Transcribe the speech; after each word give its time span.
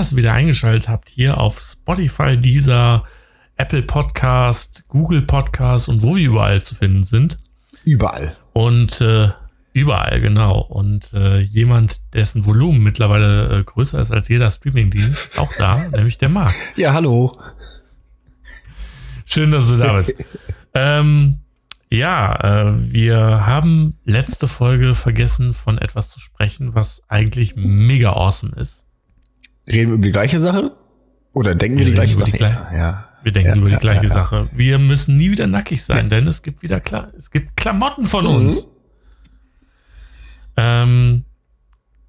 dass 0.00 0.12
ihr 0.12 0.16
wieder 0.16 0.32
eingeschaltet 0.32 0.88
habt 0.88 1.10
hier 1.10 1.36
auf 1.36 1.60
Spotify, 1.60 2.38
dieser 2.38 3.04
Apple 3.58 3.82
Podcast, 3.82 4.84
Google 4.88 5.20
Podcast 5.20 5.90
und 5.90 6.00
wo 6.00 6.16
wir 6.16 6.26
überall 6.26 6.62
zu 6.62 6.74
finden 6.74 7.02
sind. 7.02 7.36
Überall. 7.84 8.34
Und 8.54 9.02
äh, 9.02 9.28
überall, 9.74 10.22
genau. 10.22 10.58
Und 10.60 11.12
äh, 11.12 11.40
jemand, 11.40 12.00
dessen 12.14 12.46
Volumen 12.46 12.82
mittlerweile 12.82 13.58
äh, 13.58 13.62
größer 13.62 14.00
ist 14.00 14.10
als 14.10 14.28
jeder 14.28 14.50
Streamingdienst, 14.50 15.38
auch 15.38 15.52
da, 15.58 15.86
nämlich 15.92 16.16
der 16.16 16.30
Marc. 16.30 16.54
Ja, 16.76 16.94
hallo. 16.94 17.30
Schön, 19.26 19.50
dass 19.50 19.68
du 19.68 19.76
da 19.76 19.92
bist. 19.92 20.14
ähm, 20.72 21.40
ja, 21.90 22.70
äh, 22.70 22.90
wir 22.90 23.46
haben 23.46 23.96
letzte 24.06 24.48
Folge 24.48 24.94
vergessen, 24.94 25.52
von 25.52 25.76
etwas 25.76 26.08
zu 26.08 26.20
sprechen, 26.20 26.74
was 26.74 27.02
eigentlich 27.10 27.54
mega 27.54 28.14
awesome 28.14 28.56
ist. 28.56 28.86
Reden 29.70 29.90
wir 29.90 29.94
über 29.96 30.06
die 30.06 30.12
gleiche 30.12 30.38
Sache? 30.38 30.72
Oder 31.32 31.54
denken 31.54 31.78
wir, 31.78 31.84
Wir 31.86 31.90
die 31.90 31.94
gleiche 31.94 32.14
Sache? 32.14 32.30
die 32.32 32.36
gleiche- 32.38 32.66
ja, 32.72 32.76
ja. 32.78 33.04
Wir 33.22 33.32
denken 33.32 33.48
Ja, 33.50 33.56
über 33.56 33.66
die 33.66 33.72
ja, 33.74 33.78
gleiche 33.78 34.02
ja, 34.04 34.08
ja. 34.08 34.14
Sache. 34.14 34.48
Wir 34.52 34.78
müssen 34.78 35.16
nie 35.16 35.30
wieder 35.30 35.46
nackig 35.46 35.82
sein, 35.84 36.08
denn 36.08 36.26
es 36.26 36.42
gibt 36.42 36.62
wieder 36.62 36.80
klar, 36.80 37.08
es 37.18 37.30
gibt 37.30 37.56
Klamotten 37.56 38.06
von 38.06 38.24
Mhm. 38.24 38.30
uns. 38.30 38.66
Ähm, 40.56 41.24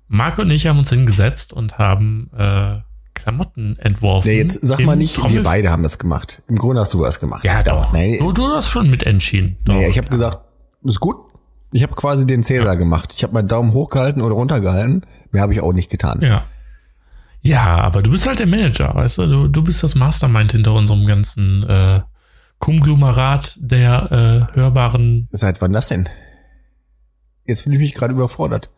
Marc 0.07 0.39
und 0.39 0.49
ich 0.51 0.67
haben 0.67 0.79
uns 0.79 0.89
hingesetzt 0.89 1.53
und 1.53 1.77
haben 1.77 2.29
äh, 2.37 2.79
Klamotten 3.13 3.77
entworfen. 3.79 4.27
Nee, 4.29 4.37
jetzt 4.39 4.59
sag 4.61 4.79
mal 4.79 4.95
nicht, 4.95 5.15
Trommel- 5.15 5.35
wir 5.37 5.43
beide 5.43 5.69
haben 5.69 5.83
das 5.83 5.99
gemacht. 5.99 6.41
Im 6.47 6.55
Grunde 6.57 6.81
hast 6.81 6.93
du 6.93 7.01
das 7.03 7.19
gemacht. 7.19 7.43
Ja, 7.43 7.61
doch. 7.63 7.93
Nee, 7.93 8.17
Du, 8.19 8.31
du 8.31 8.47
hast 8.49 8.69
schon 8.69 8.89
mit 8.89 9.03
entschieden. 9.03 9.57
Doch. 9.65 9.73
nee 9.75 9.87
ich 9.87 9.97
habe 9.97 10.09
gesagt, 10.09 10.39
ist 10.83 10.99
gut. 10.99 11.17
Ich 11.71 11.83
habe 11.83 11.93
quasi 11.95 12.27
den 12.27 12.43
Cäsar 12.43 12.75
gemacht. 12.75 13.13
Ich 13.15 13.23
habe 13.23 13.33
meinen 13.33 13.47
Daumen 13.47 13.73
hochgehalten 13.73 14.21
oder 14.21 14.33
runtergehalten. 14.35 15.05
Mehr 15.31 15.41
habe 15.43 15.53
ich 15.53 15.61
auch 15.61 15.71
nicht 15.71 15.89
getan. 15.89 16.19
Ja. 16.21 16.43
Ja, 17.41 17.77
aber 17.77 18.03
du 18.03 18.11
bist 18.11 18.27
halt 18.27 18.39
der 18.39 18.47
Manager, 18.47 18.93
weißt 18.93 19.19
du? 19.19 19.27
Du, 19.27 19.47
du 19.47 19.63
bist 19.63 19.81
das 19.83 19.95
Mastermind 19.95 20.51
hinter 20.51 20.73
unserem 20.73 21.05
ganzen 21.05 21.63
äh, 21.67 22.01
Konglomerat 22.59 23.57
der 23.59 24.49
äh, 24.53 24.55
hörbaren. 24.55 25.27
Seit 25.31 25.61
wann 25.61 25.73
das 25.73 25.87
denn? 25.87 26.07
Jetzt 27.45 27.61
fühle 27.61 27.75
ich 27.75 27.81
mich 27.81 27.93
gerade 27.93 28.13
überfordert. 28.13 28.69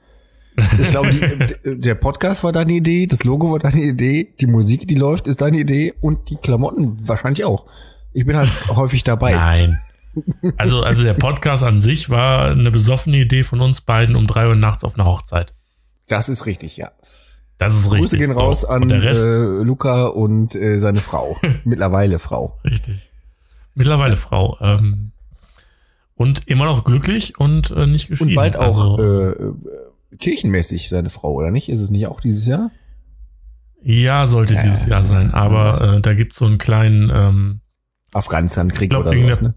Ich 0.56 0.89
glaube, 0.89 1.09
die, 1.11 1.75
der 1.81 1.95
Podcast 1.95 2.44
war 2.44 2.52
deine 2.52 2.73
Idee, 2.73 3.08
das 3.08 3.23
Logo 3.23 3.52
war 3.52 3.59
deine 3.59 3.81
Idee, 3.81 4.34
die 4.39 4.47
Musik, 4.47 4.88
die 4.88 4.95
läuft, 4.95 5.28
ist 5.28 5.41
deine 5.41 5.58
Idee 5.58 5.94
und 6.00 6.30
die 6.30 6.38
Klamotten 6.38 7.08
wahrscheinlich 7.08 7.44
auch. 7.44 7.66
Ich 8.14 8.25
bin 8.25 8.38
halt 8.38 8.50
häufig 8.69 9.03
dabei. 9.03 9.34
Nein. 9.34 9.78
Also, 10.58 10.84
also 10.84 11.03
der 11.03 11.16
Podcast 11.16 11.64
an 11.64 11.80
sich 11.80 12.09
war 12.09 12.52
eine 12.52 12.69
besoffene 12.69 13.17
Idee 13.17 13.44
von 13.44 13.61
uns 13.61 13.81
beiden 13.81 14.16
um 14.16 14.28
drei 14.28 14.47
Uhr 14.47 14.56
nachts 14.56 14.84
auf 14.84 14.94
einer 14.95 15.06
Hochzeit. 15.06 15.53
Das 16.08 16.30
ist 16.30 16.45
richtig, 16.45 16.78
ja. 16.78 16.91
Das 17.64 17.75
ist 17.75 17.86
richtig. 17.92 18.02
Grüße 18.02 18.17
gehen 18.17 18.31
raus 18.31 18.66
an 18.66 18.89
äh, 18.89 19.64
Luca 19.64 20.06
und 20.06 20.56
äh, 20.56 20.78
seine 20.78 21.00
Frau. 21.00 21.38
Mittlerweile 21.63 22.19
Frau. 22.19 22.59
richtig. 22.63 23.12
Mittlerweile 23.75 24.16
Frau. 24.18 24.57
Ähm, 24.62 25.12
und 26.16 26.47
immer 26.47 26.66
noch 26.66 26.84
glücklich 26.84 27.40
und 27.40 27.72
äh, 27.72 27.88
nicht 27.88 28.07
geschieden. 28.07 28.29
Und 28.31 28.35
bald 28.35 28.56
auch 28.57 28.97
Also, 28.97 29.00
äh, 29.01 29.29
äh, 29.31 29.53
kirchenmäßig 30.19 30.90
seine 30.90 31.09
Frau, 31.09 31.34
oder 31.34 31.50
nicht? 31.51 31.69
Ist 31.69 31.81
es 31.81 31.90
nicht 31.90 32.07
auch 32.07 32.19
dieses 32.22 32.46
Jahr? 32.46 32.72
ja, 33.85 34.28
sollte 34.28 34.53
dieses 34.53 34.85
Jahr 34.85 35.03
sein. 35.03 35.34
Aber 35.34 35.95
äh, 35.97 36.01
da 36.01 36.13
gibt 36.13 36.31
es 36.34 36.40
so 36.40 36.45
einen 36.45 36.57
kleinen, 36.57 37.12
ähm, 37.13 37.59
Afghanistan-Krieg 38.13 38.94
oder 38.95 39.12
sowas, 39.12 39.41
ne? 39.41 39.56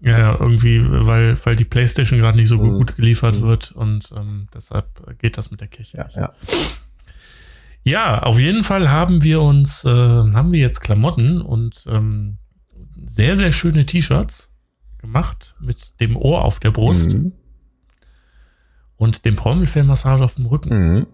ja, 0.00 0.18
ja, 0.18 0.36
irgendwie, 0.40 0.80
weil, 0.82 1.36
weil 1.44 1.56
die 1.56 1.64
Playstation 1.64 2.20
gerade 2.20 2.38
nicht 2.38 2.48
so 2.48 2.56
Mhm. 2.58 2.74
gut 2.78 2.96
geliefert 2.96 3.40
wird 3.42 3.72
und 3.72 4.10
ähm, 4.16 4.46
deshalb 4.54 5.18
geht 5.18 5.36
das 5.36 5.50
mit 5.50 5.60
der 5.60 5.68
Kirche 5.68 5.98
Ja, 5.98 6.04
nicht. 6.04 6.16
ja. 6.16 6.32
Ja, 7.84 8.22
auf 8.22 8.38
jeden 8.38 8.64
Fall 8.64 8.90
haben 8.90 9.22
wir 9.22 9.42
uns, 9.42 9.84
äh, 9.84 9.88
haben 9.88 10.52
wir 10.52 10.60
jetzt 10.60 10.80
Klamotten 10.80 11.40
und 11.42 11.84
ähm, 11.86 12.38
sehr, 13.06 13.36
sehr 13.36 13.52
schöne 13.52 13.84
T-Shirts 13.84 14.50
gemacht 14.98 15.54
mit 15.60 16.00
dem 16.00 16.16
Ohr 16.16 16.44
auf 16.44 16.60
der 16.60 16.70
Brust 16.70 17.12
Mhm. 17.12 17.32
und 18.96 19.24
dem 19.26 19.36
Trommelfellmassage 19.36 20.24
auf 20.24 20.34
dem 20.36 20.46
Rücken. 20.46 20.70
Mhm. 20.96 21.06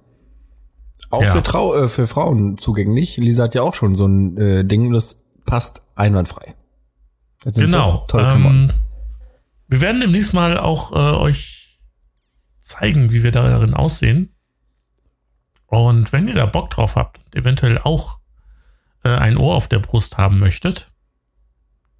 Auch 1.10 1.22
Ja. 1.25 1.32
für, 1.32 1.42
Trau 1.42 1.75
äh, 1.75 1.88
für 1.88 2.06
Frauen 2.06 2.56
zugänglich. 2.56 3.16
Lisa 3.16 3.44
hat 3.44 3.54
ja 3.56 3.62
auch 3.62 3.75
schon 3.75 3.97
so 3.97 4.06
ein 4.06 4.36
äh, 4.36 4.64
Ding, 4.64 4.92
das 4.92 5.16
passt 5.44 5.82
einwandfrei. 5.97 6.54
Genau. 7.44 8.06
So 8.10 8.19
ähm, 8.19 8.70
wir 9.66 9.80
werden 9.80 10.00
demnächst 10.00 10.34
mal 10.34 10.56
auch 10.59 10.92
äh, 10.92 11.16
euch 11.19 11.80
zeigen, 12.62 13.10
wie 13.12 13.25
wir 13.25 13.32
darin 13.32 13.75
aussehen. 13.75 14.30
Und 15.70 16.12
wenn 16.12 16.26
ihr 16.28 16.34
da 16.34 16.47
Bock 16.47 16.70
drauf 16.70 16.97
habt 16.97 17.19
und 17.25 17.36
eventuell 17.36 17.78
auch 17.78 18.19
äh, 19.04 19.08
ein 19.08 19.36
Ohr 19.36 19.54
auf 19.54 19.69
der 19.69 19.78
Brust 19.78 20.19
haben 20.19 20.38
möchtet, 20.38 20.91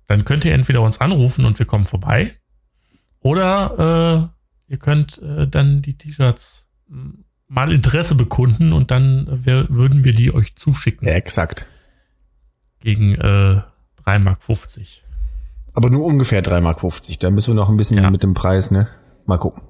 dann 0.09 0.25
könnt 0.25 0.45
ihr 0.45 0.53
entweder 0.55 0.83
uns 0.83 1.01
anrufen 1.01 1.45
und 1.45 1.59
wir 1.61 1.67
kommen 1.67 1.85
vorbei. 1.85 2.35
Oder 3.21 4.31
äh, 4.69 4.73
ihr 4.73 4.79
könnt 4.79 5.19
äh, 5.23 5.47
dann 5.47 5.83
die 5.83 5.97
T-Shirts 5.97 6.67
m, 6.89 7.25
mal 7.47 7.73
Interesse 7.73 8.17
bekunden 8.17 8.73
und 8.73 8.91
dann 8.91 9.29
äh, 9.29 9.47
wir, 9.47 9.71
würden 9.71 10.03
wir 10.05 10.13
die 10.15 10.35
euch 10.35 10.57
zuschicken 10.57 11.07
Ja, 11.07 11.15
exakt. 11.15 11.65
gegen 12.81 13.15
äh, 13.15 13.63
3,50 14.05 14.19
Mark. 14.19 14.39
Aber 15.75 15.91
nur 15.91 16.05
ungefähr 16.07 16.43
3,50 16.43 16.61
Mark. 16.61 17.21
Da 17.21 17.31
müssen 17.31 17.55
wir 17.55 17.61
noch 17.63 17.69
ein 17.69 17.77
bisschen 17.77 17.99
Ja. 17.99 18.11
mit 18.11 18.25
dem 18.25 18.35
Preis, 18.35 18.73
ne? 18.73 18.89
Mal 19.27 19.39
gucken. 19.39 19.63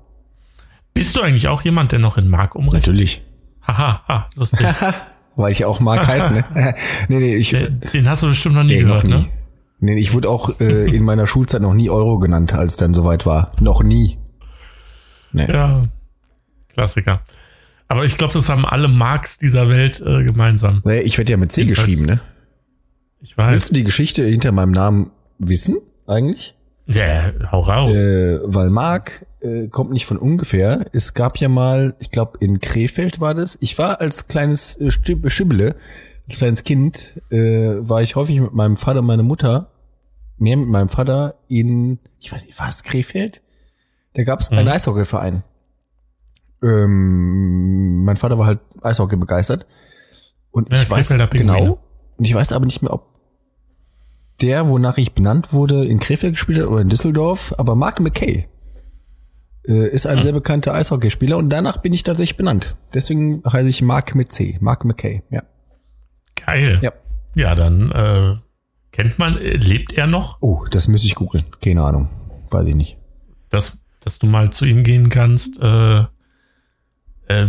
Bist 0.94 1.16
du 1.16 1.20
eigentlich 1.20 1.48
auch 1.48 1.60
jemand, 1.62 1.92
der 1.92 1.98
noch 1.98 2.16
in 2.16 2.28
Mark 2.28 2.54
umrechnet? 2.54 2.86
Natürlich. 2.86 3.22
Haha, 3.78 4.02
ha, 4.08 4.30
lustig. 4.34 4.60
Weil 5.36 5.52
ich 5.52 5.64
auch 5.64 5.80
Mark 5.80 6.06
heiße, 6.06 6.32
ne? 6.32 6.44
nee, 7.08 7.18
nee, 7.18 7.36
ich, 7.36 7.50
Den, 7.50 7.80
den 7.94 8.08
hast 8.08 8.22
du 8.22 8.28
bestimmt 8.28 8.56
noch 8.56 8.62
nie 8.64 8.76
nee, 8.76 8.82
noch 8.82 9.02
gehört, 9.02 9.06
nie. 9.06 9.26
ne? 9.26 9.28
Nee, 9.94 9.94
ich 10.00 10.12
wurde 10.12 10.28
auch 10.28 10.60
äh, 10.60 10.94
in 10.94 11.04
meiner 11.04 11.26
Schulzeit 11.26 11.62
noch 11.62 11.72
nie 11.72 11.88
Euro 11.88 12.18
genannt, 12.18 12.52
als 12.52 12.76
dann 12.76 12.92
soweit 12.92 13.24
war. 13.24 13.52
Noch 13.60 13.82
nie. 13.82 14.18
Nee. 15.32 15.46
Ja, 15.50 15.80
Klassiker. 16.74 17.22
Aber 17.88 18.04
ich 18.04 18.16
glaube, 18.18 18.34
das 18.34 18.48
haben 18.48 18.66
alle 18.66 18.88
Marks 18.88 19.38
dieser 19.38 19.68
Welt 19.68 20.00
äh, 20.00 20.24
gemeinsam. 20.24 20.82
Nee, 20.84 21.00
ich 21.00 21.16
werde 21.16 21.30
ja 21.32 21.36
mit 21.38 21.50
C 21.52 21.62
Jedenfalls- 21.62 21.86
geschrieben, 21.86 22.06
ne? 22.06 22.20
Ich 23.22 23.36
weiß. 23.38 23.52
Willst 23.52 23.70
du 23.70 23.74
die 23.74 23.84
Geschichte 23.84 24.24
hinter 24.24 24.52
meinem 24.52 24.72
Namen 24.72 25.10
wissen, 25.38 25.78
eigentlich? 26.06 26.54
Ja, 26.86 27.30
hau 27.52 27.60
raus. 27.60 27.96
Äh, 27.96 28.40
weil 28.44 28.68
Mark 28.70 29.24
äh, 29.42 29.68
kommt 29.68 29.90
nicht 29.92 30.06
von 30.06 30.16
ungefähr. 30.18 30.86
Es 30.92 31.14
gab 31.14 31.38
ja 31.38 31.48
mal, 31.48 31.94
ich 32.00 32.10
glaube 32.10 32.38
in 32.40 32.60
Krefeld 32.60 33.20
war 33.20 33.34
das. 33.34 33.56
Ich 33.60 33.78
war 33.78 34.00
als 34.00 34.28
kleines 34.28 34.80
äh, 34.80 34.90
Stib- 34.90 35.28
Schibbele, 35.30 35.76
als 36.28 36.38
kleines 36.38 36.64
Kind, 36.64 37.20
äh, 37.30 37.76
war 37.80 38.02
ich 38.02 38.16
häufig 38.16 38.40
mit 38.40 38.52
meinem 38.52 38.76
Vater 38.76 39.00
und 39.00 39.06
meiner 39.06 39.22
Mutter, 39.22 39.70
mehr 40.38 40.56
mit 40.56 40.68
meinem 40.68 40.88
Vater 40.88 41.34
in, 41.48 41.98
ich 42.18 42.32
weiß 42.32 42.46
nicht, 42.46 42.58
war 42.58 42.68
es 42.68 42.82
Krefeld? 42.82 43.42
Da 44.14 44.24
gab 44.24 44.40
es 44.40 44.50
einen 44.50 44.64
Mhm. 44.66 44.72
Eishockeyverein. 44.72 45.42
Ähm, 46.62 48.04
mein 48.04 48.16
Vater 48.16 48.38
war 48.38 48.46
halt 48.46 48.60
Eishockey 48.82 49.16
begeistert. 49.16 49.66
Und 50.50 50.70
Ja, 50.70 50.82
ich 50.82 50.90
weiß 50.90 51.08
genau. 51.30 51.78
Und 52.16 52.24
ich 52.24 52.34
weiß 52.34 52.52
aber 52.52 52.66
nicht 52.66 52.82
mehr, 52.82 52.92
ob 52.92 53.06
der, 54.40 54.68
wonach 54.68 54.98
ich 54.98 55.12
benannt 55.14 55.52
wurde, 55.52 55.84
in 55.86 56.00
Krefeld 56.00 56.34
gespielt 56.34 56.58
hat 56.60 56.66
oder 56.66 56.80
in 56.80 56.88
Düsseldorf, 56.88 57.54
aber 57.58 57.74
Mark 57.76 58.00
McKay 58.00 58.32
äh, 58.38 58.46
ist 59.62 60.06
ein 60.06 60.22
sehr 60.22 60.32
bekannter 60.32 60.74
Eishockeyspieler 60.74 61.36
und 61.36 61.50
danach 61.50 61.78
bin 61.78 61.92
ich 61.92 62.02
tatsächlich 62.02 62.36
benannt. 62.36 62.76
Deswegen 62.94 63.42
heiße 63.50 63.68
ich 63.68 63.82
Mark 63.82 64.14
mit 64.14 64.32
C. 64.32 64.56
Mark 64.60 64.84
McKay, 64.84 65.22
ja. 65.30 65.42
Geil. 66.46 66.78
Ja. 66.82 66.92
Ja, 67.34 67.54
dann 67.54 67.90
äh, 67.92 68.34
kennt 68.90 69.18
man, 69.18 69.36
äh, 69.38 69.56
lebt 69.56 69.92
er 69.92 70.06
noch, 70.06 70.38
Oh, 70.40 70.64
das 70.70 70.88
müsste 70.88 71.06
ich 71.06 71.14
googeln. 71.14 71.44
Keine 71.62 71.82
Ahnung. 71.82 72.08
Weiß 72.50 72.66
ich 72.66 72.74
nicht. 72.74 72.96
dass, 73.50 73.78
dass 74.00 74.18
du 74.18 74.26
mal 74.26 74.50
zu 74.50 74.64
ihm 74.64 74.82
gehen 74.82 75.10
kannst, 75.10 75.60
äh, 75.62 76.00
äh, 77.28 77.46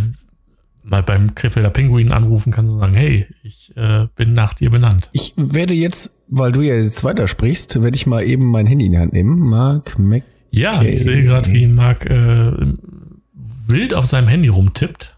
mal 0.84 1.02
beim 1.02 1.34
Krefelder 1.34 1.70
Pinguin 1.70 2.12
anrufen 2.12 2.52
kannst 2.52 2.72
und 2.72 2.78
sagen, 2.80 2.94
hey, 2.94 3.26
ich 3.42 3.72
äh, 3.76 4.06
bin 4.14 4.34
nach 4.34 4.52
dir 4.54 4.70
benannt. 4.70 5.08
Ich 5.12 5.32
werde 5.36 5.74
jetzt, 5.74 6.16
weil 6.28 6.52
du 6.52 6.60
ja 6.60 6.74
jetzt 6.74 7.02
weitersprichst, 7.04 7.82
werde 7.82 7.96
ich 7.96 8.06
mal 8.06 8.22
eben 8.22 8.46
mein 8.46 8.66
Handy 8.66 8.86
in 8.86 8.92
die 8.92 8.98
Hand 8.98 9.12
nehmen. 9.12 9.38
Mark 9.38 9.98
McKay. 9.98 10.26
Ja, 10.54 10.82
ich 10.82 11.02
sehe 11.02 11.22
gerade, 11.24 11.50
wie 11.50 11.66
Marc 11.66 12.06
äh, 12.06 12.52
wild 13.66 13.94
auf 13.94 14.06
seinem 14.06 14.28
Handy 14.28 14.48
rumtippt. 14.48 15.16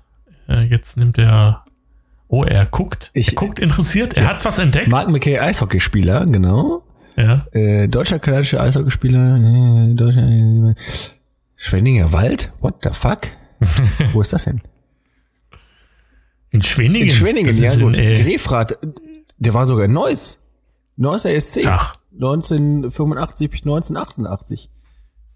Äh, 0.49 0.63
jetzt 0.67 0.97
nimmt 0.97 1.19
er. 1.19 1.65
Oh, 2.29 2.45
er 2.45 2.67
guckt. 2.67 3.11
Ich- 3.15 3.29
er 3.29 3.35
guckt 3.35 3.59
interessiert. 3.59 4.15
Er 4.15 4.29
hat 4.29 4.45
was 4.45 4.59
entdeckt. 4.59 4.89
Mark 4.89 5.09
McKay, 5.11 5.39
Eishockeyspieler, 5.39 6.25
genau. 6.27 6.83
ja. 7.17 7.47
Äh, 7.53 7.89
deutscher, 7.89 8.19
kanadischer 8.19 8.61
Eishockeyspieler. 8.61 9.89
Äh, 9.91 9.95
deutscher, 9.95 10.75
Schwenninger 11.57 12.13
Wald? 12.13 12.53
What 12.61 12.77
the 12.85 12.91
fuck? 12.93 13.29
Wo 14.13 14.21
ist 14.21 14.33
das 14.33 14.45
denn? 14.45 14.61
In 16.51 16.63
Schwenningen? 16.63 17.09
In 17.09 17.15
Schwenningen, 17.15 17.59
ja 17.63 17.75
gut. 17.77 17.97
In, 17.97 18.05
äh, 18.05 18.23
Grefrath, 18.23 18.79
der 19.39 19.55
war 19.55 19.67
sogar 19.67 19.87
in 19.87 19.93
Neuss. 19.93 20.39
Neusser 20.97 21.31
SC. 21.41 21.67
Ach. 21.67 21.97
1985 22.15 23.51
bis 23.51 23.61
1988. 23.63 24.71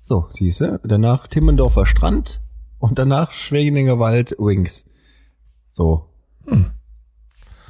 So, 0.09 0.27
siehste, 0.31 0.81
danach 0.85 1.27
Timmendorfer 1.27 1.85
Strand 1.85 2.41
und 2.79 2.99
danach 2.99 3.31
Schwenninger 3.33 3.99
Wald 3.99 4.35
Wings. 4.39 4.87
So. 5.69 6.09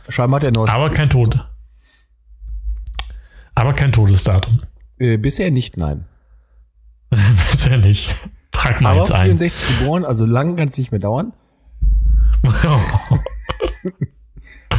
Scheinbar 0.09 0.39
hat 0.39 0.45
er 0.45 0.53
Neuss. 0.53 0.71
aber 0.71 0.89
kein 0.91 1.11
Tod. 1.11 1.45
Aber 3.57 3.73
kein 3.73 3.91
Todesdatum. 3.91 4.63
Äh, 5.01 5.17
bisher 5.17 5.51
nicht, 5.51 5.77
nein. 5.77 6.05
Bitte 7.11 7.79
nicht. 7.79 8.15
Trag 8.53 8.81
mal 8.83 8.91
Aber 8.91 9.01
jetzt 9.01 9.11
ein. 9.11 9.37
64 9.37 9.79
geboren, 9.81 10.05
also 10.05 10.25
lang 10.25 10.55
kann 10.55 10.69
es 10.69 10.79
nicht 10.79 10.93
mehr 10.93 11.01
dauern. 11.01 11.33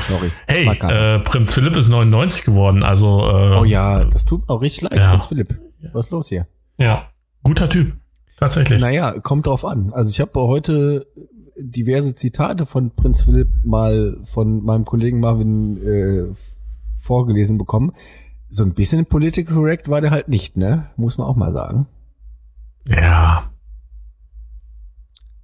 Sorry. 0.07 0.31
hey, 0.47 0.65
äh, 0.65 1.19
Prinz 1.19 1.53
Philipp 1.53 1.75
ist 1.75 1.89
99 1.89 2.45
geworden, 2.45 2.83
also 2.83 3.19
äh, 3.19 3.57
oh 3.57 3.65
ja, 3.65 4.05
das 4.05 4.23
tut 4.23 4.47
mir 4.47 4.53
auch 4.55 4.62
richtig 4.62 4.83
leid, 4.89 4.94
Ja. 4.97 5.09
Prinz 5.09 5.25
Philipp. 5.25 5.59
Was 5.91 6.05
ist 6.05 6.12
los 6.12 6.29
hier? 6.29 6.47
ja, 6.77 7.09
guter 7.50 7.68
Typ. 7.68 7.98
Tatsächlich. 8.38 8.80
Naja, 8.80 9.19
kommt 9.19 9.48
drauf 9.48 9.66
an. 9.66 9.92
Also 9.92 10.12
ich 10.12 10.22
habe 10.22 10.40
heute 10.40 11.07
diverse 11.57 12.13
Zitate 12.13 12.68
von 12.68 12.92
Prinz 12.92 13.24
Philipp 13.24 13.50
mal 13.63 14.18
von 14.25 14.63
meinem 14.63 14.86
Kollegen 14.86 15.19
Marvin 15.19 15.78
äh, 15.84 16.36
vorgelesen 16.96 17.57
bekommen. 17.57 17.92
So 18.50 18.63
ein 18.63 18.75
bisschen 18.75 19.07
political 19.07 19.56
correct 19.56 19.90
war 19.90 20.00
der 20.00 20.12
halt 20.12 20.28
nicht, 20.28 20.57
ne? 20.57 20.92
Muss 20.96 21.18
man 21.18 21.28
auch 21.28 21.36
mal 21.36 21.51
sagen. 21.51 21.88
Ja. 22.88 23.51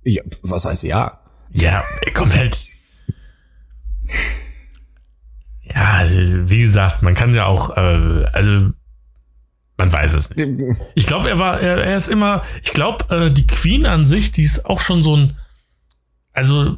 Ja, 0.03 0.21
was 0.43 0.65
heißt 0.65 0.83
ja? 0.83 1.19
Ja, 1.51 1.83
komplett. 2.13 2.67
Ja, 5.63 5.95
also, 5.95 6.19
wie 6.19 6.61
gesagt, 6.61 7.01
man 7.01 7.15
kann 7.15 7.33
ja 7.33 7.47
auch, 7.47 7.75
äh, 7.75 8.25
also 8.31 8.71
man 9.77 9.91
weiß 9.91 10.13
es 10.13 10.29
nicht. 10.29 10.49
Ich 10.95 11.05
glaube, 11.07 11.29
er 11.29 11.39
war, 11.39 11.59
er, 11.59 11.83
er 11.83 11.97
ist 11.97 12.07
immer, 12.07 12.41
ich 12.63 12.71
glaube, 12.71 13.13
äh, 13.13 13.31
die 13.31 13.45
Queen 13.47 13.85
an 13.85 14.05
sich, 14.05 14.31
die 14.31 14.43
ist 14.43 14.65
auch 14.65 14.79
schon 14.79 15.03
so 15.03 15.17
ein, 15.17 15.35
also 16.33 16.77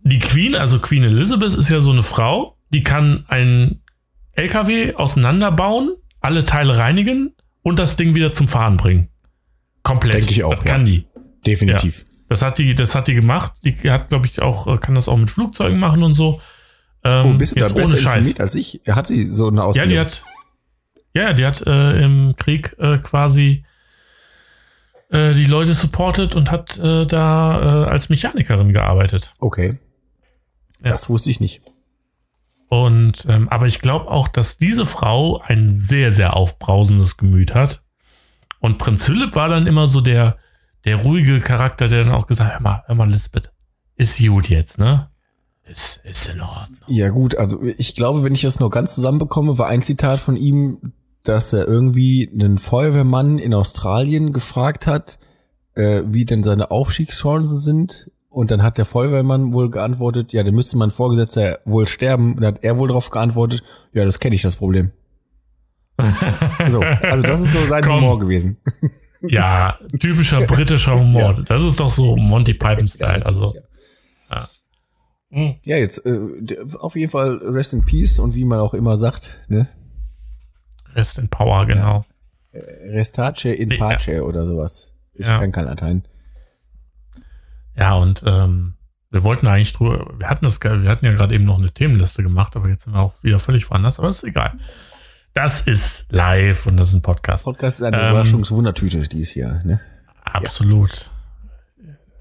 die 0.00 0.18
Queen, 0.18 0.54
also 0.54 0.78
Queen 0.78 1.02
Elizabeth 1.04 1.54
ist 1.54 1.68
ja 1.68 1.80
so 1.80 1.90
eine 1.92 2.02
Frau, 2.02 2.56
die 2.70 2.82
kann 2.82 3.24
einen 3.28 3.82
LKW 4.32 4.94
auseinanderbauen, 4.94 5.96
alle 6.20 6.44
Teile 6.44 6.78
reinigen 6.78 7.34
und 7.62 7.78
das 7.78 7.96
Ding 7.96 8.14
wieder 8.14 8.32
zum 8.32 8.48
Fahren 8.48 8.76
bringen. 8.76 9.08
Komplett. 9.82 10.16
Denke 10.18 10.30
ich 10.30 10.44
auch, 10.44 10.54
Das 10.54 10.64
ja. 10.64 10.70
kann 10.72 10.84
die. 10.84 11.06
Definitiv. 11.46 12.04
Das 12.28 12.42
hat 12.42 12.58
die, 12.58 12.74
das 12.74 12.94
hat 12.96 13.06
die 13.06 13.14
gemacht. 13.14 13.52
Die 13.64 13.76
hat, 13.90 14.08
glaube 14.08 14.26
ich, 14.26 14.42
auch, 14.42 14.66
äh, 14.66 14.78
kann 14.78 14.96
das 14.96 15.08
auch 15.08 15.16
mit 15.16 15.30
Flugzeugen 15.30 15.78
machen 15.78 16.02
und 16.02 16.14
so. 16.14 16.40
Ähm, 17.04 17.26
Oh, 17.26 17.38
bist 17.38 17.54
du 17.56 17.60
da 17.60 17.68
besser 17.68 17.90
ohne 17.92 17.96
Scheiß. 17.96 18.14
informiert 18.16 18.40
als 18.40 18.54
ich? 18.56 18.80
Hat 18.88 19.06
sie 19.06 19.30
so 19.30 19.46
eine 19.46 19.58
Ja, 19.58 19.62
Ausbildung? 19.62 19.90
die 19.92 19.98
hat, 20.00 20.24
ja, 21.16 21.32
die 21.32 21.46
hat 21.46 21.62
äh, 21.66 22.02
im 22.02 22.34
Krieg 22.36 22.76
äh, 22.78 22.98
quasi 22.98 23.64
äh, 25.10 25.34
die 25.34 25.46
Leute 25.46 25.72
supportet 25.72 26.34
und 26.34 26.50
hat 26.50 26.78
äh, 26.78 27.06
da 27.06 27.86
äh, 27.86 27.90
als 27.90 28.08
Mechanikerin 28.08 28.72
gearbeitet. 28.72 29.34
Okay. 29.38 29.78
Ja. 30.84 30.92
Das 30.92 31.08
wusste 31.08 31.30
ich 31.30 31.40
nicht. 31.40 31.62
Und 32.68 33.26
ähm, 33.28 33.48
aber 33.48 33.66
ich 33.66 33.80
glaube 33.80 34.10
auch, 34.10 34.28
dass 34.28 34.58
diese 34.58 34.86
Frau 34.86 35.40
ein 35.40 35.70
sehr, 35.72 36.12
sehr 36.12 36.36
aufbrausendes 36.36 37.16
Gemüt 37.16 37.54
hat. 37.54 37.82
Und 38.60 38.78
Prinz 38.78 39.04
Philipp 39.06 39.36
war 39.36 39.48
dann 39.48 39.66
immer 39.66 39.86
so 39.86 40.00
der, 40.00 40.36
der 40.84 40.96
ruhige 40.96 41.40
Charakter, 41.40 41.88
der 41.88 42.04
dann 42.04 42.12
auch 42.12 42.26
gesagt 42.26 42.50
hat, 42.50 42.58
hör 42.58 42.62
mal, 42.62 42.82
hör 42.86 42.94
mal, 42.94 43.08
Lisbeth, 43.08 43.52
ist 43.94 44.18
gut 44.18 44.48
jetzt, 44.48 44.78
ne? 44.78 45.08
Ist, 45.64 46.00
ist 46.04 46.28
in 46.28 46.40
Ordnung. 46.40 46.78
Ja 46.86 47.08
gut, 47.10 47.36
also 47.36 47.62
ich 47.62 47.94
glaube, 47.94 48.22
wenn 48.22 48.34
ich 48.34 48.42
das 48.42 48.60
nur 48.60 48.70
ganz 48.70 48.94
zusammenbekomme, 48.94 49.58
war 49.58 49.68
ein 49.68 49.82
Zitat 49.82 50.20
von 50.20 50.36
ihm, 50.36 50.92
dass 51.28 51.52
er 51.52 51.66
irgendwie 51.66 52.30
einen 52.32 52.58
Feuerwehrmann 52.58 53.38
in 53.38 53.54
Australien 53.54 54.32
gefragt 54.32 54.86
hat, 54.86 55.18
äh, 55.74 56.02
wie 56.06 56.24
denn 56.24 56.42
seine 56.42 56.70
Aufstiegschancen 56.70 57.60
sind. 57.60 58.10
Und 58.28 58.50
dann 58.50 58.62
hat 58.62 58.76
der 58.76 58.84
Feuerwehrmann 58.84 59.52
wohl 59.52 59.70
geantwortet, 59.70 60.32
ja, 60.32 60.42
dann 60.42 60.54
müsste 60.54 60.76
mein 60.76 60.90
Vorgesetzter 60.90 61.60
wohl 61.64 61.86
sterben. 61.86 62.34
Und 62.34 62.42
dann 62.42 62.54
hat 62.54 62.64
er 62.64 62.78
wohl 62.78 62.88
darauf 62.88 63.10
geantwortet, 63.10 63.62
ja, 63.92 64.04
das 64.04 64.20
kenne 64.20 64.36
ich, 64.36 64.42
das 64.42 64.56
Problem. 64.56 64.90
so, 66.68 66.80
also 66.80 67.22
das 67.22 67.40
ist 67.40 67.52
so 67.54 67.66
sein 67.66 67.82
Komm. 67.82 67.96
Humor 67.96 68.18
gewesen. 68.18 68.58
Ja, 69.22 69.78
typischer 69.98 70.42
britischer 70.42 70.98
Humor. 70.98 71.42
Das 71.46 71.64
ist 71.64 71.80
doch 71.80 71.88
so 71.88 72.16
Monty 72.16 72.52
Python-Style. 72.52 73.24
Also, 73.24 73.54
Ja, 75.64 75.76
jetzt 75.76 76.04
äh, 76.06 76.18
auf 76.78 76.96
jeden 76.96 77.10
Fall 77.10 77.36
Rest 77.38 77.72
in 77.72 77.84
Peace 77.84 78.18
und 78.18 78.34
wie 78.34 78.44
man 78.44 78.60
auch 78.60 78.74
immer 78.74 78.96
sagt, 78.96 79.40
ne? 79.48 79.68
Rest 80.96 81.18
in 81.18 81.28
Power, 81.28 81.66
genau. 81.66 82.04
Restace 82.52 83.44
in 83.44 83.68
Nee, 83.68 83.76
pace 83.78 84.20
oder 84.22 84.46
sowas. 84.46 84.92
Ich 85.14 85.26
Ja. 85.26 85.38
kann 85.38 85.52
kein 85.52 85.66
Latein. 85.66 86.06
Ja, 87.76 87.94
und 87.96 88.22
ähm, 88.26 88.74
wir 89.10 89.22
wollten 89.22 89.46
eigentlich 89.46 89.72
drüber, 89.74 90.14
wir 90.18 90.28
hatten 90.28 90.44
das, 90.44 90.60
wir 90.62 90.88
hatten 90.90 91.04
ja 91.04 91.12
gerade 91.12 91.34
eben 91.34 91.44
noch 91.44 91.58
eine 91.58 91.70
Themenliste 91.70 92.22
gemacht, 92.22 92.56
aber 92.56 92.68
jetzt 92.68 92.84
sind 92.84 92.94
wir 92.94 93.00
auch 93.00 93.22
wieder 93.22 93.38
völlig 93.38 93.70
woanders, 93.70 93.98
aber 93.98 94.08
das 94.08 94.18
ist 94.18 94.24
egal. 94.24 94.54
Das 95.34 95.60
ist 95.60 96.06
live 96.10 96.66
und 96.66 96.78
das 96.78 96.88
ist 96.88 96.94
ein 96.94 97.02
Podcast. 97.02 97.44
Podcast 97.44 97.80
ist 97.80 97.84
eine 97.84 98.00
Ähm, 98.00 98.10
Überraschungswundertüte, 98.10 99.02
die 99.02 99.20
ist 99.20 99.30
hier, 99.32 99.60
ne? 99.64 99.80
Absolut. 100.24 101.10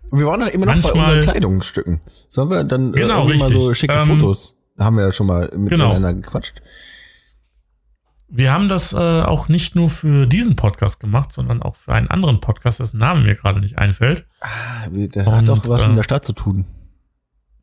Und 0.10 0.20
wir 0.20 0.28
waren 0.28 0.42
doch 0.42 0.48
immer 0.48 0.66
noch 0.66 0.74
bei 0.74 0.82
Manchmal- 0.82 1.18
unseren 1.18 1.32
Kleidungsstücken. 1.32 2.02
Sollen 2.30 2.50
wir 2.50 2.64
dann 2.66 2.94
äh, 2.94 2.98
Genau, 2.98 3.20
irgendwie 3.28 3.40
mal 3.40 3.52
so 3.52 3.74
schicke 3.74 3.94
Ähm, 3.94 4.08
Fotos? 4.08 4.56
Da 4.76 4.84
haben 4.86 4.98
wir 4.98 5.06
ja 5.06 5.12
schon 5.14 5.28
mal 5.28 5.50
miteinander 5.56 6.14
gequatscht. 6.14 6.62
Wir 8.28 8.52
haben 8.52 8.68
das 8.68 8.92
äh, 8.94 8.98
auch 9.22 9.50
nicht 9.50 9.76
nur 9.76 9.90
für 9.90 10.26
diesen 10.26 10.56
Podcast 10.56 11.00
gemacht, 11.00 11.32
sondern 11.32 11.62
auch 11.62 11.76
für 11.76 11.94
einen 11.94 12.10
anderen 12.10 12.40
Podcast, 12.40 12.80
dessen 12.80 12.98
Name 12.98 13.22
mir 13.22 13.36
gerade 13.36 13.60
nicht 13.60 13.78
einfällt. 13.78 14.26
Ah, 14.42 14.88
Das 14.90 15.28
hat 15.28 15.48
doch 15.48 15.68
was 15.70 15.84
äh, 15.84 15.88
mit 15.90 15.98
der 15.98 16.04
Stadt 16.04 16.26
zu 16.26 16.34
tun. 16.34 16.66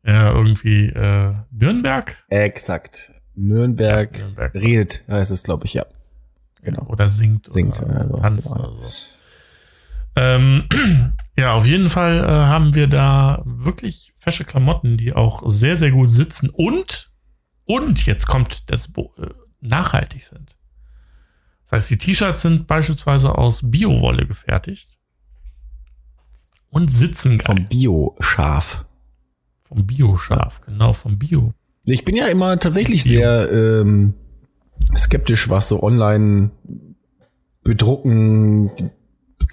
Ja, 0.05 0.31
irgendwie 0.31 0.87
äh, 0.87 1.33
Nürnberg 1.51 2.15
Exakt. 2.29 3.11
Nürnberg, 3.35 4.17
Ja, 4.17 4.23
Nürnberg. 4.25 4.53
redet, 4.55 5.03
heißt 5.09 5.31
es, 5.31 5.43
glaube 5.43 5.65
ich, 5.65 5.73
ja. 5.73 5.85
Genau. 6.61 6.83
oder 6.87 7.09
singt, 7.09 7.51
Singt, 7.51 7.81
oder 7.81 7.93
ja, 7.93 8.07
so, 8.07 8.17
tanzt 8.17 8.47
genau. 8.47 8.69
oder 8.69 8.89
so. 8.89 9.05
Ähm, 10.15 10.63
ja, 11.37 11.53
auf 11.53 11.65
jeden 11.65 11.89
Fall 11.89 12.19
äh, 12.23 12.27
haben 12.27 12.75
wir 12.75 12.87
da 12.87 13.41
wirklich 13.45 14.13
fesche 14.15 14.45
Klamotten, 14.45 14.95
die 14.97 15.13
auch 15.13 15.43
sehr, 15.47 15.75
sehr 15.75 15.91
gut 15.91 16.09
sitzen 16.11 16.49
und, 16.49 17.11
und 17.65 18.05
jetzt 18.05 18.27
kommt 18.27 18.69
das 18.71 18.87
Bo 18.87 19.11
äh, 19.17 19.27
nachhaltig 19.63 20.23
sind. 20.23 20.57
Das 21.63 21.71
heißt, 21.73 21.89
die 21.89 21.97
T-Shirts 21.97 22.41
sind 22.41 22.67
beispielsweise 22.67 23.37
aus 23.37 23.61
Biowolle 23.63 24.25
gefertigt 24.27 24.97
und 26.69 26.89
sitzen 26.89 27.37
geil. 27.37 27.45
Vom 27.45 27.65
Bio-Schaf. 27.67 28.85
Vom 29.63 29.85
Bio-Schaf, 29.85 30.61
genau, 30.61 30.93
vom 30.93 31.17
Bio. 31.17 31.53
Ich 31.85 32.05
bin 32.05 32.15
ja 32.15 32.27
immer 32.27 32.59
tatsächlich 32.59 33.03
Bio. 33.03 33.11
sehr 33.11 33.51
ähm, 33.51 34.13
skeptisch, 34.97 35.49
was 35.49 35.69
so 35.69 35.81
online 35.81 36.51
bedrucken 37.63 38.91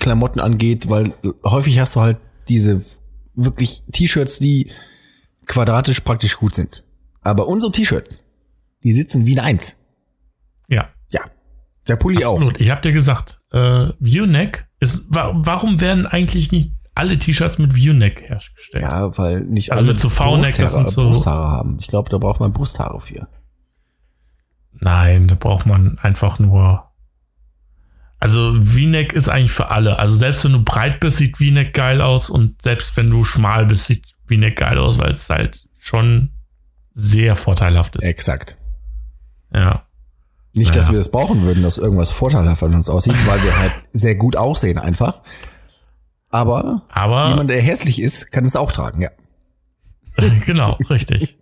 Klamotten 0.01 0.41
angeht, 0.41 0.89
weil 0.89 1.15
häufig 1.45 1.79
hast 1.79 1.95
du 1.95 2.01
halt 2.01 2.19
diese 2.49 2.83
wirklich 3.35 3.83
T-Shirts, 3.93 4.39
die 4.39 4.71
quadratisch 5.47 6.01
praktisch 6.01 6.37
gut 6.37 6.55
sind. 6.55 6.85
Aber 7.23 7.47
unsere 7.47 7.71
T-Shirts, 7.71 8.19
die 8.83 8.93
sitzen 8.93 9.27
wie 9.27 9.39
ein 9.39 9.45
Eins. 9.45 9.77
Der 11.89 11.97
Pulli 11.97 12.25
auch. 12.25 12.35
absolut. 12.35 12.61
Ich 12.61 12.71
habe 12.71 12.81
dir 12.83 12.93
gesagt, 12.93 13.41
äh, 13.53 13.89
Viewneck 14.01 14.69
ist, 14.81 15.03
wa 15.09 15.33
warum 15.35 15.81
werden 15.81 16.07
eigentlich 16.07 16.53
nicht 16.53 16.73
alle 16.95 17.19
T-Shirts 17.19 17.59
mit 17.59 17.75
Viewneck 17.75 18.23
hergestellt? 18.29 18.83
Ja, 18.83 19.17
weil 19.19 19.41
nicht 19.41 19.73
Also 19.73 19.83
alle 19.85 19.93
mit 19.93 20.01
so 20.01 20.09
V-Neck, 20.09 20.55
sind 20.55 20.89
so- 20.91 21.05
Brusthaare 21.09 21.49
haben. 21.51 21.79
Ich 21.81 21.87
glaube, 21.89 22.11
da 22.11 22.19
braucht 22.19 22.41
man 22.41 22.53
Brusthaare 22.53 23.01
für. 23.01 23.29
Nein, 24.73 25.27
da 25.29 25.35
braucht 25.35 25.67
man 25.67 25.99
einfach 25.99 26.39
nur. 26.39 26.87
Also 28.19 28.53
V-Neck 28.61 29.15
ist 29.15 29.29
eigentlich 29.29 29.51
für 29.53 29.71
alle. 29.71 29.99
Also 29.99 30.15
selbst 30.15 30.45
wenn 30.45 30.53
du 30.53 30.63
breit 30.63 31.01
bist, 31.01 31.17
sieht 31.17 31.39
V-Neck 31.39 31.73
geil 31.73 32.01
aus 32.03 32.29
und 32.29 32.61
selbst 32.61 32.97
wenn 32.97 33.11
du 33.11 33.25
schmal 33.25 33.65
bist, 33.67 33.87
sieht 33.87 34.05
V-Neck 34.29 34.57
geil 34.57 34.79
aus, 34.79 34.99
weil 34.99 35.13
es 35.13 35.29
halt 35.31 35.67
schon 35.79 36.31
sehr 36.93 37.35
vorteilhaft 37.35 37.97
ist. 37.97 38.05
Exakt. 38.05 38.57
Ja. 39.55 39.85
Nicht, 40.53 40.75
dass 40.75 40.87
Naja. 40.87 40.95
wir 40.95 40.99
das 40.99 41.11
brauchen 41.11 41.43
würden, 41.43 41.63
dass 41.63 41.79
irgendwas 41.79 42.11
vorteilhaft 42.11 42.63
an 42.63 42.75
uns 42.75 42.89
aussieht, 42.89 43.15
weil 43.27 43.43
wir 43.43 43.59
halt 43.59 43.73
sehr 43.93 44.17
gut 44.17 44.37
aussehen 44.37 44.79
einfach. 44.79 45.21
Aber 46.29 46.83
Aber 46.91 47.29
jemand, 47.29 47.51
der 47.51 47.61
hässlich 47.63 48.01
ist, 48.01 48.31
kann 48.33 48.45
es 48.45 48.57
auch 48.57 48.73
tragen, 48.73 49.03
ja. 49.03 49.11
genau, 50.47 50.79
richtig. 50.91 51.39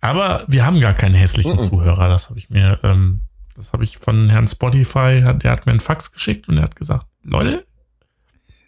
Aber 0.00 0.44
wir 0.48 0.66
haben 0.66 0.80
gar 0.80 0.92
keinen 0.94 1.14
hässlichen 1.14 1.58
Zuhörer. 1.58 2.08
Das 2.08 2.28
habe 2.28 2.38
ich 2.38 2.50
mir, 2.50 2.78
ähm, 2.82 3.22
das 3.56 3.72
habe 3.72 3.84
ich 3.84 3.98
von 3.98 4.28
Herrn 4.28 4.46
Spotify, 4.46 5.22
der 5.42 5.50
hat 5.50 5.64
mir 5.66 5.70
einen 5.72 5.80
Fax 5.80 6.12
geschickt 6.12 6.48
und 6.48 6.58
er 6.58 6.64
hat 6.64 6.76
gesagt, 6.76 7.06
Leute, 7.22 7.66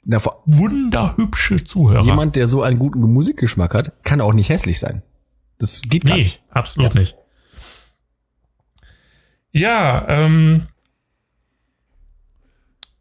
Na, 0.05 0.19
wunderhübsche 0.47 1.63
Zuhörer. 1.63 2.05
jemand, 2.05 2.37
der 2.37 2.47
so 2.47 2.63
einen 2.63 2.79
guten 2.79 3.01
Musikgeschmack 3.01 3.75
hat, 3.75 3.93
kann 4.05 4.21
auch 4.23 4.33
nicht 4.33 4.49
hässlich 4.49 4.79
sein. 4.79 5.03
Das 5.59 5.83
geht 5.83 6.07
gar 6.07 6.17
nee, 6.17 6.23
nicht. 6.25 6.43
absolut 6.51 6.95
nicht. 6.95 7.17
Ja, 9.57 10.05
ähm, 10.09 10.67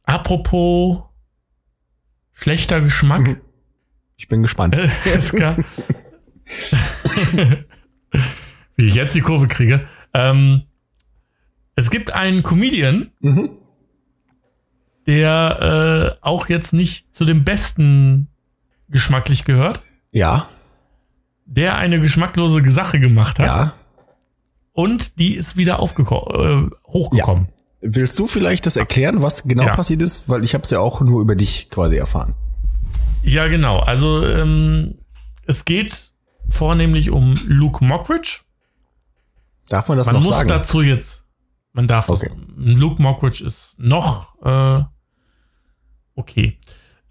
apropos 0.04 1.04
schlechter 2.32 2.80
Geschmack. 2.82 3.42
Ich 4.16 4.28
bin 4.30 4.42
gespannt. 4.42 4.76
SK. 4.76 5.58
Wie 8.78 8.88
ich 8.88 8.96
jetzt 8.96 9.16
die 9.16 9.22
Kurve 9.22 9.48
kriege. 9.48 9.86
Ähm, 10.14 10.64
es 11.76 11.90
gibt 11.90 12.14
einen 12.14 12.42
Comedian, 12.44 13.12
Mhm. 13.20 13.58
der 15.08 16.16
äh, 16.22 16.26
auch 16.26 16.48
jetzt 16.48 16.72
nicht 16.74 17.14
zu 17.14 17.26
dem 17.26 17.44
besten 17.44 18.30
geschmacklich 18.88 19.44
gehört, 19.44 19.84
Ja, 20.12 20.48
der 21.46 21.76
eine 21.78 22.00
geschmacklose 22.00 22.62
Sache 22.70 23.00
gemacht 23.00 23.40
hat 23.40 23.46
ja. 23.48 23.74
Und 24.76 25.18
die 25.20 25.34
ist 25.36 25.56
wieder 25.58 25.80
aufgeko- 25.82 26.68
äh, 26.68 26.70
hochgekommen. 26.86 27.48
Willst 27.82 28.20
du 28.20 28.28
vielleicht 28.28 28.66
das 28.66 28.76
erklären, 28.76 29.22
was 29.22 29.44
genau 29.44 29.64
Ja. 29.64 29.76
passiert 29.76 30.02
ist? 30.02 30.28
Weil 30.30 30.44
ich 30.44 30.54
habe 30.54 30.64
es 30.64 30.70
ja 30.70 30.80
auch 30.80 31.02
nur 31.02 31.22
über 31.22 31.36
dich 31.36 31.70
quasi 31.70 31.96
erfahren. 31.98 32.36
Ja, 33.24 33.48
genau. 33.48 33.80
Also 33.80 34.26
ähm, 34.26 34.96
es 35.48 35.66
geht 35.66 36.14
vornehmlich 36.50 37.10
um 37.10 37.34
Luke 37.48 37.84
Mockridge. 37.84 38.42
Darf 39.70 39.88
man 39.88 39.98
das 39.98 40.08
Man 40.08 40.16
noch 40.18 40.24
muss 40.24 40.36
sagen? 40.36 40.50
dazu 40.50 40.82
jetzt, 40.82 41.24
man 41.74 41.88
darf 41.88 42.10
Okay. 42.10 42.30
das. 42.30 42.38
Luke 42.56 43.02
Mockridge 43.02 43.44
ist 43.46 43.76
noch 43.80 44.36
äh, 44.44 44.84
okay. 46.16 46.60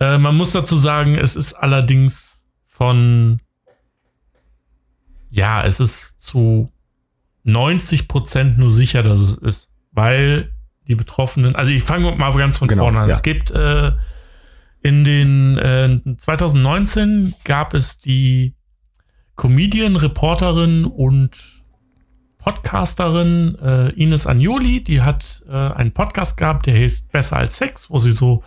Äh, 0.01 0.19
man 0.19 0.37
muss 0.37 0.53
dazu 0.53 0.77
sagen, 0.77 1.15
es 1.17 1.35
ist 1.37 1.53
allerdings 1.55 2.45
von, 2.67 3.41
ja, 5.31 5.65
es 5.65 5.81
ist 5.81 6.21
zu 6.21 6.71
90 7.45 8.09
Prozent 8.09 8.59
nur 8.59 8.71
sicher, 8.71 9.03
dass 9.03 9.21
es 9.21 9.35
ist, 9.35 9.69
weil 9.93 10.51
die 10.89 10.95
Betroffenen, 10.95 11.55
also 11.57 11.73
ich 11.73 11.83
fange 11.83 12.13
mal 12.13 12.33
ganz 12.35 12.59
von 12.59 12.69
Genau, 12.69 12.85
vorne 12.85 13.01
an. 13.01 13.09
ja. 13.09 13.15
Es 13.15 13.23
gibt 13.23 13.51
äh, 13.51 13.93
in 14.83 15.05
den 15.05 15.57
äh, 15.59 16.17
2019 16.17 17.35
gab 17.45 17.73
es 17.75 17.99
die 17.99 18.55
Comedian, 19.37 19.97
Reporterin 19.97 20.85
und 20.85 21.39
Podcasterin 22.39 23.57
äh, 23.63 23.89
Ines 23.95 24.27
Agnoli, 24.27 24.85
die 24.85 25.01
hat 25.01 25.43
äh, 25.49 25.53
einen 25.53 25.93
Podcast 25.93 26.37
gehabt, 26.37 26.67
der 26.67 26.75
heißt 26.75 27.11
Besser 27.11 27.37
als 27.39 27.57
Sex, 27.57 27.89
wo 27.89 27.99
sie 27.99 28.13
so 28.13 28.45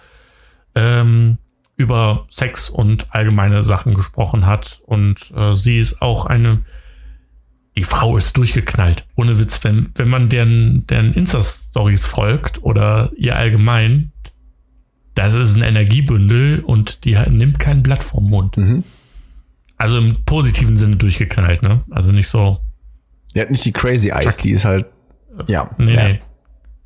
ähm, 0.75 1.39
über 1.75 2.25
Sex 2.29 2.69
und 2.69 3.07
allgemeine 3.09 3.63
Sachen 3.63 3.95
gesprochen 3.95 4.45
hat. 4.45 4.81
Und 4.85 5.31
äh, 5.35 5.53
sie 5.53 5.79
ist 5.79 6.01
auch 6.01 6.27
eine, 6.27 6.59
die 7.77 7.83
Frau 7.83 8.17
ist 8.17 8.35
durchgeknallt. 8.35 9.05
Ohne 9.15 9.37
Witz, 9.39 9.63
wenn, 9.63 9.91
wenn 9.95 10.09
man 10.09 10.29
deren, 10.29 10.87
deren 10.87 11.13
Insta-Stories 11.13 12.07
folgt 12.07 12.63
oder 12.63 13.11
ihr 13.15 13.37
allgemein, 13.37 14.11
das 15.13 15.35
ist 15.35 15.55
ein 15.55 15.61
Energiebündel 15.61 16.61
und 16.61 17.05
die 17.05 17.15
nimmt 17.29 17.59
kein 17.59 17.83
Blatt 17.83 18.03
vom 18.03 18.29
Mund. 18.29 18.57
Mhm. 18.57 18.83
Also 19.77 19.99
im 19.99 20.23
positiven 20.25 20.75
Sinne 20.75 20.95
durchgeknallt, 20.95 21.61
ne? 21.61 21.83
Also 21.91 22.11
nicht 22.11 22.27
so, 22.27 22.59
Die 23.35 23.41
hat 23.41 23.51
nicht 23.51 23.63
die 23.63 23.71
Crazy 23.71 24.09
Eyes, 24.09 24.37
die 24.37 24.51
ist 24.51 24.65
halt. 24.65 24.87
Ja. 25.45 25.69
Nee, 25.77 25.93
ja. 25.93 26.07
nee. 26.07 26.19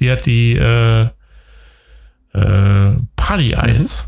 Die 0.01 0.11
hat 0.11 0.25
die 0.25 0.57
äh, 0.57 1.03
äh, 2.33 2.97
Party 3.15 3.55
Eis. 3.55 4.07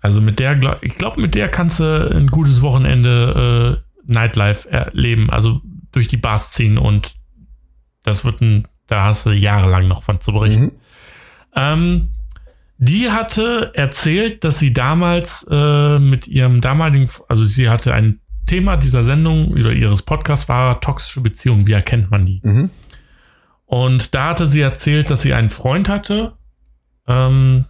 Also 0.00 0.20
mit 0.20 0.38
der, 0.38 0.58
ich 0.82 0.96
glaube, 0.96 1.20
mit 1.20 1.34
der 1.34 1.48
kannst 1.48 1.80
du 1.80 1.84
ein 1.84 2.26
gutes 2.26 2.60
Wochenende 2.60 3.80
äh, 3.82 3.87
Nightlife 4.08 4.68
erleben. 4.70 5.30
Also 5.30 5.60
durch 5.92 6.08
die 6.08 6.16
Bars 6.16 6.52
ziehen 6.52 6.78
und 6.78 7.14
das 8.02 8.24
wird 8.24 8.40
ein, 8.40 8.68
da 8.86 9.04
hast 9.04 9.26
du 9.26 9.30
jahrelang 9.30 9.88
noch 9.88 10.02
von 10.02 10.20
zu 10.20 10.32
berichten. 10.32 10.64
Mhm. 10.64 10.72
Ähm, 11.56 12.10
die 12.78 13.10
hatte 13.10 13.72
erzählt, 13.74 14.44
dass 14.44 14.58
sie 14.58 14.72
damals 14.72 15.44
äh, 15.50 15.98
mit 15.98 16.28
ihrem 16.28 16.60
damaligen, 16.60 17.08
also 17.28 17.44
sie 17.44 17.68
hatte 17.68 17.92
ein 17.92 18.20
Thema 18.46 18.76
dieser 18.76 19.04
Sendung 19.04 19.52
oder 19.52 19.72
ihres 19.72 20.02
Podcasts 20.02 20.48
war 20.48 20.80
toxische 20.80 21.20
Beziehungen. 21.20 21.66
Wie 21.66 21.72
erkennt 21.72 22.10
man 22.10 22.24
die? 22.24 22.40
Mhm. 22.42 22.70
Und 23.66 24.14
da 24.14 24.30
hatte 24.30 24.46
sie 24.46 24.60
erzählt, 24.60 25.10
dass 25.10 25.22
sie 25.22 25.34
einen 25.34 25.50
Freund 25.50 25.88
hatte, 25.88 26.34
ähm, 27.06 27.66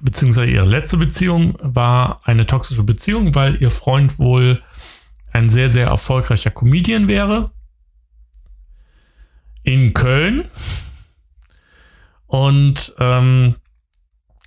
beziehungsweise 0.00 0.50
ihre 0.50 0.66
letzte 0.66 0.96
Beziehung 0.96 1.58
war 1.60 2.20
eine 2.24 2.46
toxische 2.46 2.84
Beziehung, 2.84 3.34
weil 3.34 3.60
ihr 3.60 3.70
Freund 3.70 4.18
wohl 4.18 4.62
ein 5.32 5.48
sehr, 5.48 5.68
sehr 5.68 5.86
erfolgreicher 5.86 6.50
Comedian 6.50 7.08
wäre. 7.08 7.50
In 9.62 9.94
Köln. 9.94 10.44
Und 12.26 12.94
ähm, 12.98 13.56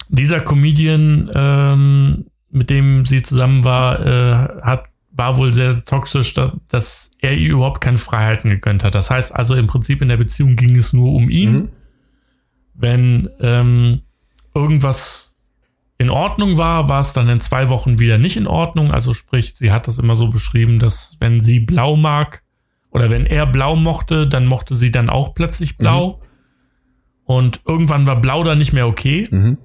dieser 0.10 0.40
Comedian, 0.40 1.32
ähm, 1.34 2.26
mit 2.50 2.70
dem 2.70 3.06
sie 3.06 3.22
zusammen 3.22 3.64
war, 3.64 4.00
äh, 4.00 4.62
hat, 4.62 4.86
war 5.12 5.38
wohl 5.38 5.54
sehr 5.54 5.84
toxisch, 5.86 6.34
dass, 6.34 6.52
dass 6.68 7.12
er 7.20 7.34
ihr 7.34 7.52
überhaupt 7.52 7.82
keine 7.82 7.98
Freiheiten 7.98 8.50
gegönnt 8.50 8.84
hat. 8.84 8.96
Das 8.96 9.10
heißt 9.10 9.34
also 9.34 9.56
im 9.56 9.68
Prinzip 9.68 10.02
in 10.02 10.10
der 10.10 10.18
Beziehung 10.18 10.56
ging 10.56 10.76
es 10.76 10.94
nur 10.94 11.14
um 11.14 11.30
ihn. 11.30 11.54
Mhm. 11.54 11.70
Wenn 12.74 13.30
ähm, 13.40 14.02
irgendwas 14.54 15.35
in 15.98 16.10
Ordnung 16.10 16.58
war, 16.58 16.90
war 16.90 17.00
es 17.00 17.14
dann 17.14 17.30
in 17.30 17.40
zwei 17.40 17.70
Wochen 17.70 18.00
wieder 18.00 18.18
nicht 18.18 18.38
in 18.38 18.48
Ordnung. 18.48 18.92
Also 18.92 19.14
sprich, 19.14 19.56
sie 19.56 19.72
hat 19.72 19.88
das 19.88 19.98
immer 19.98 20.16
so 20.16 20.28
beschrieben, 20.28 20.80
dass 20.80 21.16
wenn 21.20 21.40
sie 21.40 21.62
blau 21.62 21.96
mag 21.96 22.44
oder 22.90 23.10
wenn 23.10 23.26
er 23.26 23.46
blau 23.46 23.76
mochte, 23.76 24.28
dann 24.28 24.46
mochte 24.46 24.76
sie 24.76 24.92
dann 24.92 25.10
auch 25.10 25.34
plötzlich 25.34 25.78
blau. 25.78 26.22
Und 27.24 27.62
irgendwann 27.66 28.06
war 28.08 28.20
blau 28.20 28.44
dann 28.44 28.58
nicht 28.58 28.74
mehr 28.74 28.88
okay. 28.88 29.28
Mhm. 29.32 29.58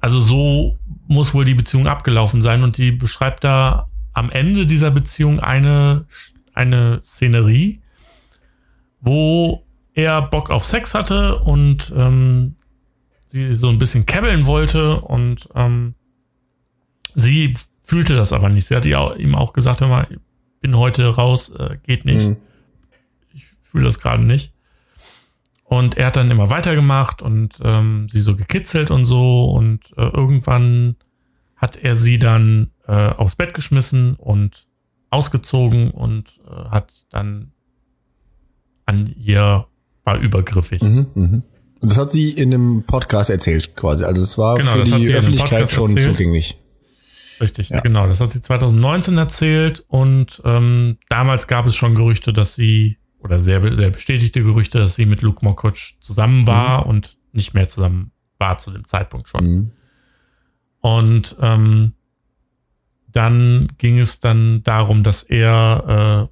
Also 0.00 0.20
so 0.20 0.78
muss 1.06 1.34
wohl 1.34 1.44
die 1.44 1.54
Beziehung 1.54 1.86
abgelaufen 1.86 2.40
sein. 2.42 2.62
Und 2.62 2.78
die 2.78 2.90
beschreibt 2.90 3.44
da 3.44 3.88
am 4.14 4.30
Ende 4.30 4.66
dieser 4.66 4.90
Beziehung 4.90 5.38
eine, 5.40 6.06
eine 6.54 7.00
Szenerie, 7.02 7.80
wo 9.00 9.64
er 9.94 10.22
Bock 10.22 10.50
auf 10.50 10.64
Sex 10.64 10.94
hatte 10.94 11.38
und 11.40 11.92
ähm, 11.96 12.56
sie 13.32 13.52
so 13.54 13.68
ein 13.70 13.78
bisschen 13.78 14.04
kebbeln 14.06 14.46
wollte 14.46 15.00
und 15.00 15.48
ähm, 15.54 15.94
sie 17.14 17.56
fühlte 17.82 18.14
das 18.14 18.32
aber 18.32 18.48
nicht. 18.48 18.66
Sie 18.66 18.76
hat 18.76 18.84
ihm 18.86 19.34
auch 19.34 19.52
gesagt, 19.54 19.80
hör 19.80 19.88
mal, 19.88 20.06
ich 20.10 20.18
bin 20.60 20.76
heute 20.76 21.06
raus, 21.08 21.48
äh, 21.48 21.78
geht 21.82 22.04
nicht 22.04 22.28
Mhm. 22.28 22.36
fühle 23.60 23.84
das 23.86 23.98
gerade 24.00 24.22
nicht. 24.22 24.52
Und 25.64 25.96
er 25.96 26.06
hat 26.08 26.16
dann 26.16 26.30
immer 26.30 26.50
weitergemacht 26.50 27.22
und 27.22 27.54
ähm, 27.62 28.06
sie 28.10 28.20
so 28.20 28.36
gekitzelt 28.36 28.90
und 28.90 29.06
so. 29.06 29.50
Und 29.50 29.90
äh, 29.96 30.02
irgendwann 30.02 30.96
hat 31.56 31.76
er 31.76 31.96
sie 31.96 32.18
dann 32.18 32.70
äh, 32.86 32.92
aufs 32.92 33.36
Bett 33.36 33.54
geschmissen 33.54 34.14
und 34.16 34.66
ausgezogen 35.08 35.90
und 35.90 36.38
äh, 36.46 36.68
hat 36.68 36.92
dann 37.08 37.52
an 38.84 39.14
ihr 39.16 39.66
war 40.04 40.18
übergriffig. 40.18 40.82
Mhm. 40.82 41.06
Mhm. 41.14 41.42
Und 41.82 41.90
das 41.90 41.98
hat 41.98 42.10
sie 42.12 42.30
in 42.30 42.54
einem 42.54 42.84
Podcast 42.84 43.28
erzählt, 43.28 43.74
quasi. 43.76 44.04
Also 44.04 44.22
es 44.22 44.38
war 44.38 44.54
Genau, 44.56 44.84
für 44.84 44.98
die 45.00 45.12
Öffentlichkeit 45.14 45.68
schon 45.70 45.90
erzählt. 45.96 46.16
zugänglich. 46.16 46.56
Richtig, 47.40 47.70
Ja. 47.70 47.80
genau. 47.80 48.06
Das 48.06 48.20
hat 48.20 48.30
sie 48.30 48.40
2019 48.40 49.18
erzählt 49.18 49.84
und 49.88 50.40
ähm, 50.44 50.96
damals 51.08 51.48
gab 51.48 51.66
es 51.66 51.74
schon 51.74 51.96
Gerüchte, 51.96 52.32
dass 52.32 52.54
sie, 52.54 52.98
oder 53.18 53.40
sehr, 53.40 53.74
sehr 53.74 53.90
bestätigte 53.90 54.42
Gerüchte, 54.44 54.78
dass 54.78 54.94
sie 54.94 55.06
mit 55.06 55.22
Luke 55.22 55.44
Mockridge 55.44 55.94
zusammen 56.00 56.46
war 56.46 56.86
und 56.86 57.18
nicht 57.32 57.52
mehr 57.52 57.68
zusammen 57.68 58.12
war 58.38 58.58
zu 58.58 58.70
dem 58.70 58.86
Zeitpunkt 58.86 59.28
schon. 59.28 59.44
Mhm. 59.44 59.70
Und 60.80 61.36
ähm, 61.40 61.92
dann 63.10 63.68
ging 63.78 63.98
es 63.98 64.20
dann 64.20 64.62
darum, 64.62 65.02
dass 65.02 65.22
er 65.24 66.28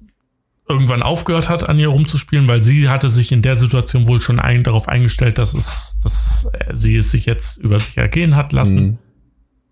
irgendwann 0.71 1.03
aufgehört 1.03 1.49
hat, 1.49 1.67
an 1.69 1.77
ihr 1.77 1.89
rumzuspielen, 1.89 2.47
weil 2.47 2.61
sie 2.61 2.89
hatte 2.89 3.09
sich 3.09 3.31
in 3.31 3.41
der 3.41 3.55
Situation 3.55 4.07
wohl 4.07 4.19
schon 4.21 4.39
ein, 4.39 4.63
darauf 4.63 4.87
eingestellt, 4.87 5.37
dass 5.37 5.53
es, 5.53 5.99
dass 6.03 6.47
sie 6.73 6.95
es 6.97 7.11
sich 7.11 7.25
jetzt 7.25 7.57
über 7.57 7.79
sich 7.79 7.97
ergehen 7.97 8.35
hat 8.35 8.53
lassen 8.53 8.81
Mhm. 8.83 8.97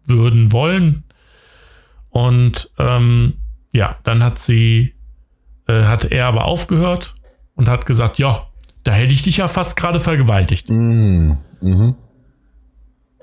würden 0.06 0.52
wollen. 0.52 1.04
Und 2.10 2.72
ähm, 2.78 3.34
ja, 3.72 3.98
dann 4.04 4.24
hat 4.24 4.38
sie, 4.40 4.94
äh, 5.68 5.84
hat 5.84 6.06
er 6.06 6.26
aber 6.28 6.46
aufgehört 6.46 7.16
und 7.56 7.70
hat 7.70 7.86
gesagt, 7.86 8.18
ja, 8.18 8.48
da 8.84 8.92
hätte 8.94 9.14
ich 9.14 9.24
dich 9.24 9.38
ja 9.38 9.48
fast 9.48 9.76
gerade 9.78 10.00
vergewaltigt. 10.00 10.70
Mhm. 10.70 11.38
Mhm. 11.62 11.96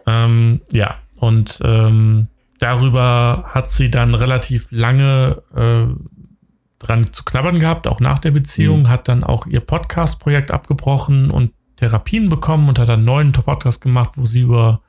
Ähm, 0.06 0.60
ja, 0.70 0.96
und 1.16 1.60
ähm, 1.64 2.28
darüber 2.60 3.44
hat 3.48 3.70
sie 3.70 3.90
dann 3.90 4.14
relativ 4.14 4.68
lange 4.70 5.42
äh, 5.54 5.86
dran 6.78 7.12
zu 7.12 7.24
knabbern 7.24 7.58
gehabt, 7.58 7.86
auch 7.86 8.00
nach 8.00 8.18
der 8.18 8.30
Beziehung, 8.30 8.88
hat 8.88 9.08
dann 9.08 9.24
auch 9.24 9.46
ihr 9.46 9.60
Podcast-Projekt 9.60 10.50
abgebrochen 10.50 11.30
und 11.30 11.52
Therapien 11.76 12.28
bekommen 12.28 12.68
und 12.68 12.78
hat 12.78 12.88
dann 12.88 13.00
einen 13.00 13.06
neuen 13.06 13.32
Podcast 13.32 13.80
gemacht, 13.80 14.10
wo 14.16 14.24
sie 14.24 14.42
über 14.42 14.80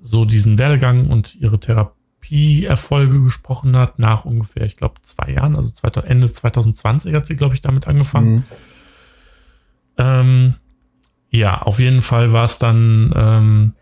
so 0.00 0.24
diesen 0.24 0.58
Werdegang 0.58 1.08
und 1.08 1.34
ihre 1.36 1.58
Therapieerfolge 1.58 3.22
gesprochen 3.22 3.76
hat, 3.76 3.98
nach 3.98 4.24
ungefähr, 4.24 4.64
ich 4.64 4.76
glaube, 4.76 5.02
zwei 5.02 5.32
Jahren, 5.32 5.56
also 5.56 5.72
Ende 6.00 6.30
2020 6.30 7.14
hat 7.14 7.26
sie, 7.26 7.36
glaube 7.36 7.54
ich, 7.54 7.60
damit 7.60 7.86
angefangen. 7.86 8.34
Mhm. 8.34 8.44
Ähm, 9.98 10.54
ja, 11.30 11.62
auf 11.62 11.78
jeden 11.78 12.02
Fall 12.02 12.32
war 12.32 12.44
es 12.44 12.58
dann, 12.58 13.12
ähm, 13.16 13.72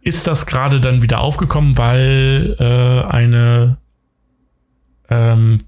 ist 0.00 0.26
das 0.26 0.46
gerade 0.46 0.80
dann 0.80 1.02
wieder 1.02 1.20
aufgekommen, 1.20 1.78
weil 1.78 2.56
äh, 2.58 3.06
eine 3.08 3.78
ähm, 5.08 5.58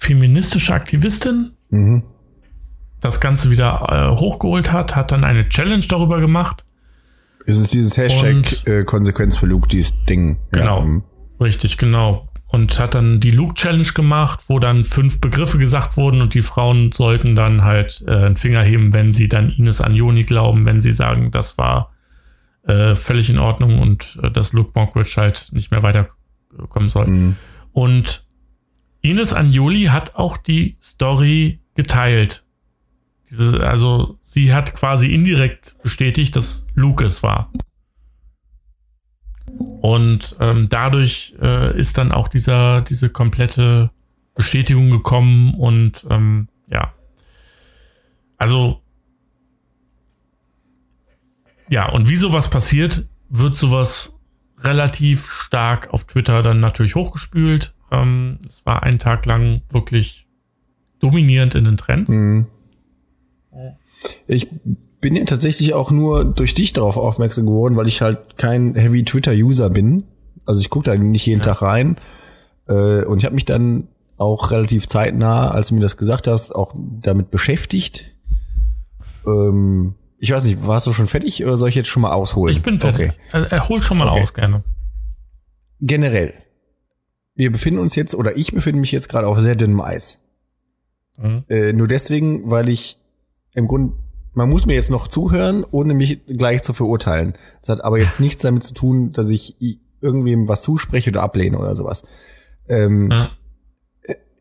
feministische 0.00 0.74
Aktivistin 0.74 1.52
mhm. 1.68 2.02
das 3.00 3.20
Ganze 3.20 3.50
wieder 3.50 3.86
äh, 3.88 4.18
hochgeholt 4.18 4.72
hat, 4.72 4.96
hat 4.96 5.12
dann 5.12 5.24
eine 5.24 5.48
Challenge 5.48 5.84
darüber 5.88 6.20
gemacht. 6.20 6.64
Es 7.46 7.58
ist 7.58 7.74
dieses 7.74 7.96
Hashtag 7.96 8.66
äh, 8.66 8.84
Konsequenz 8.84 9.36
für 9.36 9.46
Luke, 9.46 9.68
dieses 9.68 10.04
Ding. 10.04 10.38
Genau. 10.52 10.80
Ja. 10.80 10.84
Mhm. 10.84 11.02
Richtig, 11.40 11.78
genau. 11.78 12.28
Und 12.48 12.78
hat 12.80 12.94
dann 12.94 13.20
die 13.20 13.30
Luke 13.30 13.54
Challenge 13.54 13.92
gemacht, 13.94 14.44
wo 14.48 14.58
dann 14.58 14.84
fünf 14.84 15.20
Begriffe 15.20 15.58
gesagt 15.58 15.96
wurden 15.96 16.20
und 16.20 16.34
die 16.34 16.42
Frauen 16.42 16.90
sollten 16.90 17.36
dann 17.36 17.64
halt 17.64 18.02
äh, 18.08 18.12
einen 18.12 18.36
Finger 18.36 18.62
heben, 18.62 18.92
wenn 18.92 19.12
sie 19.12 19.28
dann 19.28 19.50
Ines 19.50 19.80
Anjoni 19.80 20.22
glauben, 20.22 20.66
wenn 20.66 20.80
sie 20.80 20.92
sagen, 20.92 21.30
das 21.30 21.58
war 21.58 21.92
äh, 22.66 22.94
völlig 22.94 23.30
in 23.30 23.38
Ordnung 23.38 23.78
und 23.78 24.18
äh, 24.22 24.30
dass 24.30 24.52
Luke 24.52 24.72
Mockridge 24.74 25.14
halt 25.16 25.48
nicht 25.52 25.70
mehr 25.70 25.82
weiterkommen 25.82 26.88
soll. 26.88 27.06
Mhm. 27.06 27.36
Und 27.72 28.26
Ines 29.02 29.32
Anjoli 29.32 29.84
hat 29.84 30.14
auch 30.16 30.36
die 30.36 30.76
Story 30.82 31.60
geteilt. 31.74 32.44
Diese, 33.30 33.66
also 33.66 34.18
sie 34.22 34.52
hat 34.52 34.74
quasi 34.74 35.14
indirekt 35.14 35.76
bestätigt, 35.82 36.36
dass 36.36 36.66
Luke 36.74 37.04
es 37.04 37.22
war. 37.22 37.52
Und 39.80 40.36
ähm, 40.40 40.68
dadurch 40.68 41.34
äh, 41.40 41.78
ist 41.78 41.98
dann 41.98 42.12
auch 42.12 42.28
dieser, 42.28 42.82
diese 42.82 43.08
komplette 43.08 43.90
Bestätigung 44.34 44.90
gekommen 44.90 45.54
und 45.54 46.06
ähm, 46.08 46.48
ja. 46.68 46.92
Also 48.36 48.80
ja, 51.68 51.88
und 51.88 52.08
wie 52.08 52.16
sowas 52.16 52.50
passiert, 52.50 53.06
wird 53.28 53.54
sowas 53.54 54.18
relativ 54.58 55.30
stark 55.30 55.92
auf 55.94 56.04
Twitter 56.04 56.42
dann 56.42 56.60
natürlich 56.60 56.96
hochgespült. 56.96 57.74
Ähm, 57.90 58.38
es 58.46 58.64
war 58.66 58.82
einen 58.82 58.98
Tag 58.98 59.26
lang 59.26 59.62
wirklich 59.70 60.26
dominierend 61.00 61.54
in 61.54 61.64
den 61.64 61.76
Trends. 61.76 62.10
Mhm. 62.10 62.46
Ich 64.26 64.48
bin 65.00 65.16
ja 65.16 65.24
tatsächlich 65.24 65.74
auch 65.74 65.90
nur 65.90 66.24
durch 66.24 66.54
dich 66.54 66.72
darauf 66.72 66.96
aufmerksam 66.96 67.46
geworden, 67.46 67.76
weil 67.76 67.88
ich 67.88 68.02
halt 68.02 68.36
kein 68.36 68.74
Heavy 68.74 69.04
Twitter-User 69.04 69.70
bin. 69.70 70.04
Also 70.44 70.60
ich 70.60 70.70
gucke 70.70 70.90
da 70.90 70.96
nicht 70.96 71.26
jeden 71.26 71.40
ja. 71.40 71.46
Tag 71.46 71.62
rein. 71.62 71.96
Äh, 72.68 73.04
und 73.04 73.18
ich 73.18 73.24
habe 73.24 73.34
mich 73.34 73.44
dann 73.44 73.88
auch 74.16 74.50
relativ 74.50 74.86
zeitnah, 74.86 75.50
als 75.50 75.68
du 75.68 75.74
mir 75.74 75.80
das 75.80 75.96
gesagt 75.96 76.26
hast, 76.26 76.54
auch 76.54 76.74
damit 76.76 77.30
beschäftigt. 77.30 78.14
Ähm, 79.26 79.94
ich 80.18 80.32
weiß 80.32 80.44
nicht, 80.44 80.66
warst 80.66 80.86
du 80.86 80.92
schon 80.92 81.06
fertig 81.06 81.42
oder 81.44 81.56
soll 81.56 81.70
ich 81.70 81.74
jetzt 81.74 81.88
schon 81.88 82.02
mal 82.02 82.12
ausholen? 82.12 82.54
Ich 82.54 82.62
bin 82.62 82.78
fertig. 82.78 83.12
Okay. 83.32 83.46
Er, 83.50 83.68
hol 83.68 83.80
schon 83.80 83.96
mal 83.96 84.08
okay. 84.08 84.22
aus, 84.22 84.34
gerne. 84.34 84.62
Generell. 85.80 86.34
Wir 87.40 87.50
befinden 87.50 87.80
uns 87.80 87.94
jetzt, 87.94 88.14
oder 88.14 88.36
ich 88.36 88.52
befinde 88.52 88.80
mich 88.80 88.92
jetzt 88.92 89.08
gerade 89.08 89.26
auf 89.26 89.40
sehr 89.40 89.56
dünnem 89.56 89.80
Eis. 89.80 90.18
Mhm. 91.16 91.44
Äh, 91.48 91.72
nur 91.72 91.88
deswegen, 91.88 92.50
weil 92.50 92.68
ich 92.68 92.98
im 93.54 93.66
Grunde, 93.66 93.94
man 94.34 94.50
muss 94.50 94.66
mir 94.66 94.74
jetzt 94.74 94.90
noch 94.90 95.08
zuhören, 95.08 95.64
ohne 95.70 95.94
mich 95.94 96.20
gleich 96.26 96.62
zu 96.62 96.74
verurteilen. 96.74 97.32
Das 97.60 97.70
hat 97.70 97.82
aber 97.82 97.98
jetzt 97.98 98.20
nichts 98.20 98.42
damit 98.42 98.62
zu 98.62 98.74
tun, 98.74 99.12
dass 99.12 99.30
ich 99.30 99.56
irgendwem 100.02 100.48
was 100.48 100.60
zuspreche 100.60 101.08
oder 101.08 101.22
ablehne 101.22 101.58
oder 101.58 101.74
sowas. 101.76 102.02
Ähm, 102.68 103.10
ja. 103.10 103.30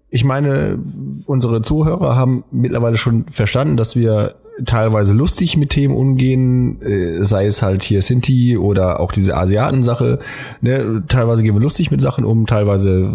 Ich 0.09 0.25
meine, 0.25 0.77
unsere 1.25 1.61
Zuhörer 1.61 2.17
haben 2.17 2.43
mittlerweile 2.51 2.97
schon 2.97 3.27
verstanden, 3.29 3.77
dass 3.77 3.95
wir 3.95 4.35
teilweise 4.65 5.13
lustig 5.15 5.57
mit 5.57 5.69
Themen 5.71 5.95
umgehen, 5.95 6.81
äh, 6.81 7.23
sei 7.23 7.45
es 7.45 7.61
halt 7.61 7.83
hier 7.83 8.01
Sinti 8.01 8.57
oder 8.57 8.99
auch 8.99 9.11
diese 9.11 9.35
Asiaten-Sache. 9.37 10.19
Ne? 10.61 11.03
Teilweise 11.07 11.43
gehen 11.43 11.53
wir 11.55 11.61
lustig 11.61 11.91
mit 11.91 12.01
Sachen 12.01 12.25
um, 12.25 12.45
teilweise 12.45 13.11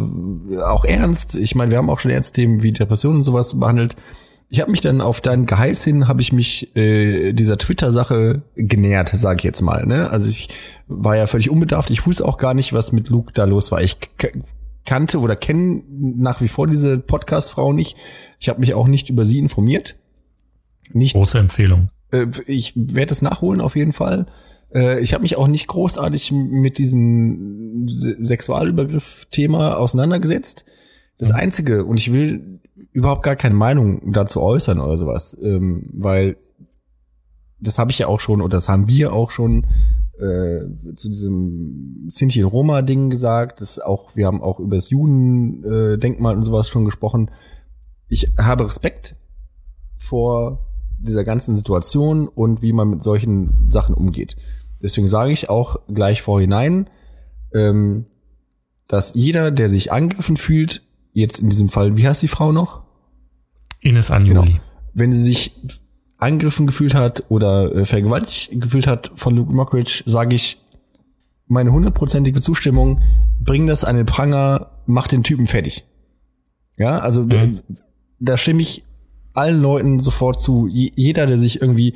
auch 0.64 0.85
ernst. 0.85 1.35
Ich 1.35 1.54
meine, 1.54 1.70
wir 1.70 1.78
haben 1.78 1.90
auch 1.90 2.00
schon 2.00 2.11
Ernstthemen 2.11 2.62
wie 2.62 2.72
Depressionen 2.72 3.18
und 3.18 3.22
sowas 3.22 3.59
behandelt. 3.59 3.96
Ich 4.50 4.61
habe 4.61 4.70
mich 4.70 4.80
dann 4.80 5.00
auf 5.00 5.20
dein 5.20 5.46
Geheiß 5.46 5.83
hin, 5.85 6.07
habe 6.07 6.20
ich 6.20 6.33
mich 6.33 6.76
äh, 6.76 7.33
dieser 7.33 7.59
Twitter-Sache 7.59 8.42
genähert, 8.54 9.11
sage 9.14 9.38
ich 9.38 9.44
jetzt 9.44 9.62
mal. 9.62 9.87
Ne? 9.87 10.11
Also 10.11 10.28
ich 10.28 10.48
war 10.87 11.16
ja 11.16 11.26
völlig 11.26 11.50
unbedarft. 11.50 11.90
Ich 11.90 12.07
wusste 12.07 12.24
auch 12.24 12.38
gar 12.38 12.54
nicht, 12.54 12.72
was 12.72 12.92
mit 12.92 13.09
Luke 13.09 13.33
da 13.33 13.44
los 13.44 13.72
war. 13.72 13.83
Ich 13.83 13.96
kannte 14.85 15.18
oder 15.18 15.35
kenne 15.35 15.83
nach 15.88 16.40
wie 16.40 16.48
vor 16.48 16.66
diese 16.66 16.98
Podcast-Frau 16.98 17.72
nicht. 17.72 17.96
Ich 18.38 18.48
habe 18.48 18.61
mich 18.61 18.74
auch 18.74 18.87
nicht 18.87 19.09
über 19.09 19.24
sie 19.24 19.38
informiert. 19.38 19.96
Nicht, 20.92 21.14
Große 21.14 21.38
Empfehlung. 21.38 21.90
Äh, 22.11 22.27
ich 22.47 22.73
werde 22.77 23.12
es 23.12 23.23
nachholen 23.23 23.61
auf 23.61 23.77
jeden 23.77 23.92
Fall. 23.92 24.27
Äh, 24.75 25.01
ich 25.01 25.14
habe 25.14 25.23
mich 25.23 25.37
auch 25.37 25.49
nicht 25.49 25.66
großartig 25.66 26.33
mit 26.33 26.79
diesem 26.79 27.88
Sexualübergriff-Thema 27.88 29.77
auseinandergesetzt. 29.77 30.64
Das 31.18 31.31
mhm. 31.31 31.37
Einzige, 31.37 31.85
und 31.85 31.99
ich 31.99 32.12
will 32.12 32.61
überhaupt 32.92 33.23
gar 33.23 33.37
keine 33.37 33.55
Meinung 33.55 34.12
dazu 34.12 34.42
äußern 34.42 34.81
oder 34.81 34.99
sowas, 34.99 35.37
ähm, 35.42 35.90
weil 35.92 36.37
das 37.61 37.79
habe 37.79 37.90
ich 37.90 37.99
ja 37.99 38.09
auch 38.09 38.20
schon, 38.20 38.40
oder 38.40 38.57
das 38.57 38.68
haben 38.68 38.88
wir 38.88 39.12
auch 39.12 39.31
schon 39.31 39.66
äh, 40.18 40.61
zu 40.97 41.09
diesem 41.09 42.07
Sinti 42.09 42.42
und 42.44 42.53
Roma-Ding 42.53 43.11
gesagt. 43.11 43.61
Das 43.61 43.79
auch, 43.79 44.14
wir 44.14 44.27
haben 44.27 44.42
auch 44.42 44.61
über 44.61 44.77
das 44.77 44.90
Juden-Denkmal 44.90 46.37
und 46.37 46.42
sowas 46.42 46.68
schon 46.68 46.85
gesprochen. 46.85 47.31
Ich 48.09 48.33
habe 48.38 48.66
Respekt 48.66 49.16
vor 49.97 50.73
dieser 51.06 51.24
ganzen 51.24 51.54
Situation 51.54 52.28
und 52.28 52.62
wie 52.62 52.72
man 52.72 52.90
mit 52.90 53.02
solchen 53.02 53.70
Sachen 53.70 53.94
umgeht. 53.94 54.36
Deswegen 54.82 55.08
sage 55.08 55.32
ich 55.32 55.48
auch 55.48 55.80
gleich 55.88 56.22
vorhinein, 56.22 56.90
ähm, 57.54 58.06
dass 58.88 59.14
jeder, 59.14 59.50
der 59.50 59.68
sich 59.68 59.92
angegriffen 59.92 60.36
fühlt, 60.36 60.82
jetzt 61.12 61.40
in 61.40 61.48
diesem 61.48 61.68
Fall, 61.68 61.96
wie 61.96 62.06
heißt 62.06 62.22
die 62.22 62.28
Frau 62.28 62.52
noch? 62.52 62.82
Ines 63.80 64.10
Anjuli. 64.10 64.44
Genau. 64.44 64.60
Wenn 64.92 65.12
sie 65.12 65.22
sich 65.22 65.56
angegriffen 66.18 66.66
gefühlt 66.66 66.94
hat 66.94 67.24
oder 67.28 67.74
äh, 67.74 67.86
vergewaltigt 67.86 68.50
gefühlt 68.52 68.86
hat 68.86 69.12
von 69.14 69.34
Luke 69.36 69.52
Mockridge, 69.52 70.02
sage 70.06 70.34
ich 70.34 70.58
meine 71.46 71.72
hundertprozentige 71.72 72.40
Zustimmung, 72.40 73.02
bring 73.40 73.66
das 73.66 73.84
an 73.84 73.96
den 73.96 74.06
Pranger, 74.06 74.70
mach 74.86 75.06
den 75.06 75.22
Typen 75.22 75.46
fertig. 75.46 75.84
Ja, 76.76 76.98
also 76.98 77.22
mhm. 77.22 77.60
da 78.18 78.36
stimme 78.36 78.62
ich 78.62 78.84
allen 79.35 79.61
Leuten 79.61 80.01
sofort 80.01 80.40
zu. 80.40 80.66
Jeder, 80.68 81.27
der 81.27 81.38
sich 81.38 81.61
irgendwie 81.61 81.94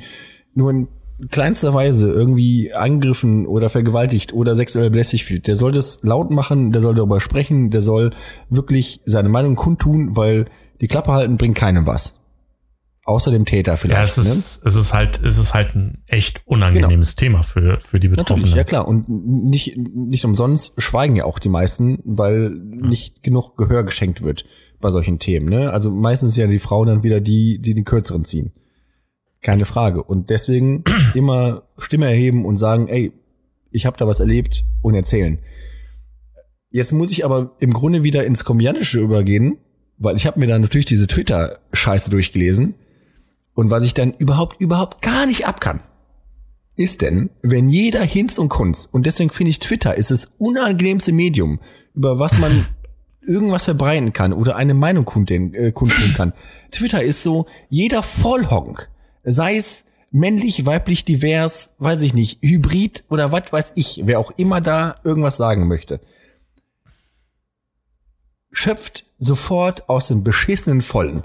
nur 0.53 0.69
in 0.69 0.87
kleinster 1.31 1.73
Weise 1.73 2.11
irgendwie 2.11 2.73
angegriffen 2.73 3.45
oder 3.45 3.69
vergewaltigt 3.69 4.33
oder 4.33 4.55
sexuell 4.55 4.89
belästigt 4.89 5.25
fühlt, 5.25 5.47
der 5.47 5.55
soll 5.55 5.71
das 5.71 5.99
laut 6.01 6.31
machen, 6.31 6.71
der 6.71 6.81
soll 6.81 6.95
darüber 6.95 7.19
sprechen, 7.19 7.71
der 7.71 7.81
soll 7.81 8.11
wirklich 8.49 9.01
seine 9.05 9.29
Meinung 9.29 9.55
kundtun, 9.55 10.15
weil 10.15 10.45
die 10.79 10.87
Klappe 10.87 11.11
halten 11.11 11.37
bringt 11.37 11.57
keinem 11.57 11.85
was. 11.85 12.13
Außer 13.03 13.31
dem 13.31 13.45
Täter 13.45 13.75
vielleicht. 13.75 13.99
Ja, 13.99 14.03
es 14.03 14.17
ist, 14.19 14.61
ne? 14.61 14.69
es 14.69 14.75
ist 14.75 14.93
halt, 14.93 15.19
es 15.23 15.39
ist 15.39 15.53
halt 15.55 15.75
ein 15.75 16.03
echt 16.05 16.43
unangenehmes 16.45 17.15
genau. 17.15 17.19
Thema 17.19 17.43
für, 17.43 17.79
für 17.79 17.99
die 17.99 18.07
Betroffenen. 18.07 18.51
Natürlich, 18.51 18.57
ja 18.57 18.63
klar. 18.63 18.87
Und 18.87 19.09
nicht, 19.09 19.75
nicht 19.77 20.25
umsonst 20.25 20.79
schweigen 20.79 21.15
ja 21.15 21.25
auch 21.25 21.39
die 21.39 21.49
meisten, 21.49 21.99
weil 22.05 22.53
ja. 22.53 22.87
nicht 22.87 23.23
genug 23.23 23.57
Gehör 23.57 23.83
geschenkt 23.83 24.21
wird 24.21 24.45
bei 24.79 24.89
solchen 24.89 25.19
Themen. 25.19 25.49
Ne? 25.49 25.71
Also 25.71 25.91
meistens 25.91 26.35
ja 26.35 26.47
die 26.47 26.59
Frauen 26.59 26.87
dann 26.87 27.03
wieder 27.03 27.19
die, 27.19 27.59
die 27.59 27.73
den 27.73 27.85
kürzeren 27.85 28.25
ziehen. 28.25 28.51
Keine 29.41 29.65
Frage. 29.65 30.03
Und 30.03 30.29
deswegen 30.29 30.83
immer 31.13 31.63
Stimme 31.77 32.07
erheben 32.07 32.45
und 32.45 32.57
sagen, 32.57 32.87
ey, 32.87 33.11
ich 33.71 33.85
habe 33.85 33.97
da 33.97 34.07
was 34.07 34.19
erlebt 34.19 34.65
und 34.81 34.95
erzählen. 34.95 35.39
Jetzt 36.71 36.93
muss 36.93 37.11
ich 37.11 37.25
aber 37.25 37.55
im 37.59 37.73
Grunde 37.73 38.03
wieder 38.03 38.25
ins 38.25 38.43
Komödiantische 38.43 38.99
übergehen, 38.99 39.57
weil 39.97 40.15
ich 40.15 40.25
habe 40.25 40.39
mir 40.39 40.47
dann 40.47 40.61
natürlich 40.61 40.85
diese 40.85 41.07
Twitter-Scheiße 41.07 42.09
durchgelesen. 42.09 42.75
Und 43.53 43.71
was 43.71 43.83
ich 43.83 43.93
dann 43.93 44.13
überhaupt, 44.13 44.61
überhaupt 44.61 45.01
gar 45.01 45.25
nicht 45.25 45.47
abkann, 45.47 45.81
ist 46.75 47.01
denn, 47.01 47.29
wenn 47.41 47.69
jeder 47.69 48.03
Hinz 48.03 48.37
und 48.37 48.49
Kunz, 48.49 48.87
und 48.89 49.05
deswegen 49.05 49.31
finde 49.31 49.49
ich 49.49 49.59
Twitter 49.59 49.97
ist 49.97 50.11
das 50.11 50.35
unangenehmste 50.37 51.11
Medium, 51.11 51.59
über 51.93 52.19
was 52.19 52.39
man 52.39 52.65
irgendwas 53.21 53.65
verbreiten 53.65 54.13
kann 54.13 54.33
oder 54.33 54.55
eine 54.55 54.73
Meinung 54.73 55.05
kundtun, 55.05 55.53
äh, 55.53 55.71
kundtun 55.71 56.13
kann. 56.13 56.33
Twitter 56.71 57.03
ist 57.03 57.23
so, 57.23 57.45
jeder 57.69 58.03
Vollhonk, 58.03 58.89
sei 59.23 59.57
es 59.57 59.85
männlich, 60.11 60.65
weiblich, 60.65 61.05
divers, 61.05 61.75
weiß 61.79 62.01
ich 62.01 62.13
nicht, 62.13 62.41
hybrid 62.41 63.03
oder 63.09 63.31
was 63.31 63.51
weiß 63.51 63.73
ich, 63.75 64.01
wer 64.05 64.19
auch 64.19 64.31
immer 64.37 64.61
da 64.61 64.95
irgendwas 65.03 65.37
sagen 65.37 65.67
möchte, 65.67 65.99
schöpft 68.51 69.05
sofort 69.19 69.89
aus 69.89 70.07
dem 70.07 70.23
beschissenen 70.23 70.81
Vollen. 70.81 71.23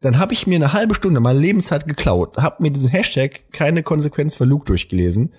Dann 0.00 0.18
habe 0.18 0.34
ich 0.34 0.46
mir 0.46 0.56
eine 0.56 0.72
halbe 0.72 0.94
Stunde 0.94 1.20
meine 1.20 1.38
Lebenszeit 1.38 1.86
geklaut, 1.86 2.36
habe 2.36 2.62
mir 2.62 2.70
diesen 2.70 2.90
Hashtag 2.90 3.52
keine 3.52 3.82
Konsequenz 3.82 4.34
für 4.34 4.44
Luke 4.44 4.66
durchgelesen 4.66 5.32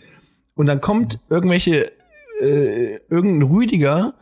Und 0.56 0.68
dann 0.68 0.82
kommt 0.82 1.20
irgendwelche, 1.30 1.92
äh, 2.42 2.96
irgendein 3.10 3.50
Rüdiger 3.50 4.16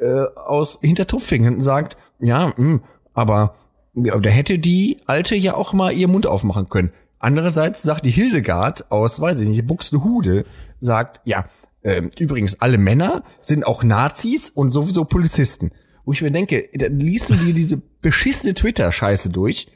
äh, 0.00 0.24
aus 0.34 0.78
Hintertupfingen 0.82 1.60
sagt, 1.60 1.96
ja, 2.20 2.52
mh, 2.56 2.80
aber 3.14 3.56
ja, 3.94 4.18
da 4.18 4.30
hätte 4.30 4.58
die 4.58 4.98
Alte 5.06 5.34
ja 5.34 5.54
auch 5.54 5.72
mal 5.72 5.92
ihr 5.92 6.08
Mund 6.08 6.26
aufmachen 6.26 6.68
können. 6.68 6.92
Andererseits 7.18 7.82
sagt 7.82 8.04
die 8.04 8.10
Hildegard 8.10 8.90
aus, 8.90 9.20
weiß 9.20 9.40
ich 9.40 9.48
nicht, 9.48 9.66
Buxtehude, 9.66 10.44
sagt, 10.80 11.20
ja, 11.24 11.46
äh, 11.82 12.02
übrigens, 12.18 12.60
alle 12.60 12.78
Männer 12.78 13.24
sind 13.40 13.66
auch 13.66 13.82
Nazis 13.82 14.50
und 14.50 14.70
sowieso 14.70 15.04
Polizisten. 15.04 15.70
Wo 16.04 16.12
ich 16.12 16.22
mir 16.22 16.30
denke, 16.30 16.68
dann 16.74 17.00
liest 17.00 17.30
du 17.30 17.34
dir 17.34 17.54
diese 17.54 17.82
beschissene 18.00 18.54
Twitter-Scheiße 18.54 19.30
durch, 19.30 19.68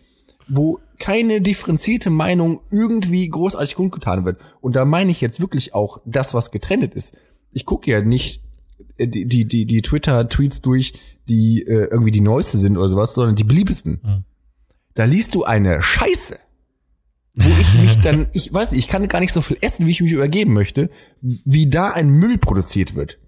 wo 0.48 0.80
keine 0.98 1.40
differenzierte 1.40 2.10
Meinung 2.10 2.60
irgendwie 2.70 3.28
großartig 3.28 3.74
kundgetan 3.74 4.24
wird. 4.24 4.40
Und 4.60 4.76
da 4.76 4.84
meine 4.84 5.10
ich 5.10 5.20
jetzt 5.20 5.40
wirklich 5.40 5.74
auch 5.74 6.00
das, 6.04 6.34
was 6.34 6.50
getrennt 6.50 6.94
ist. 6.94 7.16
Ich 7.52 7.64
gucke 7.64 7.90
ja 7.90 8.02
nicht 8.02 8.42
die, 9.06 9.24
die, 9.26 9.44
die, 9.46 9.66
die 9.66 9.82
Twitter-Tweets 9.82 10.60
durch, 10.62 10.92
die 11.28 11.62
äh, 11.62 11.88
irgendwie 11.90 12.10
die 12.10 12.20
neueste 12.20 12.58
sind 12.58 12.76
oder 12.76 12.88
sowas, 12.88 13.14
sondern 13.14 13.36
die 13.36 13.44
beliebtesten. 13.44 14.00
Mhm. 14.02 14.24
Da 14.94 15.04
liest 15.04 15.34
du 15.34 15.44
eine 15.44 15.82
Scheiße, 15.82 16.38
wo 17.34 17.48
ich 17.60 17.80
mich 17.80 18.00
dann, 18.00 18.28
ich 18.32 18.52
weiß 18.52 18.72
nicht, 18.72 18.80
ich 18.80 18.88
kann 18.88 19.06
gar 19.08 19.20
nicht 19.20 19.32
so 19.32 19.40
viel 19.40 19.58
essen, 19.60 19.86
wie 19.86 19.90
ich 19.90 20.00
mich 20.00 20.12
übergeben 20.12 20.52
möchte, 20.52 20.90
wie 21.20 21.68
da 21.68 21.90
ein 21.90 22.10
Müll 22.10 22.38
produziert 22.38 22.94
wird. 22.94 23.18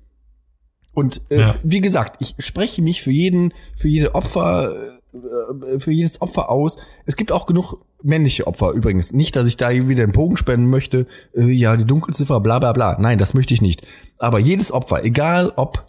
Und 0.93 1.23
äh, 1.31 1.39
Ja. 1.41 1.55
wie 1.63 1.81
gesagt, 1.81 2.17
ich 2.21 2.35
spreche 2.45 2.83
mich 2.83 3.03
für 3.03 3.13
jeden, 3.13 3.55
für 3.79 3.89
jede 3.89 4.15
Opfer, 4.15 4.75
äh, 5.15 5.79
für 5.81 5.91
jedes 5.93 6.21
Opfer 6.21 6.51
aus. 6.51 6.77
Es 7.07 7.17
gibt 7.17 7.33
auch 7.33 7.47
genug 7.47 7.85
männliche 8.03 8.47
Opfer 8.47 8.73
übrigens. 8.73 9.13
Nicht, 9.13 9.37
dass 9.37 9.47
ich 9.47 9.57
da 9.57 9.71
wieder 9.71 10.07
den 10.07 10.13
Bogen 10.13 10.37
spenden 10.37 10.69
möchte, 10.69 11.07
äh, 11.35 11.45
ja, 11.45 11.77
die 11.77 11.85
Dunkelziffer, 11.85 12.41
bla 12.41 12.59
bla 12.59 12.73
bla. 12.73 12.97
Nein, 12.99 13.19
das 13.19 13.35
möchte 13.35 13.55
ich 13.55 13.63
nicht. 13.63 13.87
Aber 14.19 14.39
jedes 14.39 14.73
Opfer, 14.73 15.05
egal 15.05 15.53
ob, 15.57 15.87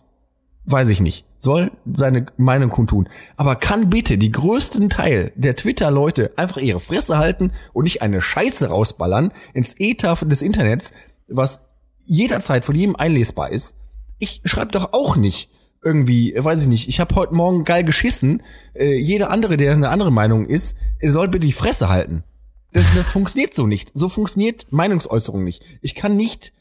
weiß 0.65 0.89
ich 0.89 1.02
nicht, 1.02 1.26
soll 1.39 1.71
seine 1.91 2.26
Meinung 2.38 2.69
kundtun. 2.69 3.10
Aber 3.36 3.56
kann 3.56 3.89
bitte 3.89 4.17
die 4.17 4.32
größten 4.32 4.89
Teil 4.89 5.32
der 5.36 5.56
Twitter-Leute 5.56 6.32
einfach 6.38 6.58
ihre 6.58 6.80
Fresse 6.80 7.17
halten 7.17 7.52
und 7.73 7.84
nicht 7.84 8.02
eine 8.02 8.21
Scheiße 8.21 8.69
rausballern 8.69 9.32
ins 9.54 9.76
Ether 9.78 10.15
des 10.15 10.41
Internets, 10.41 10.93
was 11.28 11.67
jederzeit 12.06 12.65
von 12.65 12.76
jedem 12.76 12.95
einlesbar 12.95 13.49
ist. 13.49 13.76
Ich 14.19 14.41
schreibe 14.45 14.71
doch 14.71 14.93
auch 14.93 15.15
nicht 15.15 15.49
irgendwie, 15.83 16.33
weiß 16.37 16.61
ich 16.63 16.67
nicht, 16.67 16.87
ich 16.89 16.99
habe 16.99 17.15
heute 17.15 17.33
Morgen 17.33 17.63
geil 17.65 17.83
geschissen. 17.83 18.41
Äh, 18.73 18.95
jeder 18.97 19.29
andere, 19.29 19.57
der 19.57 19.73
eine 19.73 19.89
andere 19.89 20.11
Meinung 20.11 20.45
ist, 20.47 20.77
soll 21.01 21.27
bitte 21.27 21.45
die 21.47 21.53
Fresse 21.53 21.89
halten. 21.89 22.23
Das, 22.71 22.85
das 22.95 23.11
funktioniert 23.11 23.53
so 23.53 23.67
nicht. 23.67 23.91
So 23.93 24.09
funktioniert 24.09 24.67
Meinungsäußerung 24.71 25.43
nicht. 25.43 25.63
Ich 25.81 25.93
kann 25.95 26.15
nicht, 26.17 26.53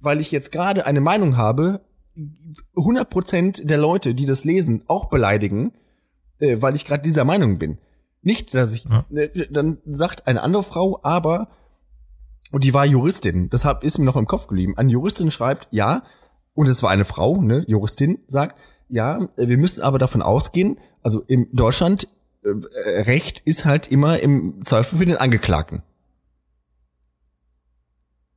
weil 0.00 0.20
ich 0.20 0.30
jetzt 0.30 0.52
gerade 0.52 0.84
eine 0.86 1.00
Meinung 1.00 1.36
habe, 1.36 1.80
100% 2.76 3.66
der 3.66 3.78
Leute, 3.78 4.14
die 4.14 4.26
das 4.26 4.44
lesen, 4.44 4.82
auch 4.88 5.06
beleidigen, 5.06 5.72
äh, 6.38 6.56
weil 6.60 6.74
ich 6.74 6.84
gerade 6.84 7.02
dieser 7.02 7.24
Meinung 7.24 7.58
bin. 7.58 7.78
Nicht, 8.22 8.54
dass 8.54 8.72
ich, 8.72 8.84
Ja. 8.84 9.04
äh, 9.14 9.46
dann 9.50 9.78
sagt 9.86 10.26
eine 10.26 10.42
andere 10.42 10.62
Frau, 10.62 11.00
aber, 11.02 11.48
und 12.52 12.64
die 12.64 12.74
war 12.74 12.84
Juristin, 12.86 13.50
deshalb 13.50 13.84
ist 13.84 13.98
mir 13.98 14.04
noch 14.04 14.16
im 14.16 14.26
Kopf 14.26 14.46
geblieben. 14.46 14.76
Eine 14.76 14.92
Juristin 14.92 15.30
schreibt, 15.30 15.68
ja, 15.70 16.02
und 16.56 16.68
es 16.68 16.82
war 16.82 16.90
eine 16.90 17.04
Frau, 17.04 17.40
ne, 17.40 17.64
Juristin, 17.68 18.18
sagt, 18.26 18.58
ja, 18.88 19.28
äh, 19.36 19.46
wir 19.46 19.58
müssen 19.58 19.82
aber 19.82 19.98
davon 19.98 20.22
ausgehen, 20.22 20.78
also 21.02 21.22
in 21.28 21.48
Deutschland, 21.52 22.08
äh, 22.42 23.02
Recht 23.02 23.40
ist 23.44 23.64
halt 23.64 23.92
immer 23.92 24.18
im 24.18 24.62
Zweifel 24.64 24.98
für 24.98 25.06
den 25.06 25.16
Angeklagten. 25.16 25.82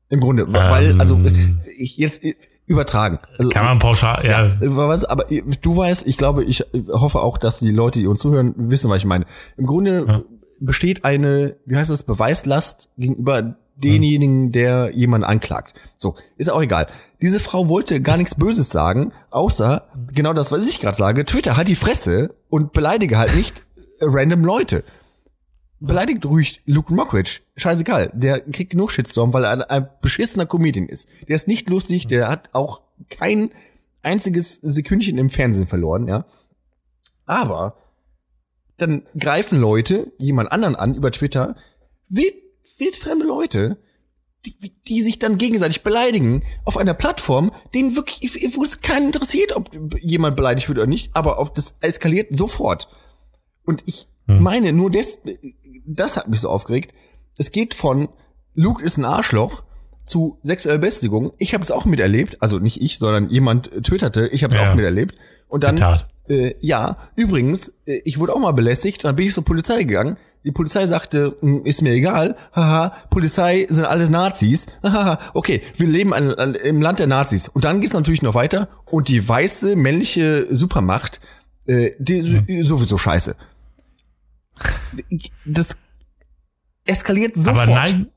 Im 0.09 0.19
Grunde, 0.19 0.51
weil, 0.51 0.99
also, 0.99 1.15
Ähm. 1.15 1.61
ich 1.77 1.97
jetzt 1.97 2.23
äh, 2.23 2.35
übertragen. 2.65 3.19
Also, 3.37 3.51
Kann 3.51 3.65
man 3.65 3.79
pauschal, 3.79 4.25
ja, 4.25 4.45
äh, 4.45 4.51
was, 4.61 5.05
aber 5.05 5.31
äh, 5.31 5.43
du 5.61 5.77
weißt, 5.77 6.07
ich 6.07 6.17
glaube, 6.17 6.43
ich 6.43 6.61
äh, 6.61 6.83
hoffe 6.91 7.19
auch, 7.19 7.37
dass 7.37 7.59
die 7.59 7.71
Leute, 7.71 7.99
die 7.99 8.07
uns 8.07 8.19
zuhören, 8.19 8.53
wissen, 8.57 8.89
was 8.89 8.97
ich 8.97 9.05
meine. 9.05 9.25
Im 9.55 9.67
Grunde 9.67 10.05
Ja. 10.07 10.23
besteht 10.59 11.05
eine, 11.05 11.57
wie 11.65 11.75
heißt 11.77 11.91
das, 11.91 12.03
Beweislast 12.03 12.89
gegenüber 12.97 13.55
denjenigen, 13.83 14.51
der 14.51 14.91
jemanden 14.95 15.25
anklagt. 15.25 15.73
So, 15.97 16.15
ist 16.37 16.51
auch 16.51 16.61
egal. 16.61 16.87
Diese 17.21 17.39
Frau 17.39 17.67
wollte 17.67 18.01
gar 18.01 18.17
nichts 18.17 18.35
Böses 18.35 18.69
sagen, 18.69 19.11
außer 19.29 19.87
genau 20.13 20.33
das, 20.33 20.51
was 20.51 20.67
ich 20.67 20.79
gerade 20.79 20.97
sage. 20.97 21.25
Twitter, 21.25 21.57
halt 21.57 21.67
die 21.67 21.75
Fresse 21.75 22.35
und 22.49 22.73
beleidige 22.73 23.17
halt 23.17 23.35
nicht 23.35 23.63
random 24.01 24.43
Leute. 24.43 24.83
Beleidigt 25.81 26.25
ruhig 26.25 26.61
Luke 26.65 26.93
Mockridge. 26.93 27.39
Scheißegal. 27.55 28.11
Der 28.13 28.41
kriegt 28.41 28.71
genug 28.71 28.91
Shitstorm, 28.91 29.33
weil 29.33 29.45
er 29.45 29.51
ein, 29.51 29.61
ein 29.61 29.89
beschissener 30.01 30.45
Comedian 30.45 30.87
ist. 30.87 31.07
Der 31.27 31.35
ist 31.35 31.47
nicht 31.47 31.69
lustig, 31.69 32.07
der 32.07 32.27
hat 32.27 32.49
auch 32.51 32.81
kein 33.09 33.51
einziges 34.01 34.55
Sekündchen 34.55 35.17
im 35.17 35.29
Fernsehen 35.29 35.67
verloren, 35.67 36.07
ja. 36.07 36.25
Aber 37.25 37.75
dann 38.77 39.03
greifen 39.17 39.59
Leute 39.59 40.11
jemand 40.17 40.51
anderen 40.51 40.75
an 40.75 40.95
über 40.95 41.11
Twitter, 41.11 41.55
wild, 42.07 42.33
wildfremde 42.77 43.25
Leute, 43.25 43.77
die, 44.45 44.73
die 44.87 45.01
sich 45.01 45.19
dann 45.19 45.37
gegenseitig 45.37 45.83
beleidigen 45.83 46.43
auf 46.65 46.77
einer 46.77 46.93
Plattform, 46.93 47.51
denen 47.73 47.95
wirklich, 47.95 48.21
wo 48.55 48.63
es 48.63 48.81
keinen 48.81 49.07
interessiert, 49.07 49.55
ob 49.55 49.69
jemand 50.01 50.35
beleidigt 50.37 50.69
wird 50.69 50.77
oder 50.77 50.87
nicht, 50.87 51.15
aber 51.15 51.39
auf 51.39 51.51
das 51.53 51.75
eskaliert 51.81 52.35
sofort. 52.35 52.87
Und 53.65 53.83
ich 53.85 54.07
meine, 54.25 54.71
nur 54.73 54.91
das, 54.91 55.21
das 55.85 56.15
hat 56.15 56.27
mich 56.27 56.39
so 56.41 56.49
aufgeregt. 56.49 56.93
Es 57.37 57.51
geht 57.51 57.73
von 57.73 58.09
Luke 58.53 58.83
ist 58.83 58.97
ein 58.97 59.05
Arschloch 59.05 59.63
zu 60.05 60.39
sexueller 60.43 60.77
Belästigung. 60.79 61.33
Ich 61.37 61.53
habe 61.53 61.63
es 61.63 61.71
auch 61.71 61.85
miterlebt, 61.85 62.37
also 62.41 62.59
nicht 62.59 62.81
ich, 62.81 62.97
sondern 62.99 63.29
jemand 63.29 63.71
äh, 63.71 63.81
twitterte, 63.81 64.27
ich 64.27 64.43
habe 64.43 64.53
es 64.55 64.61
Ja. 64.61 64.71
auch 64.71 64.75
miterlebt. 64.75 65.15
Und 65.47 65.63
dann, 65.63 65.77
Zitat. 65.77 66.07
Äh, 66.29 66.55
ja, 66.61 66.97
übrigens, 67.15 67.73
äh, 67.85 68.01
ich 68.05 68.19
wurde 68.19 68.33
auch 68.33 68.39
mal 68.39 68.51
belästigt, 68.51 69.03
dann 69.03 69.15
bin 69.15 69.25
ich 69.25 69.33
zur 69.33 69.45
Polizei 69.45 69.83
gegangen. 69.83 70.17
Die 70.45 70.51
Polizei 70.51 70.87
sagte, 70.87 71.35
"Hm, 71.41 71.65
ist 71.65 71.81
mir 71.81 71.91
egal, 71.91 72.37
haha, 72.55 72.93
Polizei 73.09 73.67
sind 73.69 73.85
alle 73.85 74.09
Nazis, 74.09 74.67
haha, 74.83 75.19
okay, 75.33 75.61
wir 75.75 75.87
leben 75.87 76.13
an, 76.13 76.33
an, 76.33 76.55
im 76.55 76.81
Land 76.81 76.99
der 76.99 77.07
Nazis. 77.07 77.47
Und 77.47 77.65
dann 77.65 77.81
geht's 77.81 77.93
natürlich 77.93 78.21
noch 78.21 78.35
weiter 78.35 78.69
und 78.85 79.07
die 79.09 79.27
weiße 79.27 79.75
männliche 79.75 80.47
Supermacht, 80.53 81.19
äh, 81.65 81.91
die 81.99 82.63
sowieso 82.63 82.97
scheiße. 82.97 83.35
Das 85.45 85.77
eskaliert 86.85 87.35
sofort. 87.35 87.67
aber 87.67 87.73
neigen, 87.73 88.07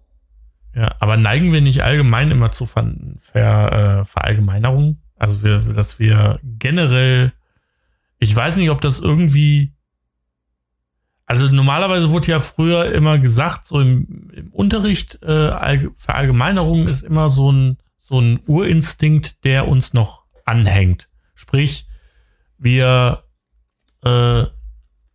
ja, 0.74 0.94
aber 1.00 1.16
neigen 1.16 1.52
wir 1.52 1.60
nicht 1.60 1.82
allgemein 1.82 2.30
immer 2.30 2.50
zu 2.50 2.66
Ver, 2.66 2.86
Ver, 3.20 4.00
äh, 4.00 4.04
Verallgemeinerung? 4.04 4.98
Also 5.16 5.42
wir, 5.42 5.58
dass 5.58 5.98
wir 5.98 6.40
generell, 6.42 7.32
ich 8.22 8.36
weiß 8.36 8.56
nicht, 8.58 8.70
ob 8.70 8.80
das 8.80 9.00
irgendwie, 9.00 9.72
also 11.26 11.48
normalerweise 11.48 12.10
wurde 12.10 12.28
ja 12.28 12.38
früher 12.38 12.92
immer 12.92 13.18
gesagt, 13.18 13.64
so 13.64 13.80
im, 13.80 14.30
im 14.32 14.52
Unterricht, 14.52 15.18
äh, 15.22 15.48
Allge- 15.48 15.90
Verallgemeinerung 15.96 16.86
ist 16.86 17.02
immer 17.02 17.30
so 17.30 17.50
ein, 17.50 17.78
so 17.98 18.20
ein 18.20 18.38
Urinstinkt, 18.46 19.44
der 19.44 19.66
uns 19.66 19.92
noch 19.92 20.22
anhängt. 20.44 21.08
Sprich, 21.34 21.86
wir 22.58 23.24
äh, 24.04 24.44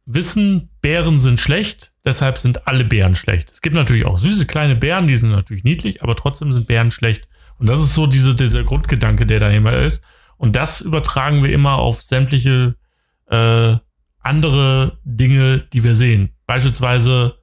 wissen, 0.06 0.70
Bären 0.82 1.18
sind 1.18 1.40
schlecht, 1.40 1.94
deshalb 2.04 2.38
sind 2.38 2.68
alle 2.68 2.84
Bären 2.84 3.16
schlecht. 3.16 3.52
Es 3.52 3.62
gibt 3.62 3.76
natürlich 3.76 4.06
auch 4.06 4.18
süße 4.18 4.46
kleine 4.48 4.76
Bären, 4.76 5.08
die 5.08 5.16
sind 5.16 5.32
natürlich 5.32 5.64
niedlich, 5.64 6.04
aber 6.04 6.16
trotzdem 6.16 6.52
sind 6.52 6.68
Bären 6.68 6.92
schlecht. 6.92 7.30
Und 7.58 7.70
das 7.70 7.80
ist 7.80 7.96
so 7.96 8.06
diese, 8.06 8.36
dieser 8.36 8.66
Grundgedanke, 8.66 9.26
der 9.26 9.40
dahinter 9.40 9.82
ist. 9.82 10.04
Und 10.36 10.58
das 10.58 10.82
übertragen 10.82 11.42
wir 11.42 11.54
immer 11.54 11.76
auf 11.76 12.02
sämtliche 12.02 12.76
äh, 13.30 13.78
andere 14.20 14.98
Dinge, 15.04 15.66
die 15.74 15.84
wir 15.84 15.96
sehen. 15.96 16.32
Beispielsweise 16.46 17.36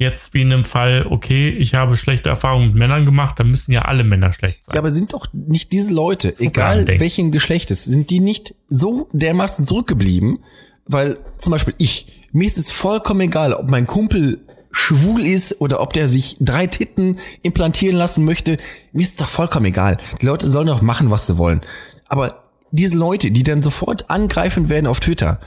jetzt 0.00 0.32
wie 0.32 0.40
in 0.42 0.50
dem 0.50 0.64
Fall, 0.64 1.06
okay, 1.08 1.50
ich 1.50 1.74
habe 1.74 1.96
schlechte 1.96 2.30
Erfahrungen 2.30 2.68
mit 2.68 2.76
Männern 2.76 3.04
gemacht, 3.04 3.38
dann 3.38 3.48
müssen 3.50 3.70
ja 3.70 3.82
alle 3.82 4.02
Männer 4.02 4.32
schlecht 4.32 4.64
sein. 4.64 4.74
Ja, 4.74 4.80
aber 4.80 4.90
sind 4.90 5.12
doch 5.12 5.26
nicht 5.32 5.72
diese 5.72 5.92
Leute, 5.92 6.34
egal 6.40 6.88
welchen 6.88 7.30
Geschlechtes, 7.30 7.84
sind 7.84 8.08
die 8.08 8.20
nicht 8.20 8.54
so 8.68 9.08
dermaßen 9.12 9.66
zurückgeblieben? 9.66 10.38
Weil 10.86 11.18
zum 11.36 11.50
Beispiel 11.52 11.74
ich, 11.76 12.24
mir 12.32 12.46
ist 12.46 12.56
es 12.56 12.72
vollkommen 12.72 13.20
egal, 13.20 13.52
ob 13.52 13.70
mein 13.70 13.86
Kumpel 13.86 14.40
schwul 14.72 15.20
ist 15.20 15.60
oder 15.60 15.80
ob 15.80 15.92
der 15.92 16.08
sich 16.08 16.36
drei 16.40 16.66
Titten 16.66 17.18
implantieren 17.42 17.96
lassen 17.96 18.24
möchte. 18.24 18.56
Mir 18.92 19.02
ist 19.02 19.10
es 19.10 19.16
doch 19.16 19.28
vollkommen 19.28 19.66
egal. 19.66 19.98
Die 20.22 20.26
Leute 20.26 20.48
sollen 20.48 20.68
doch 20.68 20.80
machen, 20.80 21.10
was 21.10 21.26
sie 21.26 21.36
wollen. 21.36 21.60
Aber 22.06 22.39
diese 22.72 22.96
Leute, 22.96 23.30
die 23.30 23.42
dann 23.42 23.62
sofort 23.62 24.10
angreifen 24.10 24.68
werden 24.68 24.86
auf 24.86 25.00
Twitter, 25.00 25.40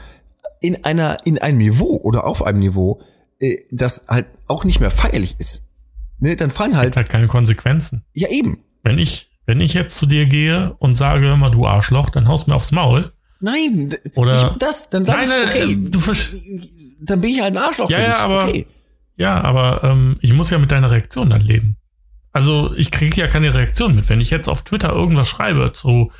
in 0.62 0.84
einer, 0.86 1.26
in 1.26 1.38
einem 1.38 1.58
Niveau 1.58 1.98
oder 2.04 2.26
auf 2.26 2.44
einem 2.44 2.60
Niveau, 2.60 3.02
äh, 3.40 3.58
das 3.72 4.06
halt 4.08 4.28
auch 4.48 4.64
nicht 4.66 4.80
mehr 4.80 4.92
feierlich 4.92 5.36
ist. 5.40 5.70
Ne, 6.20 6.36
dann 6.36 6.52
fallen 6.52 6.78
halt, 6.78 6.92
Hat 6.92 6.96
halt 6.98 7.10
keine 7.10 7.28
Konsequenzen. 7.28 8.04
ja 8.14 8.30
eben, 8.30 8.60
Wenn 8.84 8.98
ich, 9.00 9.30
wenn 9.46 9.60
ich 9.60 9.74
jetzt 9.74 9.98
zu 9.98 10.06
dir 10.06 10.26
gehe 10.26 10.74
und 10.80 10.96
sage, 10.96 11.26
hör 11.28 11.38
mal, 11.38 11.50
du 11.50 11.66
Arschloch, 11.68 12.10
dann 12.10 12.28
haust 12.30 12.48
mir 12.48 12.56
aufs 12.56 12.72
Maul. 12.72 13.12
Nein, 13.42 13.94
Oder- 14.16 14.34
nicht 14.52 14.62
das, 14.62 14.90
dann 14.90 15.04
sag 15.04 15.18
Nein, 15.18 15.26
ich, 15.26 15.30
nein, 15.36 15.48
okay, 15.50 16.58
äh, 16.58 16.62
dann 17.02 17.20
bin 17.20 17.30
ich 17.32 17.42
halt 17.42 17.54
ein 17.54 17.62
Arschloch 17.62 17.90
Ja, 17.90 18.00
ja, 18.02 18.18
aber- 18.20 18.48
okay. 18.48 18.66
Ja, 19.18 19.42
aber 19.42 19.84
ähm, 19.84 20.16
ich 20.22 20.34
muss 20.34 20.50
ja 20.50 20.58
mit 20.58 20.72
deiner 20.72 20.90
Reaktion 20.90 21.30
dann 21.30 21.42
leben. 21.42 21.78
Also 22.32 22.74
ich 22.76 22.90
kriege 22.90 23.20
ja 23.22 23.28
keine 23.28 23.54
Reaktion 23.54 23.94
mit. 23.96 24.10
Wenn 24.10 24.22
ich 24.22 24.32
jetzt 24.32 24.48
auf 24.48 24.64
Twitter 24.64 24.92
irgendwas 24.94 25.28
schreibe 25.28 25.72
zu, 25.74 26.12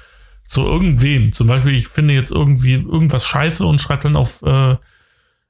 zu 0.48 0.62
irgendwem, 0.62 1.34
zum 1.34 1.48
Beispiel 1.48 1.74
ich 1.74 1.88
finde 1.88 2.14
jetzt 2.14 2.32
irgendwie 2.32 2.74
irgendwas 2.74 3.26
scheiße 3.26 3.66
und 3.66 3.82
schreibe 3.82 4.04
dann 4.04 4.16
auf, 4.16 4.42
äh, 4.44 4.76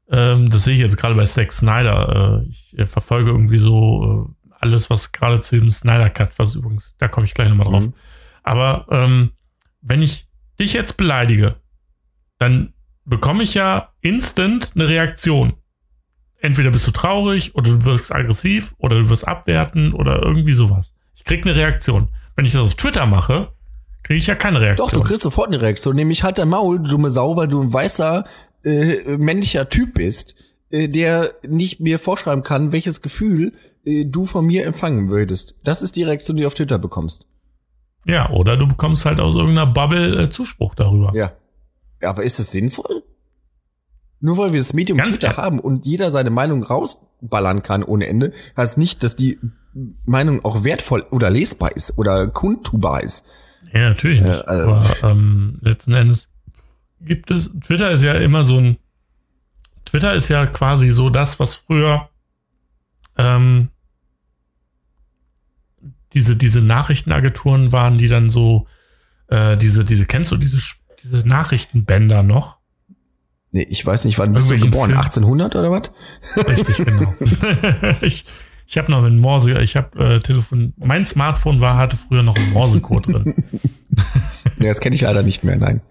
ähm, 0.09 0.49
das 0.49 0.63
sehe 0.63 0.75
ich 0.75 0.79
jetzt 0.79 0.97
gerade 0.97 1.15
bei 1.15 1.25
Zack 1.25 1.51
Snyder, 1.51 2.41
äh, 2.43 2.47
ich 2.47 2.77
äh, 2.77 2.85
verfolge 2.85 3.31
irgendwie 3.31 3.57
so 3.57 4.31
äh, 4.45 4.53
alles, 4.59 4.89
was 4.89 5.11
gerade 5.11 5.41
zu 5.41 5.57
dem 5.57 5.69
Snyder 5.69 6.09
Cut, 6.09 6.37
was 6.37 6.55
übrigens, 6.55 6.95
da 6.97 7.07
komme 7.07 7.25
ich 7.25 7.33
gleich 7.33 7.49
nochmal 7.49 7.67
drauf. 7.67 7.87
Mhm. 7.87 7.93
Aber 8.43 8.85
ähm, 8.89 9.31
wenn 9.81 10.01
ich 10.01 10.27
dich 10.59 10.73
jetzt 10.73 10.97
beleidige, 10.97 11.55
dann 12.37 12.73
bekomme 13.05 13.43
ich 13.43 13.53
ja 13.53 13.89
instant 14.01 14.71
eine 14.75 14.87
Reaktion 14.87 15.53
entweder 16.43 16.71
bist 16.71 16.85
du 16.85 16.91
traurig 16.91 17.55
oder 17.55 17.71
du 17.71 17.85
wirst 17.85 18.13
aggressiv 18.13 18.75
oder 18.77 18.99
du 18.99 19.09
wirst 19.09 19.27
abwerten 19.27 19.93
oder 19.93 20.21
irgendwie 20.21 20.53
sowas. 20.53 20.93
Ich 21.15 21.23
krieg 21.23 21.45
eine 21.45 21.55
Reaktion. 21.55 22.09
Wenn 22.35 22.45
ich 22.45 22.51
das 22.51 22.67
auf 22.67 22.75
Twitter 22.75 23.05
mache, 23.05 23.52
kriege 24.03 24.19
ich 24.19 24.27
ja 24.27 24.35
keine 24.35 24.61
Reaktion. 24.61 24.87
Doch, 24.87 24.93
du 24.93 25.01
kriegst 25.01 25.23
sofort 25.23 25.47
eine 25.47 25.61
Reaktion. 25.61 25.95
Nämlich 25.95 26.23
halt 26.23 26.37
dein 26.37 26.49
Maul, 26.49 26.79
du 26.79 26.91
dumme 26.91 27.09
Sau, 27.09 27.35
weil 27.35 27.47
du 27.47 27.61
ein 27.61 27.73
weißer, 27.73 28.25
äh, 28.63 29.17
männlicher 29.17 29.69
Typ 29.69 29.95
bist, 29.95 30.35
äh, 30.69 30.87
der 30.87 31.33
nicht 31.47 31.79
mir 31.79 31.99
vorschreiben 31.99 32.43
kann, 32.43 32.71
welches 32.71 33.01
Gefühl 33.01 33.53
äh, 33.85 34.05
du 34.05 34.25
von 34.25 34.45
mir 34.45 34.65
empfangen 34.65 35.09
würdest. 35.09 35.55
Das 35.63 35.81
ist 35.81 35.95
die 35.95 36.03
Reaktion, 36.03 36.37
die 36.37 36.43
du 36.43 36.47
auf 36.47 36.53
Twitter 36.53 36.79
bekommst. 36.79 37.25
Ja, 38.05 38.29
oder 38.31 38.57
du 38.57 38.67
bekommst 38.67 39.05
halt 39.05 39.19
aus 39.19 39.35
irgendeiner 39.35 39.67
Bubble 39.67 40.23
äh, 40.23 40.29
Zuspruch 40.29 40.75
darüber. 40.75 41.13
Ja. 41.15 41.33
ja. 42.01 42.09
Aber 42.09 42.23
ist 42.23 42.39
das 42.39 42.51
sinnvoll? 42.51 43.03
Nur 44.19 44.37
weil 44.37 44.53
wir 44.53 44.59
das 44.59 44.73
Medium 44.73 44.97
Ganz 44.97 45.09
Twitter 45.09 45.37
haben 45.37 45.59
und 45.59 45.85
jeder 45.85 46.09
seine 46.09 46.29
Meinung 46.29 46.63
rausballern 46.63 47.61
kann 47.61 47.83
ohne 47.83 48.07
Ende, 48.07 48.31
heißt 48.55 48.77
nicht, 48.77 49.03
dass 49.03 49.15
die 49.15 49.37
Meinung 50.05 50.45
auch 50.45 50.63
wertvoll 50.63 51.05
oder 51.11 51.29
lesbar 51.29 51.75
ist 51.75 51.97
oder 51.97 52.27
kundtubar 52.27 53.03
ist. 53.03 53.25
Ja, 53.73 53.89
natürlich 53.89 54.21
nicht. 54.21 54.39
Äh, 54.39 54.43
also 54.45 54.71
Aber 54.71 55.11
ähm, 55.11 55.55
letzten 55.61 55.93
Endes 55.93 56.29
gibt 57.01 57.31
es, 57.31 57.51
Twitter 57.65 57.91
ist 57.91 58.03
ja 58.03 58.13
immer 58.13 58.43
so 58.43 58.57
ein, 58.57 58.77
Twitter 59.85 60.13
ist 60.13 60.29
ja 60.29 60.45
quasi 60.45 60.91
so 60.91 61.09
das, 61.09 61.39
was 61.39 61.55
früher 61.55 62.09
ähm, 63.17 63.69
diese, 66.13 66.35
diese 66.35 66.61
Nachrichtenagenturen 66.61 67.71
waren, 67.71 67.97
die 67.97 68.07
dann 68.07 68.29
so, 68.29 68.67
äh, 69.27 69.57
diese, 69.57 69.83
diese, 69.83 70.05
kennst 70.05 70.31
du 70.31 70.37
diese, 70.37 70.59
diese 71.03 71.17
Nachrichtenbänder 71.27 72.23
noch? 72.23 72.57
Nee, 73.51 73.63
ich 73.69 73.85
weiß 73.85 74.05
nicht, 74.05 74.17
wann 74.17 74.33
bist 74.33 74.49
du 74.49 74.57
geboren? 74.57 74.91
Film? 74.91 74.99
1800 74.99 75.55
oder 75.55 75.71
was? 75.71 75.91
Richtig, 76.47 76.77
genau. 76.77 77.15
ich 78.01 78.25
ich 78.73 78.77
habe 78.79 78.89
noch 78.89 79.03
mit 79.03 79.13
Morse, 79.13 79.61
ich 79.61 79.75
habe 79.75 80.15
äh, 80.15 80.19
Telefon, 80.19 80.73
mein 80.77 81.05
Smartphone 81.05 81.61
war, 81.61 81.77
hatte 81.77 81.95
früher 81.95 82.23
noch 82.23 82.35
einen 82.35 82.53
Morsecode 82.53 83.05
drin. 83.05 83.35
ja, 84.59 84.69
das 84.69 84.79
kenne 84.79 84.95
ich 84.95 85.01
leider 85.01 85.21
nicht 85.21 85.43
mehr, 85.43 85.57
nein. 85.57 85.81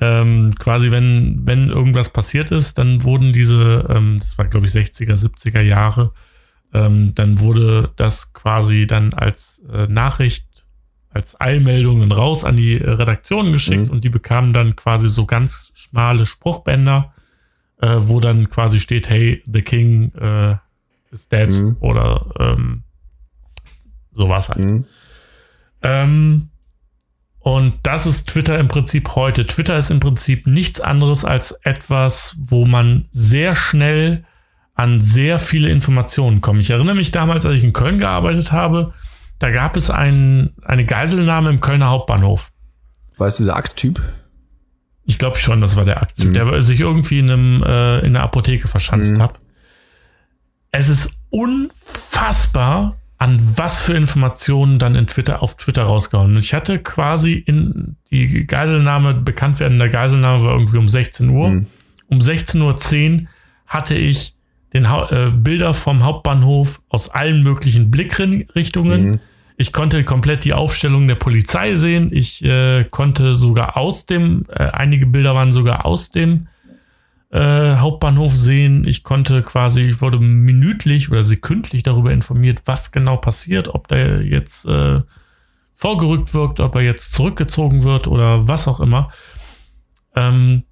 Ähm, 0.00 0.54
quasi, 0.58 0.90
wenn, 0.90 1.42
wenn 1.44 1.68
irgendwas 1.68 2.08
passiert 2.08 2.50
ist, 2.50 2.78
dann 2.78 3.02
wurden 3.02 3.34
diese, 3.34 3.86
ähm, 3.90 4.16
das 4.20 4.38
war 4.38 4.46
glaube 4.46 4.64
ich 4.64 4.72
60er, 4.72 5.22
70er 5.22 5.60
Jahre, 5.60 6.14
ähm, 6.72 7.14
dann 7.14 7.40
wurde 7.40 7.90
das 7.96 8.32
quasi 8.32 8.86
dann 8.86 9.12
als 9.12 9.60
äh, 9.70 9.86
Nachricht, 9.86 10.46
als 11.10 11.38
Eilmeldungen 11.38 12.10
raus 12.10 12.42
an 12.42 12.56
die 12.56 12.76
Redaktion 12.76 13.52
geschickt 13.52 13.88
mhm. 13.88 13.90
und 13.90 14.04
die 14.04 14.08
bekamen 14.08 14.54
dann 14.54 14.76
quasi 14.76 15.10
so 15.10 15.26
ganz 15.26 15.72
schmale 15.74 16.24
Spruchbänder 16.24 17.12
äh, 17.82 17.96
wo 17.98 18.20
dann 18.20 18.48
quasi 18.48 18.80
steht, 18.80 19.08
hey, 19.08 19.42
the 19.46 19.62
king 19.62 20.12
äh, 21.10 21.14
is 21.14 21.28
dead 21.28 21.50
mhm. 21.50 21.76
oder 21.80 22.26
ähm, 22.38 22.84
sowas 24.12 24.48
halt. 24.48 24.58
Mhm. 24.58 24.84
Ähm, 25.82 26.50
und 27.38 27.74
das 27.82 28.04
ist 28.06 28.28
Twitter 28.28 28.58
im 28.58 28.68
Prinzip 28.68 29.16
heute. 29.16 29.46
Twitter 29.46 29.76
ist 29.76 29.90
im 29.90 29.98
Prinzip 30.00 30.46
nichts 30.46 30.80
anderes 30.80 31.24
als 31.24 31.52
etwas, 31.62 32.36
wo 32.38 32.66
man 32.66 33.08
sehr 33.12 33.54
schnell 33.54 34.24
an 34.74 35.00
sehr 35.00 35.38
viele 35.38 35.70
Informationen 35.70 36.40
kommt. 36.40 36.60
Ich 36.60 36.70
erinnere 36.70 36.94
mich 36.94 37.12
damals, 37.12 37.46
als 37.46 37.56
ich 37.56 37.64
in 37.64 37.72
Köln 37.72 37.98
gearbeitet 37.98 38.52
habe, 38.52 38.92
da 39.38 39.50
gab 39.50 39.76
es 39.76 39.90
ein, 39.90 40.54
eine 40.62 40.84
Geiselnahme 40.84 41.50
im 41.50 41.60
Kölner 41.60 41.88
Hauptbahnhof. 41.88 42.50
War 43.16 43.28
es 43.28 43.38
dieser 43.38 43.56
Axttyp? 43.56 44.00
Ich 45.04 45.18
glaube 45.18 45.38
schon, 45.38 45.60
das 45.60 45.76
war 45.76 45.84
der 45.84 46.02
Aktie, 46.02 46.26
mhm. 46.26 46.34
der 46.34 46.62
sich 46.62 46.80
irgendwie 46.80 47.18
in, 47.18 47.30
einem, 47.30 47.62
äh, 47.62 48.00
in 48.00 48.16
einer 48.16 48.22
Apotheke 48.22 48.68
verschanzt 48.68 49.16
mhm. 49.16 49.22
hat. 49.22 49.40
Es 50.72 50.88
ist 50.88 51.10
unfassbar, 51.30 52.96
an 53.18 53.38
was 53.56 53.82
für 53.82 53.94
Informationen 53.94 54.78
dann 54.78 54.94
in 54.94 55.06
Twitter, 55.06 55.42
auf 55.42 55.56
Twitter 55.56 55.82
rausgehauen. 55.82 56.36
Ich 56.38 56.54
hatte 56.54 56.78
quasi 56.78 57.34
in 57.34 57.96
die 58.10 58.46
Geiselnahme, 58.46 59.14
bekannt 59.14 59.60
werden 59.60 59.78
der 59.78 59.90
Geiselnahme 59.90 60.44
war 60.44 60.54
irgendwie 60.54 60.78
um 60.78 60.88
16 60.88 61.28
Uhr. 61.28 61.50
Mhm. 61.50 61.66
Um 62.08 62.18
16.10 62.18 63.20
Uhr 63.22 63.28
hatte 63.66 63.94
ich 63.94 64.34
den 64.72 64.84
äh, 64.84 65.30
Bilder 65.34 65.74
vom 65.74 66.04
Hauptbahnhof 66.04 66.80
aus 66.88 67.10
allen 67.10 67.42
möglichen 67.42 67.90
Blickrichtungen. 67.90 69.10
Mhm. 69.10 69.20
Ich 69.56 69.72
konnte 69.74 70.04
komplett 70.04 70.44
die 70.44 70.54
Aufstellung 70.54 71.06
der 71.06 71.16
Polizei 71.16 71.74
sehen. 71.76 72.10
Ich 72.12 72.42
äh, 72.42 72.84
konnte 72.84 73.34
sogar 73.34 73.76
aus 73.76 74.06
dem, 74.06 74.44
äh, 74.48 74.64
einige 74.64 75.06
Bilder 75.06 75.34
waren 75.34 75.52
sogar 75.52 75.84
aus 75.84 76.10
dem 76.10 76.46
äh, 77.30 77.76
Hauptbahnhof 77.76 78.34
sehen. 78.34 78.86
Ich 78.86 79.02
konnte 79.02 79.42
quasi, 79.42 79.82
ich 79.82 80.00
wurde 80.00 80.18
minütlich 80.18 81.10
oder 81.10 81.22
sekündlich 81.22 81.82
darüber 81.82 82.12
informiert, 82.12 82.62
was 82.66 82.90
genau 82.90 83.16
passiert, 83.16 83.68
ob 83.68 83.88
der 83.88 84.24
jetzt 84.24 84.64
äh, 84.64 85.00
vorgerückt 85.74 86.34
wird, 86.34 86.60
ob 86.60 86.74
er 86.74 86.82
jetzt 86.82 87.12
zurückgezogen 87.12 87.84
wird 87.84 88.06
oder 88.06 88.48
was 88.48 88.68
auch 88.68 88.80
immer. 88.80 89.10
Ähm, 90.14 90.64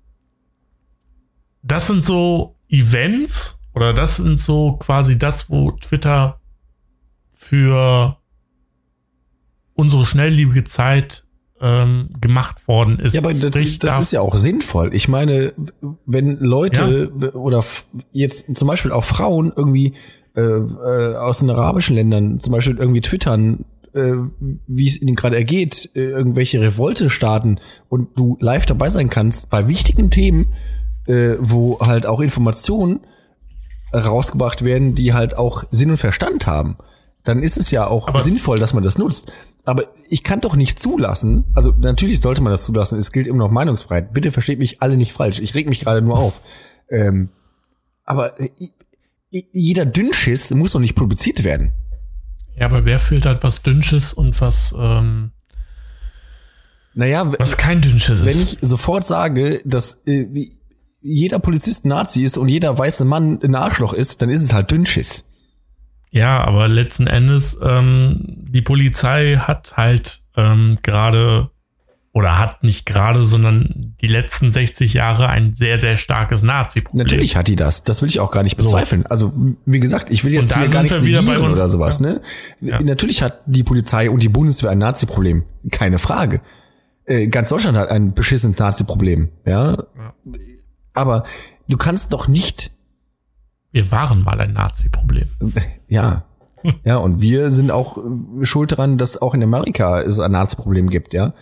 das 1.62 1.86
sind 1.86 2.04
so 2.04 2.56
Events 2.68 3.58
oder 3.74 3.94
das 3.94 4.16
sind 4.16 4.40
so 4.40 4.72
quasi 4.78 5.18
das, 5.18 5.48
wo 5.48 5.70
Twitter 5.70 6.40
für 7.32 8.18
unsere 9.74 10.04
schnelllebige 10.04 10.64
Zeit 10.64 11.24
ähm, 11.60 12.10
gemacht 12.20 12.68
worden 12.68 12.98
ist. 12.98 13.14
Ja, 13.14 13.20
aber 13.20 13.34
das, 13.34 13.54
Sprich, 13.54 13.78
das 13.78 13.98
ist 13.98 14.12
ja 14.12 14.20
auch 14.20 14.36
sinnvoll. 14.36 14.94
Ich 14.94 15.08
meine, 15.08 15.52
wenn 16.06 16.38
Leute 16.38 17.10
ja. 17.20 17.34
oder 17.34 17.64
jetzt 18.12 18.56
zum 18.56 18.68
Beispiel 18.68 18.92
auch 18.92 19.04
Frauen 19.04 19.52
irgendwie 19.54 19.94
äh, 20.36 20.40
äh, 20.40 21.16
aus 21.16 21.40
den 21.40 21.50
arabischen 21.50 21.96
Ländern 21.96 22.40
zum 22.40 22.52
Beispiel 22.52 22.76
irgendwie 22.78 23.00
twittern, 23.00 23.64
äh, 23.92 24.12
wie 24.66 24.86
es 24.86 25.00
ihnen 25.00 25.16
gerade 25.16 25.36
ergeht, 25.36 25.90
äh, 25.94 26.10
irgendwelche 26.10 26.60
Revolte 26.60 27.10
starten 27.10 27.58
und 27.88 28.16
du 28.16 28.36
live 28.40 28.66
dabei 28.66 28.88
sein 28.88 29.10
kannst 29.10 29.50
bei 29.50 29.68
wichtigen 29.68 30.10
Themen, 30.10 30.48
wo 31.40 31.80
halt 31.80 32.04
auch 32.04 32.20
Informationen 32.20 33.00
rausgebracht 33.94 34.62
werden, 34.62 34.94
die 34.94 35.14
halt 35.14 35.38
auch 35.38 35.64
Sinn 35.70 35.90
und 35.90 35.96
Verstand 35.96 36.46
haben 36.46 36.76
dann 37.28 37.42
ist 37.42 37.58
es 37.58 37.70
ja 37.70 37.86
auch 37.86 38.08
aber 38.08 38.20
sinnvoll, 38.20 38.58
dass 38.58 38.72
man 38.72 38.82
das 38.82 38.96
nutzt. 38.96 39.30
Aber 39.68 39.92
ich 40.08 40.24
kann 40.24 40.40
doch 40.40 40.56
nicht 40.56 40.80
zulassen, 40.80 41.44
also 41.52 41.74
natürlich 41.78 42.22
sollte 42.22 42.40
man 42.40 42.50
das 42.50 42.64
zulassen, 42.64 42.98
es 42.98 43.12
gilt 43.12 43.26
immer 43.26 43.40
noch 43.44 43.50
Meinungsfreiheit. 43.50 44.14
Bitte 44.14 44.32
versteht 44.32 44.58
mich 44.58 44.80
alle 44.80 44.96
nicht 44.96 45.12
falsch, 45.12 45.40
ich 45.40 45.54
reg 45.54 45.68
mich 45.68 45.80
gerade 45.80 46.00
nur 46.00 46.18
auf. 46.18 46.40
Ähm, 46.90 47.28
aber 48.04 48.38
jeder 49.28 49.84
Dünnschiss 49.84 50.50
muss 50.52 50.72
doch 50.72 50.80
nicht 50.80 50.94
produziert 50.94 51.44
werden. 51.44 51.74
Ja, 52.56 52.64
aber 52.64 52.86
wer 52.86 52.98
filtert 52.98 53.44
was 53.44 53.60
Dünnschiss 53.60 54.14
und 54.14 54.40
was, 54.40 54.74
ähm, 54.74 55.32
naja, 56.94 57.30
was 57.38 57.58
kein 57.58 57.82
Dünnschiss 57.82 58.20
ist? 58.20 58.24
Wenn 58.24 58.42
ich 58.42 58.56
sofort 58.62 59.06
sage, 59.06 59.60
dass 59.66 60.00
äh, 60.06 60.50
jeder 61.02 61.40
Polizist 61.40 61.84
Nazi 61.84 62.22
ist 62.22 62.38
und 62.38 62.48
jeder 62.48 62.78
weiße 62.78 63.04
Mann 63.04 63.38
ein 63.42 63.54
Arschloch 63.54 63.92
ist, 63.92 64.22
dann 64.22 64.30
ist 64.30 64.42
es 64.42 64.54
halt 64.54 64.70
Dünnschiss. 64.70 65.24
Ja, 66.10 66.42
aber 66.44 66.68
letzten 66.68 67.06
Endes, 67.06 67.58
ähm, 67.62 68.24
die 68.26 68.62
Polizei 68.62 69.36
hat 69.36 69.76
halt 69.76 70.22
ähm, 70.36 70.78
gerade 70.82 71.50
oder 72.12 72.38
hat 72.38 72.64
nicht 72.64 72.86
gerade, 72.86 73.22
sondern 73.22 73.94
die 74.00 74.06
letzten 74.06 74.50
60 74.50 74.94
Jahre 74.94 75.28
ein 75.28 75.54
sehr, 75.54 75.78
sehr 75.78 75.96
starkes 75.96 76.42
Nazi-Problem. 76.42 77.04
Natürlich 77.04 77.36
hat 77.36 77.46
die 77.46 77.54
das. 77.54 77.84
Das 77.84 78.02
will 78.02 78.08
ich 78.08 78.18
auch 78.18 78.32
gar 78.32 78.42
nicht 78.42 78.56
bezweifeln. 78.56 79.02
So. 79.02 79.08
Also, 79.08 79.32
wie 79.66 79.78
gesagt, 79.78 80.10
ich 80.10 80.24
will 80.24 80.32
jetzt 80.32 80.56
hier 80.56 80.68
gar 80.68 80.82
nichts 80.82 80.96
negieren 80.96 81.28
oder 81.28 81.70
sowas. 81.70 82.00
Ja. 82.00 82.06
Ne? 82.06 82.20
Ja. 82.60 82.80
Natürlich 82.80 83.22
hat 83.22 83.42
die 83.46 83.62
Polizei 83.62 84.10
und 84.10 84.22
die 84.22 84.28
Bundeswehr 84.28 84.70
ein 84.70 84.78
Nazi-Problem. 84.78 85.44
Keine 85.70 85.98
Frage. 85.98 86.40
Äh, 87.04 87.28
ganz 87.28 87.50
Deutschland 87.50 87.76
hat 87.76 87.90
ein 87.90 88.14
beschissenes 88.14 88.58
Nazi-Problem. 88.58 89.28
Ja? 89.44 89.72
ja. 89.74 90.14
Aber 90.94 91.24
du 91.68 91.76
kannst 91.76 92.12
doch 92.12 92.26
nicht 92.26 92.72
wir 93.72 93.90
waren 93.90 94.22
mal 94.22 94.40
ein 94.40 94.52
Nazi-Problem. 94.52 95.28
Ja. 95.90 96.24
Ja, 96.84 96.96
und 96.96 97.20
wir 97.20 97.50
sind 97.50 97.70
auch 97.70 97.98
schuld 98.42 98.72
daran, 98.72 98.98
dass 98.98 99.22
auch 99.22 99.32
in 99.32 99.42
Amerika 99.42 100.00
es 100.00 100.18
ein 100.18 100.32
Nazi-Problem 100.32 100.90
gibt, 100.90 101.14
ja? 101.14 101.32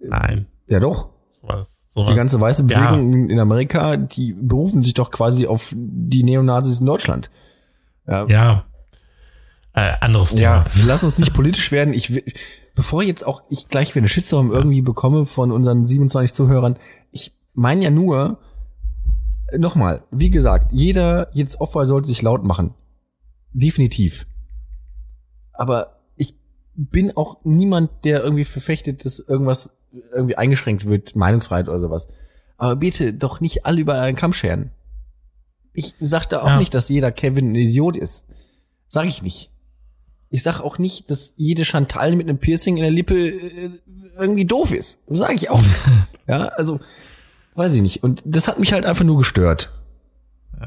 Nein. 0.00 0.46
Ja, 0.66 0.80
doch. 0.80 1.10
Was, 1.42 1.68
sowas. 1.94 2.10
Die 2.10 2.16
ganze 2.16 2.40
weiße 2.40 2.64
Bewegung 2.64 3.28
ja. 3.28 3.32
in 3.32 3.40
Amerika, 3.40 3.96
die 3.96 4.34
berufen 4.34 4.82
sich 4.82 4.92
doch 4.92 5.10
quasi 5.10 5.46
auf 5.46 5.72
die 5.74 6.22
Neonazis 6.24 6.80
in 6.80 6.86
Deutschland. 6.86 7.30
Ja. 8.06 8.26
ja. 8.26 8.64
Äh, 9.74 9.92
anderes 10.00 10.30
Thema. 10.30 10.42
Ja, 10.42 10.64
lass 10.86 11.04
uns 11.04 11.18
nicht 11.18 11.32
politisch 11.32 11.72
werden. 11.72 11.94
Ich 11.94 12.12
will, 12.14 12.24
bevor 12.74 13.02
jetzt 13.02 13.26
auch 13.26 13.42
ich 13.50 13.68
gleich 13.68 13.94
wieder 13.94 14.02
eine 14.02 14.08
Shitstorm 14.08 14.50
irgendwie 14.50 14.82
bekomme 14.82 15.26
von 15.26 15.50
unseren 15.50 15.86
27 15.86 16.34
Zuhörern, 16.34 16.78
ich 17.10 17.32
meine 17.54 17.84
ja 17.84 17.90
nur, 17.90 18.38
nochmal, 19.58 20.02
wie 20.10 20.30
gesagt, 20.30 20.72
jeder, 20.72 21.28
jedes 21.32 21.60
Opfer 21.60 21.86
sollte 21.86 22.08
sich 22.08 22.22
laut 22.22 22.44
machen. 22.44 22.74
Definitiv. 23.52 24.26
Aber 25.52 26.00
ich 26.16 26.34
bin 26.74 27.16
auch 27.16 27.38
niemand, 27.44 27.90
der 28.04 28.22
irgendwie 28.22 28.44
verfechtet, 28.44 29.04
dass 29.04 29.18
irgendwas 29.20 29.78
irgendwie 30.12 30.36
eingeschränkt 30.36 30.84
wird, 30.86 31.14
Meinungsfreiheit 31.14 31.68
oder 31.68 31.80
sowas. 31.80 32.08
Aber 32.56 32.76
bitte 32.76 33.12
doch 33.12 33.40
nicht 33.40 33.64
alle 33.66 33.80
über 33.80 33.94
einen 34.00 34.16
Kamm 34.16 34.32
scheren. 34.32 34.70
Ich 35.72 35.94
sagte 36.00 36.42
auch 36.42 36.48
Ja. 36.48 36.58
nicht, 36.58 36.74
dass 36.74 36.88
jeder 36.88 37.12
Kevin 37.12 37.52
ein 37.52 37.54
Idiot 37.56 37.96
ist. 37.96 38.26
Sag 38.88 39.06
ich 39.06 39.22
nicht. 39.22 39.50
Ich 40.30 40.42
sag 40.42 40.60
auch 40.60 40.78
nicht, 40.78 41.10
dass 41.10 41.34
jede 41.36 41.64
Chantal 41.64 42.16
mit 42.16 42.28
einem 42.28 42.38
Piercing 42.38 42.76
in 42.76 42.82
der 42.82 42.90
Lippe 42.90 43.14
äh, 43.28 43.70
irgendwie 44.18 44.44
doof 44.44 44.72
ist. 44.72 45.00
Sage 45.06 45.34
ich 45.34 45.50
auch 45.50 45.60
nicht. 45.60 45.76
ja, 46.26 46.46
also 46.48 46.80
weiß 47.54 47.74
ich 47.74 47.82
nicht. 47.82 48.02
Und 48.02 48.22
das 48.24 48.48
hat 48.48 48.58
mich 48.58 48.72
halt 48.72 48.86
einfach 48.86 49.04
nur 49.04 49.18
gestört. 49.18 49.72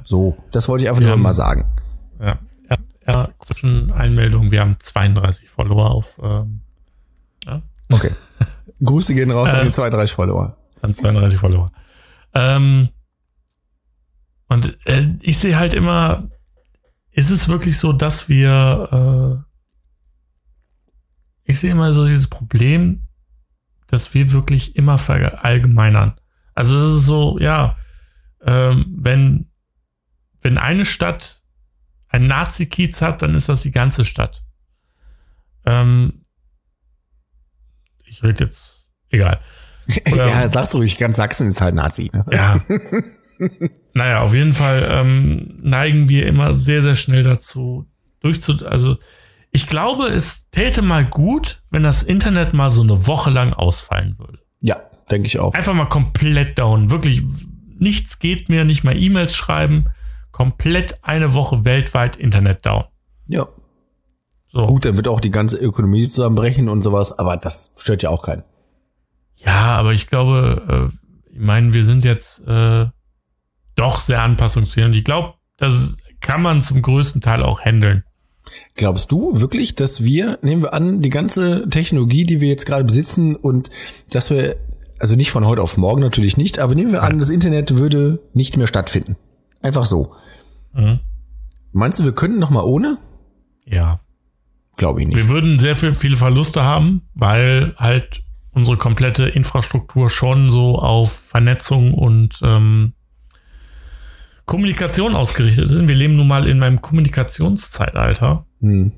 So, 0.06 0.38
das 0.52 0.68
wollte 0.68 0.84
ich 0.84 0.90
einfach 0.90 1.00
Wir 1.02 1.08
nur 1.08 1.14
haben- 1.14 1.22
mal 1.22 1.34
sagen. 1.34 1.66
Ja. 2.20 2.40
ja, 2.70 2.78
ja 3.08 3.30
Zwischeneinmeldung, 3.44 4.52
wir 4.52 4.62
haben 4.62 4.76
32 4.80 5.50
Follower 5.50 5.90
auf 5.92 6.18
ähm, 6.22 6.62
ja, 7.46 7.62
Okay. 7.92 8.12
Grüße 8.84 9.16
gehen 9.16 9.32
raus 9.32 9.54
an 9.54 9.62
Äh. 9.62 9.66
die 9.66 9.72
32 9.72 10.14
Follower. 10.14 10.58
an 10.82 10.94
32 10.94 11.40
Follower. 11.40 11.66
Ähm, 12.34 12.90
und 14.50 14.78
äh, 14.86 15.08
ich 15.22 15.40
sehe 15.40 15.58
halt 15.58 15.74
immer, 15.74 16.30
ist 17.12 17.32
es 17.32 17.48
wirklich 17.50 17.78
so, 17.80 17.94
dass 17.94 18.30
wir, 18.30 19.44
äh, 19.44 19.48
ich 21.52 21.60
sehe 21.60 21.72
immer 21.72 21.92
so 21.94 22.06
dieses 22.06 22.28
Problem, 22.28 23.08
dass 23.88 24.14
wir 24.14 24.32
wirklich 24.34 24.76
immer 24.76 24.98
verallgemeinern. 24.98 26.16
Also 26.58 26.80
das 26.80 26.92
ist 26.92 27.06
so, 27.06 27.38
ja, 27.38 27.76
ähm, 28.42 28.88
wenn, 28.98 29.52
wenn 30.42 30.58
eine 30.58 30.86
Stadt 30.86 31.44
ein 32.08 32.26
Nazi-Kiez 32.26 33.00
hat, 33.04 33.22
dann 33.22 33.36
ist 33.36 33.48
das 33.48 33.62
die 33.62 33.70
ganze 33.70 34.04
Stadt. 34.06 34.44
Ähm, 35.68 36.24
ich 38.06 38.24
rede 38.24 38.46
jetzt, 38.46 38.90
egal. 39.10 39.40
Oder- 40.12 40.30
ja, 40.30 40.50
sag's 40.50 40.74
ruhig, 40.74 40.98
ganz 40.98 41.18
Sachsen 41.18 41.48
ist 41.48 41.62
halt 41.62 41.76
Nazi. 41.76 42.10
Ne? 42.12 42.26
Ja. 42.32 42.60
naja, 43.94 44.22
auf 44.22 44.34
jeden 44.34 44.54
Fall 44.54 44.88
ähm, 44.90 45.60
neigen 45.62 46.10
wir 46.10 46.26
immer 46.26 46.56
sehr, 46.56 46.82
sehr 46.82 46.96
schnell 46.96 47.22
dazu, 47.22 47.86
durchzu. 48.22 48.66
Also, 48.66 48.98
ich 49.52 49.68
glaube, 49.68 50.08
es 50.08 50.50
täte 50.50 50.82
mal 50.82 51.06
gut, 51.06 51.62
wenn 51.70 51.84
das 51.84 52.02
Internet 52.02 52.54
mal 52.54 52.72
so 52.72 52.82
eine 52.82 53.06
Woche 53.06 53.30
lang 53.30 53.54
ausfallen 53.54 54.18
würde. 54.18 54.40
Ja, 54.60 54.87
denke 55.10 55.28
ich 55.28 55.40
auch. 55.40 55.54
Einfach 55.54 55.74
mal 55.74 55.86
komplett 55.86 56.60
down. 56.60 56.92
Wirklich, 56.92 57.24
nichts 57.78 58.20
geht 58.20 58.50
mehr, 58.50 58.66
nicht 58.66 58.84
mal 58.84 58.96
E-Mails 58.96 59.36
schreiben. 59.36 59.86
Komplett 60.32 61.04
eine 61.04 61.34
Woche 61.34 61.66
weltweit 61.66 62.16
Internet 62.16 62.66
down. 62.66 62.86
Ja. 63.28 63.48
So. 64.50 64.66
Gut, 64.68 64.86
dann 64.86 64.96
wird 64.96 65.08
auch 65.08 65.20
die 65.22 65.32
ganze 65.32 65.58
Ökonomie 65.58 66.08
zusammenbrechen 66.08 66.70
und 66.70 66.82
sowas, 66.82 67.18
aber 67.18 67.38
das 67.38 67.74
stört 67.78 68.04
ja 68.04 68.10
auch 68.10 68.22
keinen. 68.22 68.44
Ja, 69.36 69.78
aber 69.78 69.94
ich 69.94 70.08
glaube, 70.08 70.92
äh, 70.92 71.34
ich 71.34 71.40
meine, 71.40 71.74
wir 71.74 71.84
sind 71.84 72.04
jetzt 72.04 72.40
äh, 72.48 72.88
doch 73.76 74.00
sehr 74.00 74.24
anpassungsfähig. 74.24 74.88
Und 74.88 74.96
ich 74.96 75.04
glaube, 75.04 75.36
das 75.58 75.98
kann 76.20 76.42
man 76.42 76.62
zum 76.62 76.82
größten 76.82 77.22
Teil 77.22 77.44
auch 77.44 77.62
handeln. 77.62 78.04
Glaubst 78.76 79.12
du 79.12 79.40
wirklich, 79.40 79.76
dass 79.76 80.04
wir, 80.04 80.40
nehmen 80.42 80.64
wir 80.64 80.74
an, 80.74 81.02
die 81.02 81.10
ganze 81.10 81.68
Technologie, 81.70 82.24
die 82.24 82.42
wir 82.42 82.50
jetzt 82.50 82.66
gerade 82.66 82.86
besitzen 82.86 83.36
und 83.36 83.70
dass 84.10 84.30
wir, 84.30 84.56
also 85.00 85.16
nicht 85.16 85.32
von 85.32 85.46
heute 85.46 85.62
auf 85.62 85.78
morgen 85.78 86.02
natürlich 86.02 86.38
nicht, 86.38 86.60
aber 86.60 86.76
nehmen 86.76 86.92
wir 86.92 87.04
an, 87.04 87.20
das 87.20 87.30
Internet 87.30 87.76
würde 87.76 88.20
nicht 88.34 88.58
mehr 88.58 88.68
stattfinden. 88.68 89.16
Einfach 89.62 89.86
so. 89.86 90.14
Mhm. 90.74 91.00
Meinst 91.72 92.00
du, 92.00 92.04
wir 92.04 92.14
könnten 92.14 92.40
noch 92.40 92.50
mal 92.50 92.64
ohne? 92.64 92.98
Ja. 93.66 94.00
Glaube 94.78 95.02
ich 95.02 95.08
nicht. 95.08 95.18
Wir 95.18 95.30
würden 95.30 95.60
sehr 95.60 95.76
viel, 95.76 95.94
viele 95.94 96.16
Verluste 96.16 96.64
haben, 96.64 97.02
weil 97.16 97.74
halt 97.78 98.22
unsere 98.52 98.78
komplette 98.78 99.28
Infrastruktur 99.28 100.10
schon 100.10 100.50
so 100.50 100.80
auf 100.80 101.12
Vernetzung 101.12 101.94
und 101.94 102.40
ähm, 102.44 102.94
Kommunikation 104.46 105.16
ausgerichtet 105.16 105.66
ist. 105.66 105.88
Wir 105.88 105.96
leben 105.96 106.16
nun 106.16 106.28
mal 106.28 106.48
in 106.48 106.60
meinem 106.60 106.82
Kommunikationszeitalter, 106.82 108.46
Hm. 108.62 108.92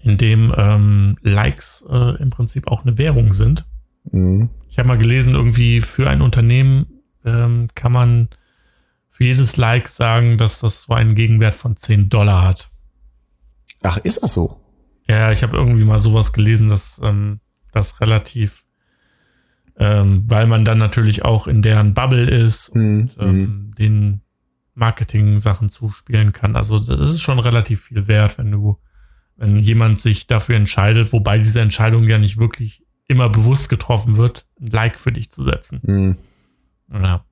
in 0.00 0.18
dem 0.18 0.52
ähm, 0.56 1.16
Likes 1.22 1.84
äh, 1.88 2.20
im 2.20 2.30
Prinzip 2.30 2.66
auch 2.68 2.84
eine 2.84 2.98
Währung 2.98 3.32
sind. 3.32 3.64
Hm. 4.10 4.50
Ich 4.68 4.78
habe 4.78 4.88
mal 4.88 4.98
gelesen, 4.98 5.34
irgendwie 5.34 5.80
für 5.80 6.08
ein 6.08 6.22
Unternehmen 6.22 6.86
ähm, 7.24 7.68
kann 7.74 7.92
man 7.92 8.28
für 9.10 9.24
jedes 9.24 9.56
Like 9.56 9.88
sagen, 9.88 10.38
dass 10.38 10.60
das 10.60 10.82
so 10.82 10.94
einen 10.94 11.14
Gegenwert 11.14 11.54
von 11.54 11.76
10 11.76 12.08
Dollar 12.08 12.42
hat. 12.42 12.70
Ach, 13.82 13.98
ist 13.98 14.22
das 14.22 14.32
so? 14.32 14.60
Ja, 15.08 15.30
ich 15.30 15.42
habe 15.42 15.56
irgendwie 15.56 15.84
mal 15.84 15.98
sowas 15.98 16.32
gelesen, 16.32 16.68
dass 16.68 17.00
ähm, 17.02 17.40
das 17.72 18.00
relativ, 18.00 18.64
ähm, 19.76 20.24
weil 20.26 20.46
man 20.46 20.64
dann 20.64 20.78
natürlich 20.78 21.24
auch 21.24 21.46
in 21.46 21.62
deren 21.62 21.94
Bubble 21.94 22.24
ist 22.24 22.72
Hm. 22.74 23.10
und 23.16 23.16
ähm, 23.20 23.74
den 23.78 24.22
Marketing-Sachen 24.74 25.68
zuspielen 25.68 26.32
kann. 26.32 26.56
Also 26.56 26.78
das 26.78 27.10
ist 27.10 27.20
schon 27.20 27.38
relativ 27.38 27.82
viel 27.82 28.08
wert, 28.08 28.38
wenn 28.38 28.50
du, 28.50 28.78
wenn 29.36 29.58
jemand 29.58 29.98
sich 29.98 30.26
dafür 30.26 30.56
entscheidet, 30.56 31.12
wobei 31.12 31.38
diese 31.38 31.60
Entscheidung 31.60 32.04
ja 32.04 32.18
nicht 32.18 32.38
wirklich 32.38 32.82
immer 33.12 33.28
bewusst 33.28 33.68
getroffen 33.68 34.16
wird, 34.16 34.46
ein 34.60 34.66
Like 34.68 34.98
für 34.98 35.12
dich 35.12 35.30
zu 35.30 35.42
setzen. 35.44 35.80
Hm. 35.84 36.16
Ja. 36.92 37.24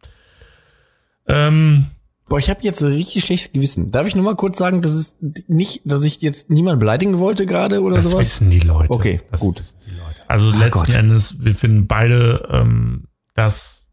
Ähm, 1.27 1.87
Boah, 2.29 2.39
ich 2.39 2.49
habe 2.49 2.61
jetzt 2.63 2.81
ein 2.81 2.93
richtig 2.93 3.25
schlechtes 3.25 3.53
Gewissen. 3.53 3.91
Darf 3.91 4.07
ich 4.07 4.15
nur 4.15 4.25
mal 4.25 4.37
kurz 4.37 4.57
sagen, 4.57 4.83
dass 4.83 4.93
es 4.93 5.17
nicht, 5.49 5.81
dass 5.85 6.05
ich 6.05 6.21
jetzt 6.21 6.49
niemand 6.49 6.79
beleidigen 6.79 7.19
wollte 7.19 7.45
gerade 7.45 7.83
oder 7.83 7.97
das 7.97 8.05
sowas? 8.05 8.21
wissen 8.27 8.51
die 8.51 8.61
Leute. 8.61 8.91
Okay, 8.93 9.21
das 9.33 9.41
gut. 9.41 9.59
wissen 9.59 9.79
die 9.85 9.91
Leute. 9.91 10.21
Also 10.29 10.51
Ah, 10.53 10.57
letzten 10.57 10.71
Gott. 10.71 10.95
Endes, 10.95 11.43
wir 11.45 11.55
finden 11.55 11.89
beide, 11.89 12.49
ähm, 12.53 13.09
dass 13.35 13.89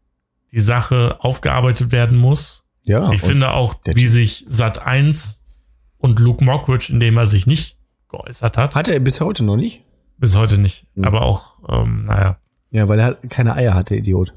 die 0.52 0.60
Sache 0.60 1.16
aufgearbeitet 1.18 1.90
werden 1.90 2.16
muss. 2.18 2.62
Ja. 2.84 3.10
ich 3.12 3.20
finde 3.20 3.50
auch, 3.50 3.74
wie 3.84 4.06
sich 4.06 4.46
Sat 4.48 4.78
1 4.78 5.42
und 5.98 6.18
Luke 6.20 6.42
Mockridge, 6.44 6.90
indem 6.92 7.18
er 7.18 7.26
sich 7.26 7.46
nicht 7.46 7.76
geäußert 8.08 8.56
hat, 8.56 8.74
Hat 8.76 8.88
er 8.88 8.98
bis 9.00 9.20
heute 9.20 9.44
noch 9.44 9.56
nicht? 9.56 9.82
Bis 10.18 10.36
heute 10.36 10.58
nicht. 10.58 10.86
Mhm. 10.94 11.04
Aber 11.04 11.22
auch, 11.22 11.58
ähm, 11.68 12.04
naja, 12.04 12.38
Ja, 12.70 12.88
weil 12.88 12.98
er 12.98 13.04
halt 13.06 13.30
keine 13.30 13.54
Eier 13.54 13.74
hat, 13.74 13.90
der 13.90 13.98
Idiot. 13.98 14.34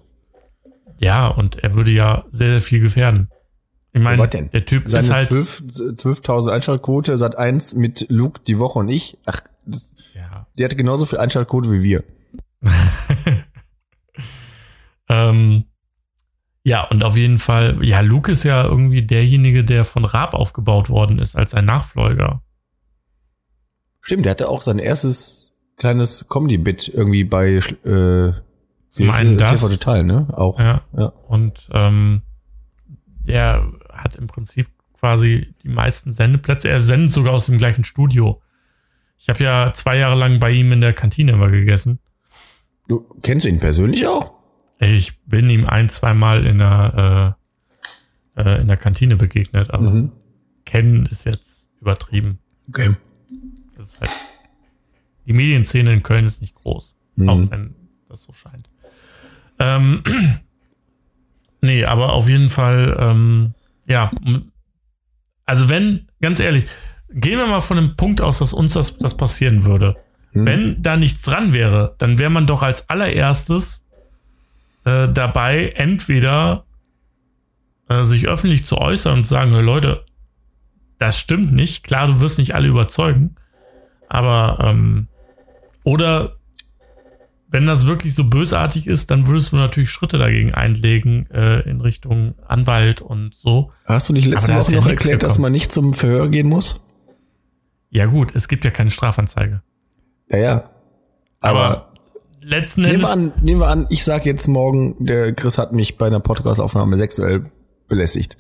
ja, 1.00 1.28
und 1.28 1.58
er 1.64 1.74
würde 1.76 1.92
ja 1.92 2.24
sehr, 2.32 2.50
sehr 2.52 2.62
viel 2.62 2.80
gefährden. 2.82 3.30
Ich 3.94 4.02
meine, 4.02 4.26
der 4.28 4.66
Typ 4.66 4.86
ist 4.86 4.92
Seine 4.92 5.10
halt. 5.16 5.28
12 5.28 5.64
12.000 5.68 6.52
Einschaltquote, 6.52 7.18
Sat 7.18 7.38
1 7.38 7.76
mit 7.76 8.06
Luke 8.10 8.40
die 8.48 8.58
Woche 8.58 8.80
und 8.80 8.88
ich. 8.88 9.18
Ach, 9.26 9.42
das, 9.66 9.94
Ja. 10.16 10.48
der 10.58 10.66
hatte 10.66 10.78
genauso 10.78 11.06
viel 11.06 11.20
Einschaltquote 11.20 11.70
wie 11.72 11.84
wir. 11.84 12.04
Ähm, 15.10 15.66
ja, 16.64 16.88
und 16.88 17.04
auf 17.04 17.18
jeden 17.18 17.38
Fall, 17.38 17.84
ja, 17.84 18.02
Luke 18.02 18.32
ist 18.32 18.44
ja 18.44 18.64
irgendwie 18.64 19.06
derjenige, 19.06 19.64
der 19.64 19.84
von 19.84 20.06
Raab 20.06 20.34
aufgebaut 20.34 20.90
worden 20.90 21.20
ist 21.20 21.36
als 21.36 21.54
ein 21.54 21.66
Nachfolger. 21.66 22.42
Stimmt, 24.00 24.26
der 24.26 24.32
hatte 24.32 24.48
auch 24.48 24.62
sein 24.62 24.80
erstes 24.80 25.51
kleines 25.82 26.30
Comedy-Bit 26.30 26.90
irgendwie 26.94 27.24
bei 27.24 27.54
äh, 27.56 28.34
Zum 28.90 29.10
einen 29.12 29.38
das. 29.38 29.52
TV 29.62 29.68
Total, 29.70 30.04
ne? 30.04 30.28
Auch. 30.32 30.60
Ja. 30.60 30.82
Ja. 30.96 31.06
Und 31.28 31.68
ähm, 31.74 32.22
der 33.26 33.62
hat 33.92 34.16
im 34.16 34.28
Prinzip 34.28 34.68
quasi 34.94 35.54
die 35.64 35.70
meisten 35.70 36.12
Sendeplätze. 36.12 36.70
Er 36.70 36.82
sendet 36.82 37.12
sogar 37.12 37.34
aus 37.34 37.48
dem 37.48 37.58
gleichen 37.58 37.84
Studio. 37.84 38.42
Ich 39.18 39.28
habe 39.30 39.44
ja 39.44 39.74
zwei 39.74 39.98
Jahre 39.98 40.16
lang 40.20 40.40
bei 40.40 40.52
ihm 40.52 40.72
in 40.72 40.82
der 40.82 40.94
Kantine 40.94 41.32
immer 41.32 41.50
gegessen. 41.50 41.98
Du 42.88 43.08
kennst 43.24 43.46
du 43.46 43.50
ihn 43.50 43.60
persönlich 43.60 44.06
auch? 44.06 44.32
Ich 44.80 45.20
bin 45.26 45.50
ihm 45.50 45.66
ein, 45.66 45.90
zweimal 45.90 46.46
in 46.46 46.60
der, 46.60 47.36
äh, 48.36 48.42
äh, 48.42 48.62
in 48.62 48.68
der 48.68 48.78
Kantine 48.78 49.16
begegnet, 49.16 49.72
aber 49.72 49.90
Mhm. 49.92 50.12
kennen 50.66 51.06
ist 51.08 51.26
jetzt 51.26 51.68
übertrieben. 51.80 52.38
Okay. 52.70 52.96
Das 53.78 53.90
ist 53.94 54.00
halt, 54.00 54.12
die 55.32 55.38
Medienszene 55.38 55.94
in 55.94 56.04
Köln 56.04 56.26
ist 56.26 56.42
nicht 56.42 56.56
groß, 56.56 56.96
Mhm. 57.16 57.30
auch 57.30 57.52
wenn 57.52 57.74
das 58.10 58.24
so 58.24 58.34
scheint. 58.34 58.70
Ähm, 59.60 60.04
nee, 61.62 61.86
aber 61.86 62.12
auf 62.14 62.28
jeden 62.28 62.50
Fall, 62.50 62.98
ähm, 63.00 63.54
ja, 63.86 64.12
also 65.46 65.70
wenn, 65.70 66.08
ganz 66.22 66.40
ehrlich, 66.42 66.66
gehen 67.14 67.40
wir 67.40 67.48
mal 67.48 67.62
von 67.62 67.78
dem 67.78 67.96
Punkt 67.96 68.20
aus, 68.20 68.40
dass 68.40 68.52
uns 68.54 68.74
das, 68.74 68.98
das 68.98 69.16
passieren 69.16 69.64
würde. 69.64 69.96
Mhm. 70.34 70.46
Wenn 70.46 70.82
da 70.84 70.98
nichts 70.98 71.22
dran 71.22 71.54
wäre, 71.54 71.96
dann 71.98 72.20
wäre 72.20 72.30
man 72.30 72.46
doch 72.46 72.62
als 72.64 72.90
allererstes 72.90 73.86
äh, 74.84 75.08
dabei, 75.14 75.70
entweder 75.76 76.66
äh, 77.88 78.04
sich 78.04 78.28
öffentlich 78.28 78.66
zu 78.66 78.78
äußern 78.80 79.20
und 79.20 79.24
zu 79.26 79.30
sagen, 79.36 79.52
"Hey, 79.52 79.62
Leute, 79.64 80.04
das 80.98 81.18
stimmt 81.20 81.54
nicht. 81.54 81.84
Klar, 81.84 82.08
du 82.08 82.20
wirst 82.20 82.38
nicht 82.38 82.54
alle 82.56 82.68
überzeugen. 82.68 83.36
Aber, 84.10 84.58
ähm, 84.62 85.08
oder 85.84 86.38
wenn 87.52 87.68
das 87.68 87.86
wirklich 87.86 88.16
so 88.16 88.24
bösartig 88.24 88.88
ist, 88.88 89.12
dann 89.12 89.28
würdest 89.28 89.52
du 89.52 89.58
natürlich 89.58 89.90
Schritte 89.90 90.18
dagegen 90.18 90.54
einlegen 90.54 91.30
äh, 91.32 91.60
in 91.70 91.82
Richtung 91.82 92.36
Anwalt 92.48 93.02
und 93.02 93.36
so. 93.36 93.72
Hast 93.86 94.08
du 94.08 94.14
nicht 94.14 94.26
letzte 94.26 94.54
Aber 94.54 94.62
Woche 94.62 94.72
ja 94.72 94.80
noch 94.80 94.88
erklärt, 94.88 95.22
dass 95.22 95.38
man 95.38 95.52
nicht 95.52 95.72
zum 95.72 95.94
Verhör 95.94 96.30
gehen 96.30 96.48
muss? 96.48 96.80
Ja 97.90 98.06
gut, 98.06 98.34
es 98.36 98.48
gibt 98.48 98.64
ja 98.64 98.72
keine 98.72 98.90
Strafanzeige. 98.90 99.62
Ja, 100.30 100.38
ja. 100.38 100.70
Aber, 101.42 101.92
letzten 102.42 102.82
nehmen, 102.82 102.94
Endes, 102.94 103.10
wir 103.10 103.14
an, 103.14 103.34
nehmen 103.42 103.60
wir 103.60 103.68
an, 103.68 103.86
ich 103.90 104.06
sag 104.06 104.26
jetzt 104.26 104.48
morgen, 104.48 105.06
der 105.06 105.34
Chris 105.34 105.58
hat 105.58 105.74
mich 105.74 105.98
bei 105.98 106.08
einer 106.08 106.22
Podcast-Aufnahme 106.22 106.98
sexuell 106.98 107.52
belästigt. 107.90 108.38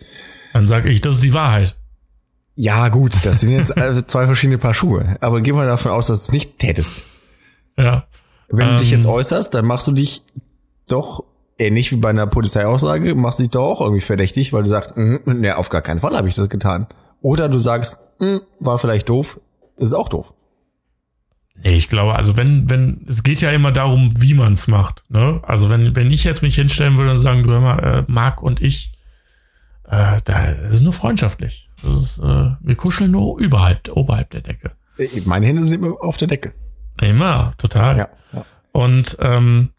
dann 0.53 0.67
sage 0.67 0.89
ich, 0.89 1.01
das 1.01 1.15
ist 1.15 1.23
die 1.25 1.33
Wahrheit. 1.33 1.75
Ja, 2.55 2.87
gut, 2.87 3.13
das 3.25 3.41
sind 3.41 3.51
jetzt 3.51 3.75
äh, 3.75 4.05
zwei 4.07 4.25
verschiedene 4.25 4.57
Paar 4.57 4.73
Schuhe. 4.73 5.17
Aber 5.19 5.41
gehen 5.41 5.55
wir 5.55 5.65
davon 5.65 5.91
aus, 5.91 6.07
dass 6.07 6.27
du 6.27 6.29
es 6.29 6.33
nicht 6.33 6.59
tätest. 6.59 7.03
Ja. 7.81 8.05
Wenn 8.49 8.67
du 8.69 8.77
dich 8.79 8.91
Ähm. 8.91 8.99
jetzt 8.99 9.07
äußerst, 9.07 9.53
dann 9.53 9.65
machst 9.65 9.87
du 9.87 9.91
dich 9.93 10.21
doch 10.87 11.23
ähnlich 11.57 11.91
wie 11.91 11.97
bei 11.97 12.09
einer 12.09 12.27
Polizeiaussage, 12.27 13.15
machst 13.15 13.39
dich 13.39 13.49
doch 13.49 13.63
auch 13.63 13.81
irgendwie 13.81 14.01
verdächtig, 14.01 14.51
weil 14.51 14.63
du 14.63 14.69
sagst, 14.69 14.97
mm, 14.97 15.17
ne, 15.25 15.57
auf 15.57 15.69
gar 15.69 15.81
keinen 15.81 16.01
Fall 16.01 16.15
habe 16.17 16.27
ich 16.27 16.35
das 16.35 16.49
getan. 16.49 16.87
Oder 17.21 17.47
du 17.49 17.59
sagst, 17.59 17.97
mm, 18.19 18.37
war 18.59 18.77
vielleicht 18.79 19.07
doof, 19.09 19.39
ist 19.77 19.93
auch 19.93 20.09
doof. 20.09 20.33
Nee, 21.63 21.75
ich 21.77 21.89
glaube, 21.89 22.15
also 22.15 22.37
wenn, 22.37 22.69
wenn, 22.69 23.05
es 23.07 23.23
geht 23.23 23.41
ja 23.41 23.51
immer 23.51 23.71
darum, 23.71 24.09
wie 24.17 24.33
man 24.33 24.53
es 24.53 24.67
macht. 24.67 25.03
Ne? 25.09 25.39
Also 25.43 25.69
wenn, 25.69 25.95
wenn 25.95 26.09
ich 26.09 26.23
jetzt 26.23 26.41
mich 26.41 26.55
hinstellen 26.55 26.97
würde 26.97 27.11
und 27.11 27.19
sagen, 27.19 27.43
du 27.43 27.51
hör 27.51 27.61
mal, 27.61 27.79
äh, 27.79 28.03
Marc 28.07 28.41
und 28.41 28.61
ich, 28.61 28.93
äh, 29.87 30.17
da 30.25 30.45
ist 30.69 30.81
nur 30.81 30.93
freundschaftlich. 30.93 31.69
Das 31.83 31.95
ist, 31.95 32.19
äh, 32.19 32.51
wir 32.59 32.75
kuscheln 32.75 33.11
nur 33.11 33.39
überhalb, 33.39 33.91
oberhalb 33.95 34.31
der 34.31 34.41
Decke. 34.41 34.71
Äh, 34.97 35.07
Meine 35.25 35.45
Hände 35.45 35.63
sind 35.63 35.73
immer 35.75 36.01
auf 36.01 36.17
der 36.17 36.27
Decke. 36.27 36.53
Immer, 37.01 37.51
total. 37.57 37.97
Ja. 37.97 38.09
ja. 38.33 38.45
Und 38.71 39.17
ähm, 39.19 39.69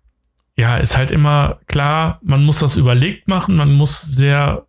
ja, 0.57 0.77
ist 0.77 0.97
halt 0.97 1.11
immer 1.11 1.59
klar, 1.67 2.19
man 2.23 2.45
muss 2.45 2.59
das 2.59 2.77
überlegt 2.77 3.29
machen, 3.29 3.57
man 3.57 3.73
muss 3.73 4.03
sehr 4.03 4.67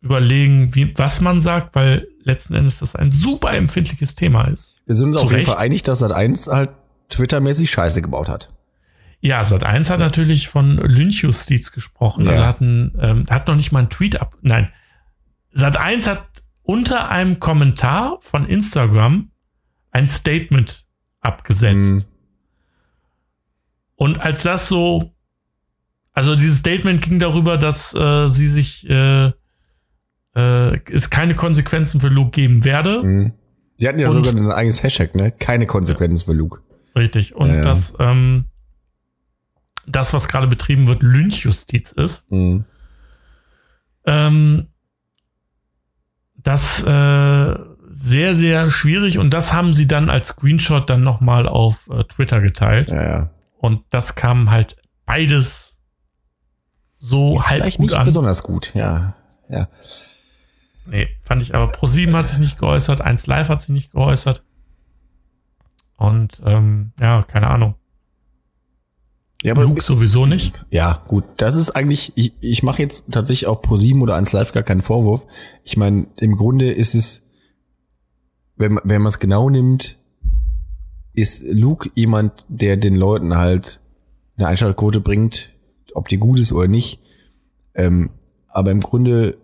überlegen, 0.00 0.74
wie, 0.74 0.96
was 0.96 1.20
man 1.20 1.40
sagt, 1.40 1.74
weil 1.74 2.08
letzten 2.22 2.54
Endes 2.54 2.78
das 2.78 2.94
ein 2.94 3.10
super 3.10 3.52
empfindliches 3.52 4.14
Thema 4.14 4.44
ist. 4.44 4.74
Wir 4.86 4.94
sind 4.94 5.08
uns 5.08 5.18
Zu 5.18 5.24
auf 5.24 5.30
jeden 5.30 5.40
Recht. 5.40 5.50
Fall 5.50 5.58
einig, 5.62 5.82
dass 5.82 5.98
Sat 5.98 6.12
1 6.12 6.46
halt 6.48 6.70
Twitter-mäßig 7.08 7.70
Scheiße 7.70 8.02
gebaut 8.02 8.28
hat. 8.28 8.48
Ja, 9.20 9.42
Sat1 9.42 9.90
hat 9.90 9.98
natürlich 9.98 10.48
von 10.48 10.76
Lynchjustiz 10.76 11.72
gesprochen. 11.72 12.26
Ja. 12.26 12.32
Also 12.32 12.46
hat, 12.46 12.60
ein, 12.60 12.94
ähm, 13.00 13.26
hat 13.28 13.48
noch 13.48 13.56
nicht 13.56 13.72
mal 13.72 13.80
einen 13.80 13.90
Tweet 13.90 14.20
ab. 14.20 14.36
Nein. 14.42 14.70
Sat1 15.54 16.06
hat 16.06 16.26
unter 16.62 17.10
einem 17.10 17.40
Kommentar 17.40 18.18
von 18.20 18.46
Instagram 18.46 19.30
ein 19.90 20.06
Statement 20.06 20.85
abgesetzt. 21.26 21.92
Mhm. 21.92 22.04
Und 23.96 24.20
als 24.20 24.42
das 24.42 24.68
so, 24.68 25.12
also 26.12 26.34
dieses 26.36 26.58
Statement 26.58 27.02
ging 27.02 27.18
darüber, 27.18 27.58
dass 27.58 27.94
äh, 27.94 28.28
sie 28.28 28.46
sich 28.46 28.88
äh, 28.88 29.32
äh, 30.34 30.80
es 30.90 31.10
keine 31.10 31.34
Konsequenzen 31.34 32.00
für 32.00 32.08
Luke 32.08 32.30
geben 32.30 32.64
werde. 32.64 33.02
Mhm. 33.02 33.32
Die 33.78 33.88
hatten 33.88 33.98
ja 33.98 34.08
Und- 34.08 34.24
sogar 34.24 34.34
ein 34.40 34.50
eigenes 34.50 34.82
Hashtag, 34.82 35.14
ne? 35.14 35.32
Keine 35.32 35.66
Konsequenzen 35.66 36.24
für 36.26 36.32
Luke. 36.32 36.60
Richtig. 36.94 37.34
Und 37.34 37.48
Ja, 37.48 37.56
ja. 37.56 37.62
dass 37.62 37.94
ähm, 37.98 38.46
das, 39.86 40.12
was 40.14 40.28
gerade 40.28 40.46
betrieben 40.46 40.88
wird, 40.88 41.02
Lynchjustiz 41.02 41.92
ist. 41.92 42.30
Mhm. 42.30 42.64
Ähm, 44.06 44.68
das 46.36 46.82
äh, 46.82 47.54
sehr, 47.98 48.34
sehr 48.34 48.70
schwierig 48.70 49.18
und 49.18 49.30
das 49.32 49.52
haben 49.52 49.72
sie 49.72 49.88
dann 49.88 50.10
als 50.10 50.28
Screenshot 50.28 50.88
dann 50.90 51.02
nochmal 51.02 51.48
auf 51.48 51.88
äh, 51.90 52.04
Twitter 52.04 52.40
geteilt. 52.40 52.90
Ja, 52.90 53.02
ja. 53.02 53.30
Und 53.58 53.82
das 53.90 54.14
kam 54.14 54.50
halt 54.50 54.76
beides 55.06 55.76
so 56.98 57.34
Ist 57.34 57.48
halb 57.50 57.62
vielleicht 57.62 57.78
gut 57.78 57.86
nicht 57.86 57.98
an. 57.98 58.04
besonders 58.04 58.42
gut, 58.42 58.72
ja. 58.74 59.14
Ja. 59.48 59.68
Nee, 60.86 61.08
fand 61.22 61.42
ich 61.42 61.54
aber. 61.54 61.72
Pro7 61.72 62.12
hat 62.14 62.28
sich 62.28 62.38
nicht 62.38 62.58
geäußert, 62.58 63.00
1 63.00 63.26
Live 63.26 63.48
hat 63.48 63.60
sich 63.60 63.70
nicht 63.70 63.92
geäußert. 63.92 64.42
Und 65.96 66.42
ähm, 66.44 66.92
ja, 67.00 67.22
keine 67.22 67.48
Ahnung. 67.48 67.74
Ja, 69.42 69.52
aber 69.52 69.62
Luke 69.62 69.82
sowieso 69.82 70.26
nicht. 70.26 70.64
Ja, 70.70 71.02
gut. 71.08 71.24
Das 71.36 71.54
ist 71.54 71.70
eigentlich, 71.70 72.12
ich, 72.16 72.34
ich 72.40 72.62
mache 72.62 72.82
jetzt 72.82 73.10
tatsächlich 73.12 73.46
auch 73.46 73.62
pro 73.62 73.76
7 73.76 74.00
oder 74.02 74.16
1 74.16 74.32
Live 74.32 74.52
gar 74.52 74.62
keinen 74.62 74.82
Vorwurf. 74.82 75.22
Ich 75.62 75.76
meine, 75.76 76.06
im 76.16 76.36
Grunde 76.36 76.72
ist 76.72 76.94
es, 76.94 77.25
wenn, 78.56 78.78
wenn 78.84 79.02
man 79.02 79.10
es 79.10 79.18
genau 79.18 79.50
nimmt, 79.50 79.98
ist 81.12 81.44
Luke 81.50 81.90
jemand, 81.94 82.44
der 82.48 82.76
den 82.76 82.96
Leuten 82.96 83.36
halt 83.36 83.80
eine 84.36 84.48
Einschaltquote 84.48 85.00
bringt, 85.00 85.52
ob 85.94 86.08
die 86.08 86.18
gut 86.18 86.38
ist 86.38 86.52
oder 86.52 86.68
nicht. 86.68 87.00
Ähm, 87.74 88.10
aber 88.48 88.70
im 88.70 88.80
Grunde, 88.80 89.38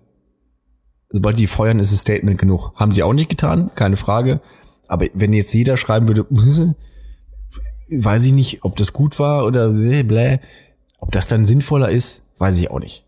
sobald 1.11 1.39
die 1.39 1.47
feuern, 1.47 1.79
ist 1.79 1.93
es 1.93 2.01
Statement 2.01 2.39
genug. 2.39 2.73
Haben 2.75 2.93
sie 2.93 3.03
auch 3.03 3.15
nicht 3.15 3.31
getan, 3.31 3.71
keine 3.75 3.97
Frage. 3.97 4.41
Aber 4.89 5.07
wenn 5.15 5.33
jetzt 5.33 5.55
jeder 5.55 5.77
schreiben 5.77 6.09
würde, 6.09 6.27
weiß 7.91 8.25
ich 8.25 8.33
nicht, 8.33 8.65
ob 8.65 8.77
das 8.77 8.93
gut 8.93 9.19
war 9.19 9.45
oder 9.45 9.71
blä, 9.71 10.03
blä. 10.03 10.41
Ob 10.99 11.11
das 11.13 11.27
dann 11.27 11.47
sinnvoller 11.47 11.91
ist, 11.91 12.23
weiß 12.39 12.59
ich 12.59 12.71
auch 12.71 12.81
nicht. 12.81 13.05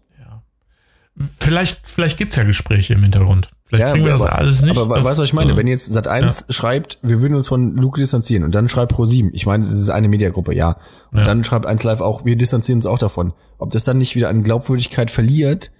Vielleicht, 1.39 1.89
vielleicht 1.89 2.19
gibt's 2.19 2.37
ja 2.37 2.43
Gespräche 2.43 2.95
im 2.95 3.03
Hintergrund. 3.03 3.51
Vielleicht 3.77 3.93
kriegen 3.93 4.05
wir 4.05 4.13
das 4.13 4.23
alles 4.23 4.63
nicht. 4.63 4.79
Aber 4.79 4.97
Das, 4.97 5.05
weißt 5.07 5.19
du, 5.19 5.23
was 5.23 5.29
ich 5.29 5.33
meine? 5.33 5.53
äh, 5.53 5.57
Wenn 5.57 5.67
jetzt 5.67 5.87
Sat 5.93 6.09
1 6.09 6.47
schreibt, 6.51 6.99
wir 7.03 7.21
würden 7.21 7.35
uns 7.35 7.49
von 7.49 7.77
Luke 7.77 8.01
distanzieren 8.01 8.45
und 8.45 8.55
dann 8.55 8.69
schreibt 8.69 8.93
Pro 8.93 9.05
7, 9.05 9.31
ich 9.33 9.47
meine, 9.47 9.67
das 9.67 9.79
ist 9.79 9.91
eine 9.91 10.09
Mediagruppe, 10.09 10.55
ja. 10.55 10.77
Und 11.13 11.19
Ja. 11.21 11.25
dann 11.25 11.45
schreibt 11.45 11.67
1 11.67 11.83
Live 11.85 12.01
auch, 12.01 12.25
wir 12.25 12.37
distanzieren 12.37 12.79
uns 12.79 12.87
auch 12.87 12.99
davon. 12.99 13.33
Ob 13.59 13.71
das 13.73 13.85
dann 13.85 13.99
nicht 13.99 14.15
wieder 14.17 14.29
an 14.29 14.43
Glaubwürdigkeit 14.43 15.11
verliert, 15.11 15.71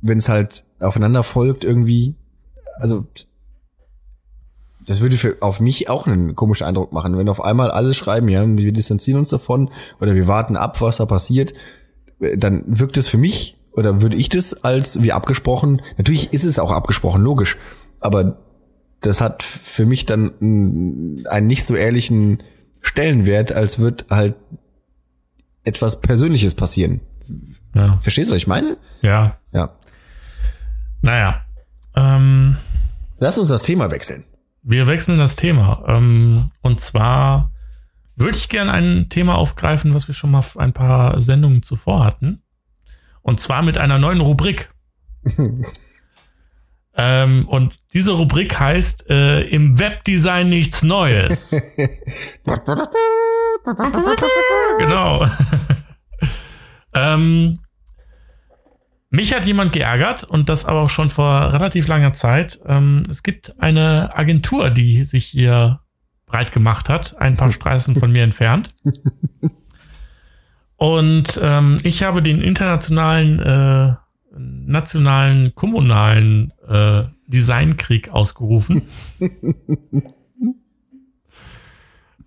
wenn 0.00 0.18
es 0.18 0.28
halt 0.28 0.64
aufeinander 0.80 1.22
folgt 1.22 1.64
irgendwie, 1.64 2.14
also 2.78 3.06
das 4.86 5.00
würde 5.00 5.16
für, 5.16 5.36
auf 5.40 5.60
mich 5.60 5.88
auch 5.88 6.06
einen 6.06 6.34
komischen 6.34 6.66
Eindruck 6.66 6.92
machen, 6.92 7.16
wenn 7.18 7.28
auf 7.28 7.42
einmal 7.44 7.70
alle 7.70 7.94
schreiben, 7.94 8.28
ja, 8.28 8.44
wir 8.46 8.72
distanzieren 8.72 9.20
uns 9.20 9.28
davon 9.30 9.70
oder 10.00 10.14
wir 10.14 10.26
warten 10.26 10.56
ab, 10.56 10.80
was 10.80 10.96
da 10.96 11.06
passiert, 11.06 11.52
dann 12.36 12.64
wirkt 12.66 12.96
es 12.96 13.06
für 13.08 13.18
mich 13.18 13.56
oder 13.72 14.02
würde 14.02 14.16
ich 14.16 14.28
das 14.28 14.64
als 14.64 15.02
wie 15.02 15.12
abgesprochen, 15.12 15.82
natürlich 15.98 16.32
ist 16.32 16.44
es 16.44 16.58
auch 16.58 16.70
abgesprochen, 16.72 17.22
logisch, 17.22 17.56
aber 18.00 18.38
das 19.00 19.20
hat 19.20 19.42
für 19.42 19.86
mich 19.86 20.06
dann 20.06 20.32
einen 21.28 21.46
nicht 21.46 21.64
so 21.66 21.74
ehrlichen 21.74 22.42
Stellenwert, 22.82 23.52
als 23.52 23.78
wird 23.78 24.06
halt 24.10 24.34
etwas 25.64 26.00
Persönliches 26.00 26.54
passieren. 26.54 27.00
ja, 27.74 27.98
Verstehst 28.02 28.30
du, 28.30 28.34
was 28.34 28.42
ich 28.42 28.46
meine? 28.46 28.76
ja. 29.02 29.36
Ja. 29.52 29.74
Naja. 31.02 31.40
Ähm, 31.96 32.56
Lass 33.18 33.38
uns 33.38 33.48
das 33.48 33.62
Thema 33.62 33.90
wechseln. 33.90 34.24
wir 34.62 34.86
wechseln 34.86 35.18
das 35.18 35.34
Thema. 35.36 35.82
Ähm, 35.88 36.46
und 36.62 36.80
zwar 36.80 37.50
würde 38.16 38.36
ich 38.36 38.48
gerne 38.48 38.72
ein 38.72 39.08
Thema 39.08 39.36
aufgreifen, 39.36 39.94
was 39.94 40.06
wir 40.08 40.14
schon 40.14 40.30
mal 40.30 40.42
ein 40.56 40.72
paar 40.72 41.20
Sendungen 41.20 41.62
zuvor 41.62 42.04
hatten. 42.04 42.42
Und 43.22 43.40
zwar 43.40 43.62
mit 43.62 43.78
einer 43.78 43.98
neuen 43.98 44.20
Rubrik. 44.20 44.70
ähm, 46.96 47.48
und 47.48 47.78
diese 47.92 48.12
Rubrik 48.12 48.58
heißt 48.58 49.08
äh, 49.10 49.42
im 49.42 49.78
Webdesign 49.78 50.48
nichts 50.48 50.82
Neues. 50.82 51.50
genau. 54.78 55.26
ähm, 56.94 57.60
mich 59.10 59.34
hat 59.34 59.44
jemand 59.44 59.72
geärgert 59.72 60.24
und 60.24 60.48
das 60.48 60.64
aber 60.64 60.82
auch 60.82 60.88
schon 60.88 61.10
vor 61.10 61.52
relativ 61.52 61.88
langer 61.88 62.12
Zeit. 62.12 62.60
Ähm, 62.64 63.02
es 63.10 63.24
gibt 63.24 63.60
eine 63.60 64.16
Agentur, 64.16 64.70
die 64.70 65.02
sich 65.04 65.26
hier 65.26 65.80
breit 66.26 66.52
gemacht 66.52 66.88
hat, 66.88 67.20
ein 67.20 67.36
paar 67.36 67.50
Straßen 67.50 67.96
von 67.96 68.12
mir 68.12 68.22
entfernt. 68.22 68.72
Und 70.82 71.38
ähm, 71.42 71.76
ich 71.82 72.02
habe 72.02 72.22
den 72.22 72.40
internationalen, 72.40 73.38
äh, 73.38 73.94
nationalen, 74.34 75.54
kommunalen 75.54 76.54
äh, 76.66 77.02
Designkrieg 77.26 78.08
ausgerufen. 78.12 78.84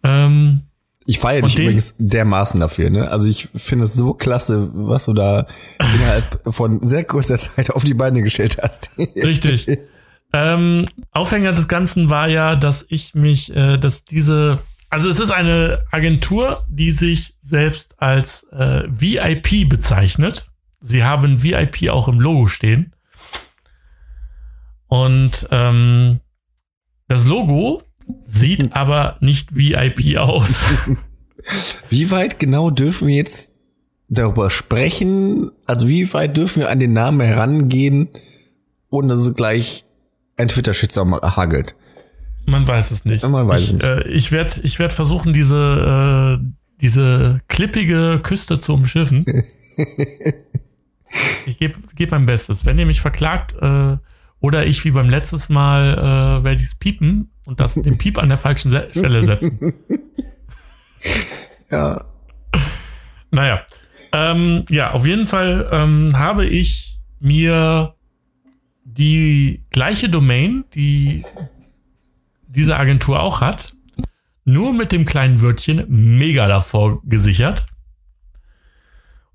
ähm, 0.04 0.62
Ich 1.06 1.18
feiere 1.18 1.42
dich 1.42 1.56
den- 1.56 1.64
übrigens 1.66 1.96
dermaßen 1.98 2.60
dafür, 2.60 2.92
ne? 2.92 3.10
Also 3.10 3.28
ich 3.28 3.50
finde 3.56 3.86
es 3.86 3.96
so 3.96 4.14
klasse, 4.14 4.70
was 4.74 5.06
du 5.06 5.14
da 5.14 5.48
innerhalb 5.80 6.42
von 6.54 6.84
sehr 6.84 7.06
kurzer 7.06 7.40
Zeit 7.40 7.72
auf 7.72 7.84
die 7.84 7.96
Beine 7.96 8.22
gestellt 8.22 8.58
hast. 8.62 8.92
Richtig. 8.98 9.68
ähm, 10.32 10.86
Aufhänger 11.12 11.52
des 11.54 11.68
Ganzen 11.68 12.12
war 12.12 12.28
ja, 12.28 12.56
dass 12.56 12.86
ich 12.88 13.16
mich, 13.16 13.56
äh, 13.56 13.78
dass 13.78 14.06
diese, 14.06 14.60
also 14.94 15.10
es 15.10 15.20
ist 15.20 15.32
eine 15.32 15.84
Agentur, 15.90 16.64
die 16.70 16.92
sich 16.92 17.34
selbst 17.42 18.00
als 18.00 18.46
äh, 18.52 18.84
VIP 18.88 19.68
bezeichnet. 19.68 20.46
Sie 20.82 21.04
haben 21.04 21.42
VIP 21.42 21.90
auch 21.90 22.08
im 22.08 22.20
Logo 22.20 22.46
stehen. 22.46 22.94
Und 24.86 25.48
ähm, 25.50 26.20
das 27.08 27.26
Logo 27.26 27.82
sieht 28.26 28.72
aber 28.74 29.18
nicht 29.20 29.56
VIP 29.56 30.16
aus. 30.20 30.64
Wie 31.90 32.12
weit 32.12 32.38
genau 32.38 32.70
dürfen 32.70 33.08
wir 33.08 33.16
jetzt 33.16 33.54
darüber 34.10 34.52
sprechen? 34.52 35.50
Also 35.66 35.88
wie 35.88 36.14
weit 36.14 36.38
dürfen 36.38 36.60
wir 36.60 36.70
an 36.70 36.80
den 36.80 36.94
Namen 36.94 37.20
herangehen, 37.20 38.10
ohne 38.92 39.08
dass 39.08 39.22
es 39.22 39.34
gleich 39.34 39.86
ein 40.38 40.50
Twitter-Shitstorm 40.50 41.16
hagelt? 41.16 41.76
Man 42.46 42.68
weiß 42.68 42.92
es 42.92 43.06
nicht. 43.06 43.24
Man 43.28 43.48
weiß 43.48 43.62
ich, 43.62 43.68
es 43.68 43.74
nicht. 43.74 43.84
Äh, 43.84 44.08
ich 44.10 44.32
werde 44.32 44.54
ich 44.64 44.80
werd 44.80 44.94
versuchen, 44.94 45.34
diese, 45.34 46.40
äh, 46.40 46.46
diese 46.82 47.40
klippige 47.48 48.20
Küste 48.22 48.60
zu 48.60 48.74
umschiffen. 48.74 49.26
ich 51.46 51.58
gebe 51.58 51.76
geb 51.96 52.12
mein 52.12 52.26
Bestes. 52.26 52.66
Wenn 52.66 52.78
ihr 52.80 52.86
mich 52.86 53.02
verklagt 53.02 53.56
äh, 53.62 53.98
oder 54.40 54.66
ich 54.66 54.84
wie 54.84 54.92
beim 54.92 55.10
letzten 55.10 55.54
Mal 55.54 55.98
äh, 55.98 56.44
werde 56.44 56.62
ich 56.62 56.68
es 56.68 56.76
piepen 56.76 57.32
und 57.46 57.60
das, 57.60 57.76
den 57.76 57.98
Piep 57.98 58.18
an 58.18 58.30
der 58.30 58.38
falschen 58.38 58.72
Se 58.72 58.88
Stelle 58.92 59.24
setzen. 59.24 59.74
Ja. 61.70 62.06
Naja. 63.32 63.66
Ähm, 64.12 64.62
ja, 64.70 64.92
auf 64.92 65.08
jeden 65.08 65.26
Fall 65.26 65.68
ähm, 65.72 66.12
habe 66.14 66.46
ich 66.46 67.00
mir 67.20 67.96
die 68.84 69.64
gleiche 69.72 70.08
Domain, 70.08 70.66
die 70.76 71.26
diese 72.56 72.78
Agentur 72.78 73.20
auch 73.22 73.42
hat, 73.42 73.74
nur 74.46 74.74
mit 74.74 74.92
dem 74.92 75.06
kleinen 75.06 75.42
Wörtchen 75.42 75.86
mega 75.88 76.48
davor 76.48 77.02
gesichert. 77.04 77.66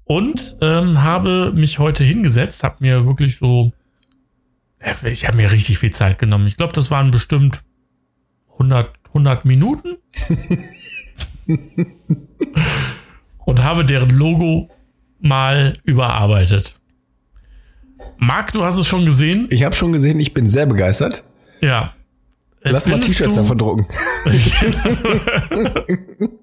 Und 0.05 0.57
ähm, 0.63 1.03
habe 1.03 1.53
mich 1.53 1.79
heute 1.79 2.05
hingesetzt, 2.05 2.63
habe 2.65 2.77
mir 2.81 3.07
wirklich 3.07 3.37
so, 3.37 3.73
ich 5.05 5.27
habe 5.27 5.37
mir 5.37 5.53
richtig 5.53 5.79
viel 5.79 5.91
Zeit 5.91 6.19
genommen. 6.19 6.47
Ich 6.47 6.57
glaube, 6.57 6.73
das 6.73 6.91
waren 6.91 7.11
bestimmt 7.11 7.63
100, 8.53 8.91
100 9.09 9.45
Minuten. 9.45 9.97
und 13.45 13.65
habe 13.65 13.85
deren 13.85 14.11
Logo 14.11 14.71
mal 15.21 15.75
überarbeitet. 15.85 16.75
Marc, 18.19 18.53
du 18.53 18.65
hast 18.65 18.77
es 18.77 18.87
schon 18.87 19.05
gesehen? 19.05 19.49
Ich 19.51 19.65
habe 19.65 19.75
schon 19.75 19.93
gesehen, 19.93 20.21
ich 20.21 20.33
bin 20.35 20.49
sehr 20.49 20.67
begeistert. 20.67 21.25
Ja. 21.61 21.93
Äh, 22.63 22.71
Lass 22.71 22.89
mal 22.89 23.01
T-Shirts 23.01 23.37
davon 23.37 23.59
drucken. 23.59 23.87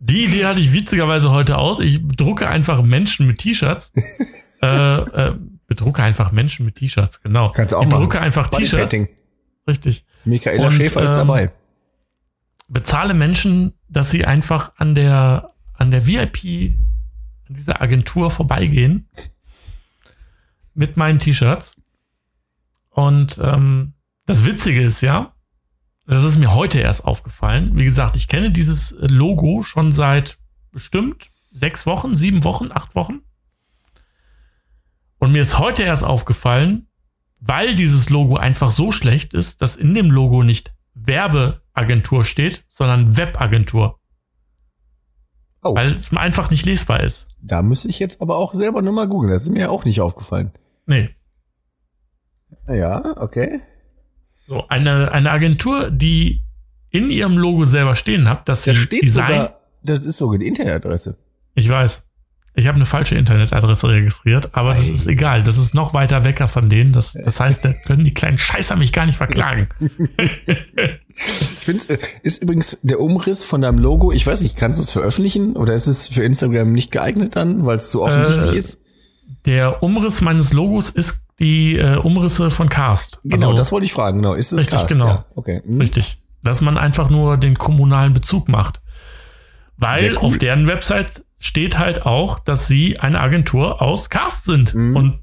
Die 0.00 0.24
Idee 0.24 0.46
hatte 0.46 0.60
ich 0.60 0.72
witzigerweise 0.72 1.30
heute 1.30 1.58
aus. 1.58 1.78
Ich 1.78 2.00
drucke 2.04 2.48
einfach 2.48 2.82
Menschen 2.82 3.26
mit 3.26 3.38
T-Shirts. 3.38 3.92
äh, 4.62 4.66
äh, 4.66 5.34
bedrucke 5.66 6.02
einfach 6.02 6.32
Menschen 6.32 6.66
mit 6.66 6.76
T-Shirts, 6.76 7.22
genau. 7.22 7.50
Kannst 7.50 7.72
du 7.72 7.76
auch 7.76 7.82
ich 7.82 7.88
machen. 7.88 8.00
drucke 8.00 8.20
einfach 8.20 8.50
T-Shirts. 8.50 8.94
Richtig. 9.66 10.04
Michaela 10.24 10.66
Und, 10.66 10.74
Schäfer 10.74 11.02
ist 11.02 11.12
ähm, 11.12 11.18
dabei. 11.18 11.52
Bezahle 12.68 13.14
Menschen, 13.14 13.74
dass 13.88 14.10
sie 14.10 14.24
einfach 14.24 14.72
an 14.76 14.94
der, 14.94 15.54
an 15.74 15.90
der 15.90 16.06
VIP, 16.06 16.74
an 17.48 17.54
dieser 17.54 17.80
Agentur 17.80 18.30
vorbeigehen. 18.30 19.08
Mit 20.74 20.96
meinen 20.96 21.18
T-Shirts. 21.18 21.76
Und 22.90 23.38
ähm, 23.42 23.94
das 24.26 24.44
Witzige 24.44 24.80
ist 24.82 25.00
ja, 25.00 25.34
das 26.06 26.24
ist 26.24 26.38
mir 26.38 26.54
heute 26.54 26.80
erst 26.80 27.04
aufgefallen. 27.04 27.76
Wie 27.76 27.84
gesagt, 27.84 28.16
ich 28.16 28.28
kenne 28.28 28.50
dieses 28.50 28.94
Logo 28.98 29.62
schon 29.62 29.92
seit 29.92 30.38
bestimmt 30.70 31.30
sechs 31.50 31.86
Wochen, 31.86 32.14
sieben 32.14 32.44
Wochen, 32.44 32.70
acht 32.72 32.94
Wochen. 32.94 33.20
Und 35.18 35.32
mir 35.32 35.42
ist 35.42 35.58
heute 35.58 35.84
erst 35.84 36.04
aufgefallen, 36.04 36.88
weil 37.38 37.74
dieses 37.74 38.10
Logo 38.10 38.36
einfach 38.36 38.70
so 38.70 38.90
schlecht 38.92 39.34
ist, 39.34 39.62
dass 39.62 39.76
in 39.76 39.94
dem 39.94 40.10
Logo 40.10 40.42
nicht 40.42 40.74
Werbeagentur 40.94 42.24
steht, 42.24 42.64
sondern 42.68 43.16
Webagentur. 43.16 43.98
Oh, 45.64 45.76
Weil 45.76 45.92
es 45.92 46.12
einfach 46.16 46.50
nicht 46.50 46.66
lesbar 46.66 47.00
ist. 47.00 47.28
da 47.40 47.62
müsste 47.62 47.88
ich 47.88 48.00
jetzt 48.00 48.20
aber 48.20 48.36
auch 48.36 48.52
selber 48.52 48.82
nur 48.82 48.92
mal 48.92 49.06
googeln. 49.06 49.32
Das 49.32 49.44
ist 49.44 49.50
mir 49.50 49.70
auch 49.70 49.84
nicht 49.84 50.00
aufgefallen. 50.00 50.50
Nee. 50.86 51.10
Ja, 52.66 53.16
okay. 53.16 53.60
So, 54.52 54.68
eine, 54.68 55.10
eine 55.12 55.30
Agentur, 55.30 55.90
die 55.90 56.42
in 56.90 57.08
ihrem 57.08 57.38
Logo 57.38 57.64
selber 57.64 57.94
stehen 57.94 58.28
hat, 58.28 58.48
dass 58.48 58.64
Da 58.64 58.72
sie 58.74 58.80
steht 58.80 59.02
Design. 59.02 59.26
sogar, 59.28 59.60
das 59.82 60.04
ist 60.04 60.18
sogar 60.18 60.38
die 60.38 60.46
Internetadresse. 60.46 61.16
Ich 61.54 61.68
weiß. 61.68 62.02
Ich 62.54 62.66
habe 62.66 62.76
eine 62.76 62.84
falsche 62.84 63.14
Internetadresse 63.14 63.88
registriert, 63.88 64.50
aber 64.54 64.74
das 64.74 64.86
Ei. 64.90 64.92
ist 64.92 65.06
egal. 65.06 65.42
Das 65.42 65.56
ist 65.56 65.72
noch 65.74 65.94
weiter 65.94 66.24
wecker 66.24 66.48
von 66.48 66.68
denen. 66.68 66.92
Das, 66.92 67.14
das 67.14 67.40
heißt, 67.40 67.64
da 67.64 67.72
können 67.72 68.04
die 68.04 68.12
kleinen 68.12 68.36
Scheißer 68.36 68.76
mich 68.76 68.92
gar 68.92 69.06
nicht 69.06 69.16
verklagen. 69.16 69.68
Ich 71.14 71.64
finde, 71.64 71.90
äh, 71.90 71.98
ist 72.22 72.42
übrigens 72.42 72.78
der 72.82 72.98
Umriss 72.98 73.44
von 73.44 73.60
deinem 73.60 73.78
Logo, 73.78 74.12
ich 74.12 74.26
weiß 74.26 74.40
nicht, 74.40 74.56
kannst 74.56 74.78
du 74.78 74.82
es 74.82 74.90
veröffentlichen 74.92 75.56
oder 75.56 75.74
ist 75.74 75.86
es 75.86 76.08
für 76.08 76.22
Instagram 76.22 76.72
nicht 76.72 76.90
geeignet 76.90 77.36
dann, 77.36 77.66
weil 77.66 77.76
es 77.76 77.90
zu 77.90 78.02
offensichtlich 78.02 78.52
Äh, 78.52 78.58
ist? 78.58 78.78
Der 79.44 79.82
Umriss 79.82 80.22
meines 80.22 80.52
Logos 80.54 80.88
ist 80.90 81.21
die 81.42 81.76
äh, 81.76 81.96
Umrisse 81.96 82.50
von 82.50 82.68
Cast. 82.68 83.20
Genau, 83.24 83.48
Also, 83.48 83.56
das 83.58 83.72
wollte 83.72 83.84
ich 83.84 83.92
fragen. 83.92 84.18
Genau, 84.22 84.34
ist 84.34 84.52
es 84.52 84.60
Richtig, 84.60 84.78
Cast? 84.78 84.88
genau. 84.88 85.06
Ja, 85.06 85.24
okay. 85.34 85.60
Hm. 85.66 85.80
Richtig. 85.80 86.18
Dass 86.42 86.60
man 86.60 86.78
einfach 86.78 87.10
nur 87.10 87.36
den 87.36 87.56
kommunalen 87.58 88.14
Bezug 88.14 88.48
macht. 88.48 88.80
Weil 89.76 90.12
cool. 90.12 90.18
auf 90.18 90.38
deren 90.38 90.66
Website 90.66 91.24
steht 91.38 91.78
halt 91.78 92.06
auch, 92.06 92.38
dass 92.38 92.68
sie 92.68 93.00
eine 93.00 93.20
Agentur 93.20 93.82
aus 93.82 94.08
Cast 94.08 94.44
sind. 94.44 94.74
Mhm. 94.74 94.96
Und 94.96 95.18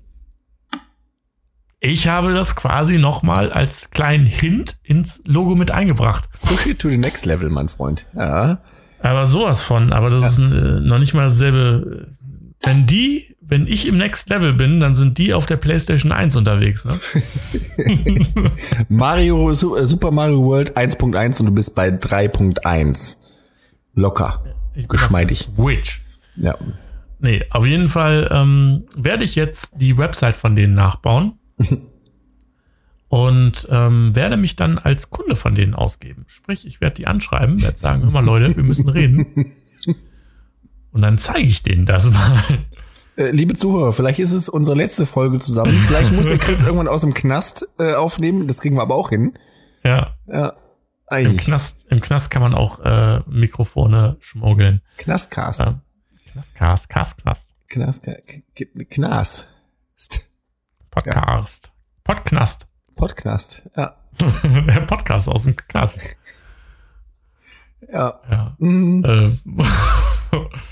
ich 1.79 2.09
habe 2.09 2.33
das 2.33 2.57
quasi 2.57 2.97
nochmal 2.97 3.51
als 3.51 3.89
kleinen 3.89 4.25
Hint 4.25 4.75
ins 4.83 5.21
Logo 5.25 5.55
mit 5.55 5.71
eingebracht. 5.71 6.29
Push 6.41 6.67
it 6.67 6.79
to 6.79 6.89
the 6.89 6.97
next 6.97 7.25
level, 7.25 7.49
mein 7.49 7.69
Freund. 7.69 8.05
Ja. 8.13 8.59
Aber 9.01 9.25
sowas 9.25 9.63
von, 9.63 9.93
aber 9.93 10.09
das 10.09 10.33
ist 10.33 10.39
äh, 10.39 10.81
noch 10.81 10.99
nicht 10.99 11.13
mal 11.13 11.23
dasselbe. 11.23 12.09
Wenn 12.61 12.85
die, 12.85 13.37
wenn 13.49 13.65
ich 13.65 13.87
im 13.87 13.97
Next 13.97 14.29
Level 14.29 14.53
bin, 14.53 14.79
dann 14.79 14.93
sind 14.93 15.17
die 15.17 15.33
auf 15.33 15.47
der 15.47 15.57
PlayStation 15.57 16.11
1 16.11 16.35
unterwegs. 16.35 16.85
Ne? 16.85 16.99
Mario, 18.89 19.49
äh, 19.49 19.55
Super 19.55 20.11
Mario 20.11 20.43
World 20.43 20.77
1.1 20.77 21.39
und 21.39 21.47
du 21.47 21.51
bist 21.51 21.75
bei 21.75 21.89
3.1. 21.89 23.17
Locker. 23.95 24.43
Geschmeidig. 24.87 25.49
Switch. 25.55 26.01
Ja. 26.35 26.55
Nee, 27.19 27.43
auf 27.49 27.65
jeden 27.65 27.87
Fall 27.87 28.29
ähm, 28.31 28.85
werde 28.95 29.25
ich 29.25 29.35
jetzt 29.35 29.73
die 29.75 29.97
Website 29.97 30.37
von 30.37 30.55
denen 30.55 30.75
nachbauen 30.75 31.39
und 33.09 33.67
ähm, 33.69 34.15
werde 34.15 34.37
mich 34.37 34.55
dann 34.55 34.77
als 34.77 35.09
Kunde 35.09 35.35
von 35.35 35.55
denen 35.55 35.73
ausgeben. 35.73 36.25
Sprich, 36.27 36.67
ich 36.67 36.81
werde 36.81 36.95
die 36.95 37.07
anschreiben, 37.07 37.61
werde 37.63 37.77
sagen, 37.77 38.03
hör 38.03 38.11
mal 38.11 38.23
Leute, 38.23 38.55
wir 38.55 38.63
müssen 38.63 38.87
reden. 38.89 39.55
Und 40.91 41.03
dann 41.03 41.17
zeige 41.19 41.47
ich 41.47 41.61
denen 41.61 41.85
das 41.85 42.09
mal. 42.09 42.41
Äh, 43.19 43.31
liebe 43.31 43.53
Zuhörer, 43.53 43.91
vielleicht 43.91 44.19
ist 44.19 44.31
es 44.31 44.47
unsere 44.47 44.77
letzte 44.77 45.05
Folge 45.05 45.39
zusammen. 45.39 45.71
Vielleicht 45.87 46.13
muss 46.13 46.29
der 46.29 46.37
Chris 46.37 46.61
irgendwann 46.63 46.87
aus 46.87 47.01
dem 47.01 47.13
Knast 47.13 47.67
äh, 47.77 47.93
aufnehmen. 47.93 48.47
Das 48.47 48.61
kriegen 48.61 48.75
wir 48.77 48.81
aber 48.81 48.95
auch 48.95 49.09
hin. 49.09 49.37
Ja, 49.83 50.15
Ja. 50.25 50.53
Ei. 51.07 51.23
im 51.23 51.35
Knast, 51.37 51.85
im 51.89 51.99
Knast 52.01 52.29
kann 52.31 52.41
man 52.41 52.53
auch 52.53 52.79
äh, 52.79 53.19
Mikrofone 53.27 54.15
schmuggeln. 54.21 54.81
Knastcast. 54.97 55.59
Ja. 55.59 55.81
Knastcast, 56.31 56.87
Cast, 56.89 57.17
Knast, 57.17 57.49
Knast, 57.67 58.03
K- 58.03 58.41
K- 58.55 58.85
Knas. 58.89 59.47
St- 59.99 60.21
Podcast. 60.91 61.73
Podknast. 62.05 62.67
Podknast. 62.95 63.63
Ja. 63.75 63.97
Der 64.67 64.81
Podcast 64.81 65.27
aus 65.27 65.43
dem 65.43 65.55
Knast. 65.57 65.99
Ja. 67.91 68.19
Ja. 68.31 68.55
Mhm. 68.59 69.03
Äh, 69.03 69.29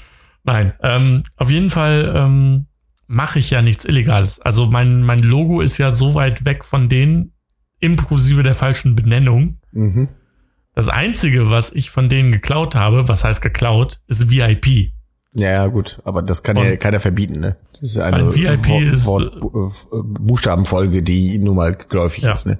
Nein, 0.48 0.74
ähm, 0.82 1.24
auf 1.36 1.50
jeden 1.52 1.70
Fall 1.70 2.14
ähm, 2.16 2.66
mache 3.06 3.38
ich 3.40 3.52
ja 3.52 3.62
nichts 3.62 3.86
Illegales. 3.86 4.40
Also 4.42 4.66
mein, 4.68 5.04
mein 5.04 5.20
Logo 5.20 5.62
ist 5.62 5.78
ja 5.78 5.92
so 5.92 6.16
weit 6.16 6.46
weg 6.46 6.64
von 6.64 6.90
denen, 6.90 7.34
inklusive 7.80 8.42
der 8.44 8.56
falschen 8.56 8.96
Benennung. 8.96 9.58
Mhm. 9.74 10.08
Das 10.74 10.90
Einzige, 10.90 11.50
was 11.50 11.72
ich 11.72 11.90
von 11.92 12.08
denen 12.10 12.32
geklaut 12.32 12.76
habe, 12.76 13.08
was 13.08 13.24
heißt 13.24 13.42
geklaut, 13.42 14.00
ist 14.08 14.30
VIP. 14.32 14.92
Ja, 15.34 15.50
ja, 15.52 15.68
gut, 15.68 16.00
aber 16.06 16.22
das 16.24 16.42
kann 16.44 16.56
ja 16.58 16.72
Und- 16.72 16.80
keiner 16.80 17.00
verbieten, 17.00 17.40
ne? 17.40 17.58
Das 17.74 17.82
ist 17.84 17.96
ja 17.96 18.06
eine 18.06 18.34
VIP 18.34 18.70
ist- 18.92 19.06
Bu- 19.06 19.22
äh, 19.22 20.02
Buchstabenfolge, 20.04 21.04
die 21.04 21.38
nun 21.38 21.56
mal 21.58 21.76
geläufig 21.76 22.24
Ja. 22.24 22.34
ist, 22.34 22.48
ne? 22.48 22.58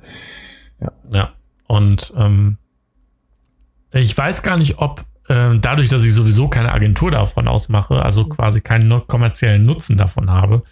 Ja. 1.12 1.32
Und 1.68 2.14
ähm, 2.16 2.58
ich 3.92 4.16
weiß 4.18 4.44
gar 4.44 4.58
nicht, 4.58 4.78
ob 4.80 5.06
dadurch, 5.34 5.90
dass 5.90 6.06
ich 6.06 6.14
sowieso 6.14 6.48
keine 6.48 6.72
Agentur 6.72 7.12
davon 7.12 7.48
ausmache, 7.48 8.04
also 8.04 8.26
quasi 8.26 8.62
keinen 8.62 9.06
kommerziellen 9.08 9.66
Nutzen 9.66 9.98
davon 9.98 10.32
habe, 10.32 10.64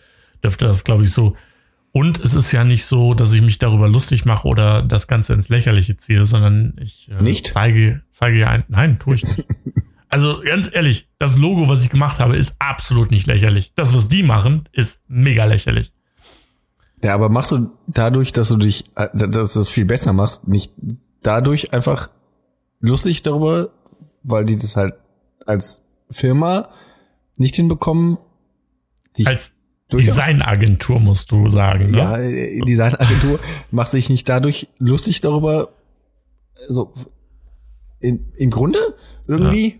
dürfte 0.43 0.65
das, 0.65 0.83
glaube 0.83 1.03
ich, 1.03 1.11
so. 1.11 1.35
Und 1.91 2.19
es 2.19 2.33
ist 2.33 2.51
ja 2.51 2.63
nicht 2.65 2.85
so, 2.85 3.13
dass 3.13 3.31
ich 3.31 3.41
mich 3.41 3.57
darüber 3.57 3.87
lustig 3.87 4.25
mache 4.25 4.47
oder 4.47 4.81
das 4.81 5.07
Ganze 5.07 5.33
ins 5.33 5.47
Lächerliche 5.47 5.95
ziehe, 5.95 6.25
sondern 6.25 6.75
ich 6.77 7.09
äh, 7.09 7.23
Nicht? 7.23 7.51
zeige, 7.53 8.01
zeige 8.11 8.37
ja 8.37 8.49
ein. 8.49 8.63
Nein, 8.67 8.99
tue 8.99 9.15
ich 9.15 9.23
nicht. 9.23 9.45
Also 10.07 10.39
ganz 10.45 10.73
ehrlich, 10.73 11.09
das 11.19 11.37
Logo, 11.37 11.67
was 11.67 11.83
ich 11.83 11.89
gemacht 11.89 12.19
habe, 12.19 12.37
ist 12.37 12.55
absolut 12.59 13.11
nicht 13.11 13.27
lächerlich. 13.27 13.73
Das, 13.75 13.93
was 13.93 14.07
die 14.07 14.23
machen, 14.23 14.63
ist 14.71 15.01
mega 15.09 15.43
lächerlich. 15.43 15.91
Ja, 17.03 17.15
aber 17.15 17.27
machst 17.27 17.51
du 17.51 17.71
dadurch, 17.87 18.31
dass 18.31 18.47
du 18.47 18.55
dich, 18.55 18.85
äh, 18.95 19.09
dass 19.13 19.53
du 19.53 19.59
es 19.59 19.67
viel 19.67 19.83
besser 19.83 20.13
machst, 20.13 20.47
nicht 20.47 20.71
dadurch 21.21 21.73
einfach 21.73 22.11
lustig 22.79 23.23
darüber, 23.23 23.71
weil 24.26 24.45
die 24.45 24.57
das 24.57 24.76
halt 24.76 24.95
als 25.45 25.88
Firma 26.09 26.69
nicht 27.38 27.55
hinbekommen. 27.55 28.17
Die 29.17 29.28
Als 29.28 29.53
Designagentur 29.91 30.99
musst 30.99 31.32
du 31.32 31.47
sagen, 31.47 31.91
ne? 31.91 31.97
Ja, 31.97 32.17
äh, 32.17 32.59
Designagentur 32.61 33.39
macht 33.71 33.89
sich 33.89 34.09
nicht 34.09 34.28
dadurch 34.28 34.67
lustig 34.80 35.21
darüber, 35.21 35.69
so 36.67 36.93
in, 37.99 38.32
im 38.36 38.49
Grunde 38.49 38.95
irgendwie. 39.28 39.80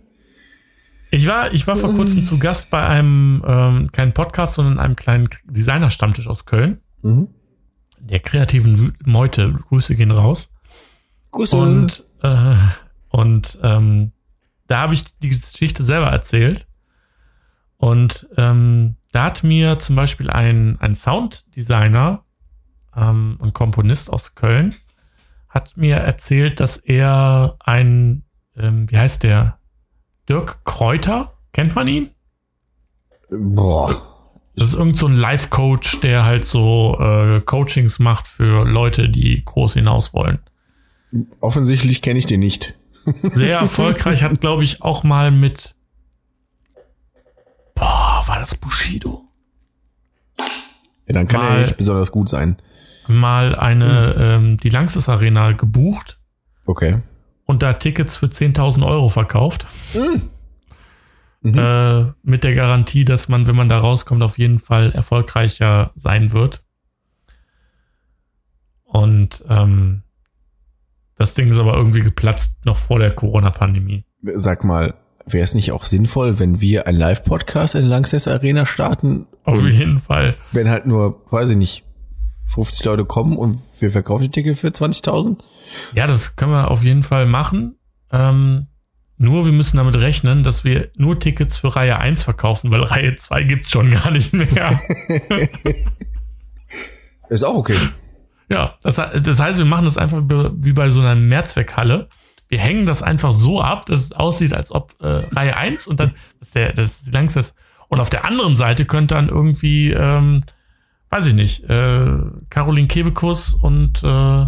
Ich 1.10 1.26
war, 1.26 1.52
ich 1.52 1.66
war 1.66 1.76
vor 1.76 1.94
kurzem 1.94 2.24
zu 2.24 2.38
Gast 2.38 2.70
bei 2.70 2.84
einem, 2.84 3.42
ähm, 3.46 3.90
kein 3.92 4.12
Podcast, 4.12 4.54
sondern 4.54 4.78
einem 4.78 4.96
kleinen 4.96 5.28
Designer-Stammtisch 5.44 6.28
aus 6.28 6.46
Köln. 6.46 6.80
Mhm. 7.02 7.28
Der 7.98 8.20
kreativen 8.20 8.94
Meute. 9.04 9.52
Grüße 9.52 9.94
gehen 9.94 10.10
raus. 10.10 10.50
Grüße. 11.30 11.56
Und, 11.56 12.04
äh, 12.22 12.54
und 13.08 13.58
ähm, 13.62 14.12
da 14.66 14.82
habe 14.82 14.94
ich 14.94 15.04
die 15.18 15.30
Geschichte 15.30 15.84
selber 15.84 16.08
erzählt. 16.08 16.66
Und 17.76 18.26
ähm, 18.36 18.96
da 19.12 19.24
hat 19.24 19.44
mir 19.44 19.78
zum 19.78 19.96
Beispiel 19.96 20.30
ein, 20.30 20.78
ein 20.80 20.94
Sounddesigner 20.94 22.24
ähm, 22.96 23.36
und 23.38 23.52
Komponist 23.52 24.10
aus 24.10 24.34
Köln 24.34 24.74
hat 25.56 25.76
mir 25.76 25.96
erzählt, 25.96 26.60
dass 26.60 26.76
er 26.76 27.56
ein, 27.60 28.24
ähm, 28.58 28.90
wie 28.90 28.98
heißt 28.98 29.22
der? 29.22 29.58
Dirk 30.28 30.64
Kräuter, 30.64 31.32
kennt 31.52 31.74
man 31.74 31.86
ihn? 31.86 32.10
Boah. 33.30 34.02
Das 34.54 34.68
ist 34.68 34.74
irgend 34.74 34.98
so 34.98 35.06
ein 35.06 35.16
Life-Coach, 35.16 36.00
der 36.00 36.24
halt 36.24 36.44
so 36.44 36.98
äh, 37.00 37.40
Coachings 37.40 37.98
macht 37.98 38.28
für 38.28 38.66
Leute, 38.66 39.08
die 39.08 39.42
groß 39.44 39.74
hinaus 39.74 40.12
wollen. 40.12 40.40
Offensichtlich 41.40 42.02
kenne 42.02 42.18
ich 42.18 42.26
den 42.26 42.40
nicht. 42.40 42.75
Sehr 43.32 43.58
erfolgreich, 43.60 44.22
hat, 44.22 44.40
glaube 44.40 44.64
ich, 44.64 44.82
auch 44.82 45.04
mal 45.04 45.30
mit. 45.30 45.74
Boah, 47.74 48.22
war 48.26 48.38
das 48.40 48.54
Bushido? 48.54 49.24
Ja, 51.06 51.14
dann 51.14 51.28
kann 51.28 51.40
Mal- 51.40 51.58
er 51.60 51.66
nicht 51.66 51.76
besonders 51.76 52.10
gut 52.10 52.28
sein. 52.28 52.56
Mal 53.08 53.54
eine, 53.54 54.14
ähm, 54.18 54.56
die 54.56 54.68
Langsys 54.70 55.08
Arena 55.08 55.52
gebucht 55.52 56.18
Okay. 56.64 57.00
und 57.44 57.62
da 57.62 57.74
Tickets 57.74 58.16
für 58.16 58.26
10.000 58.26 58.84
Euro 58.84 59.08
verkauft. 59.08 59.66
Mhm. 59.94 60.30
Äh, 61.56 62.06
mit 62.24 62.42
der 62.42 62.54
Garantie, 62.56 63.04
dass 63.04 63.28
man, 63.28 63.46
wenn 63.46 63.54
man 63.54 63.68
da 63.68 63.78
rauskommt, 63.78 64.20
auf 64.24 64.36
jeden 64.38 64.58
Fall 64.58 64.90
erfolgreicher 64.90 65.92
sein 65.94 66.32
wird. 66.32 66.64
Und 68.84 69.44
ähm, 69.48 70.02
das 71.16 71.34
Ding 71.34 71.50
ist 71.50 71.58
aber 71.58 71.76
irgendwie 71.76 72.00
geplatzt 72.00 72.64
noch 72.64 72.76
vor 72.76 72.98
der 72.98 73.10
Corona-Pandemie. 73.10 74.04
Sag 74.34 74.64
mal, 74.64 74.94
wäre 75.26 75.44
es 75.44 75.54
nicht 75.54 75.72
auch 75.72 75.84
sinnvoll, 75.84 76.38
wenn 76.38 76.60
wir 76.60 76.86
einen 76.86 76.98
Live-Podcast 76.98 77.74
in 77.74 77.86
Langsess 77.86 78.28
Arena 78.28 78.66
starten? 78.66 79.26
Auf 79.44 79.64
jeden 79.64 79.98
Fall. 79.98 80.34
wenn 80.52 80.68
halt 80.68 80.86
nur, 80.86 81.22
weiß 81.30 81.50
ich 81.50 81.56
nicht, 81.56 81.84
50 82.46 82.84
Leute 82.84 83.04
kommen 83.04 83.36
und 83.36 83.60
wir 83.80 83.90
verkaufen 83.90 84.24
die 84.24 84.30
Ticket 84.30 84.58
für 84.58 84.68
20.000? 84.68 85.38
Ja, 85.94 86.06
das 86.06 86.36
können 86.36 86.52
wir 86.52 86.70
auf 86.70 86.84
jeden 86.84 87.02
Fall 87.02 87.26
machen. 87.26 87.76
Ähm, 88.12 88.68
nur 89.18 89.46
wir 89.46 89.52
müssen 89.52 89.78
damit 89.78 89.96
rechnen, 89.96 90.42
dass 90.42 90.64
wir 90.64 90.90
nur 90.96 91.18
Tickets 91.18 91.56
für 91.56 91.74
Reihe 91.74 91.98
1 91.98 92.22
verkaufen, 92.22 92.70
weil 92.70 92.82
Reihe 92.82 93.16
2 93.16 93.42
gibt's 93.44 93.70
schon 93.70 93.90
gar 93.90 94.10
nicht 94.10 94.32
mehr. 94.32 94.80
Ist 97.28 97.44
auch 97.44 97.56
okay. 97.56 97.76
Ja, 98.48 98.74
das, 98.82 98.96
das 98.96 99.40
heißt, 99.40 99.58
wir 99.58 99.64
machen 99.64 99.84
das 99.84 99.96
einfach 99.98 100.22
wie- 100.28 100.72
bei 100.72 100.90
so 100.90 101.00
einer 101.00 101.14
Mehrzweckhalle. 101.14 102.08
Wir 102.48 102.58
hängen 102.60 102.86
das 102.86 103.02
einfach 103.02 103.32
so 103.32 103.60
ab, 103.60 103.86
dass 103.86 104.00
es 104.00 104.12
aussieht, 104.12 104.52
als 104.54 104.70
ob 104.70 104.94
äh, 105.00 105.06
Reihe 105.34 105.56
1 105.56 105.86
und 105.88 105.98
dann 105.98 106.12
das 106.38 106.48
ist 106.48 106.54
der, 106.54 106.72
das 106.72 107.02
ist 107.02 107.12
langsam. 107.12 107.42
Und 107.88 108.00
auf 108.00 108.10
der 108.10 108.24
anderen 108.24 108.54
Seite 108.56 108.84
könnte 108.84 109.14
dann 109.16 109.28
irgendwie, 109.28 109.90
ähm, 109.92 110.42
weiß 111.10 111.26
ich 111.26 111.34
nicht, 111.34 111.64
äh, 111.68 112.06
Caroline 112.50 112.86
Kebekus 112.88 113.52
und 113.54 114.02
äh, 114.04 114.46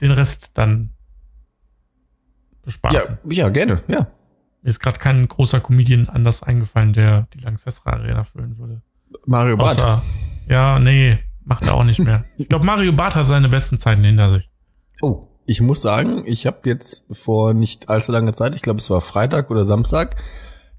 den 0.00 0.10
Rest 0.12 0.50
dann 0.54 0.90
Ja, 0.92 2.60
bespaßen. 2.64 3.18
ja, 3.30 3.48
gerne, 3.50 3.82
ja. 3.88 4.06
Mir 4.62 4.70
ist 4.70 4.80
gerade 4.80 4.98
kein 4.98 5.28
großer 5.28 5.60
Comedian 5.60 6.08
anders 6.08 6.42
eingefallen, 6.42 6.92
der 6.92 7.28
die 7.34 7.38
Langsessra 7.38 7.90
Arena 7.92 8.24
füllen 8.24 8.58
würde. 8.58 8.82
Mario 9.26 9.56
Barth. 9.56 9.78
Außer, 9.78 10.02
ja, 10.48 10.78
nee, 10.78 11.18
macht 11.46 11.64
er 11.64 11.74
auch 11.74 11.84
nicht 11.84 12.00
mehr. 12.00 12.24
Ich 12.36 12.48
glaube, 12.48 12.66
Mario 12.66 12.92
Barth 12.92 13.16
hat 13.16 13.24
seine 13.24 13.48
besten 13.48 13.78
Zeiten 13.78 14.04
hinter 14.04 14.30
sich. 14.30 14.50
Oh, 15.00 15.28
ich 15.46 15.60
muss 15.60 15.80
sagen, 15.80 16.24
ich 16.26 16.44
habe 16.46 16.68
jetzt 16.68 17.06
vor 17.16 17.54
nicht 17.54 17.88
allzu 17.88 18.12
langer 18.12 18.34
Zeit, 18.34 18.54
ich 18.54 18.62
glaube 18.62 18.80
es 18.80 18.90
war 18.90 19.00
Freitag 19.00 19.50
oder 19.50 19.64
Samstag, 19.64 20.16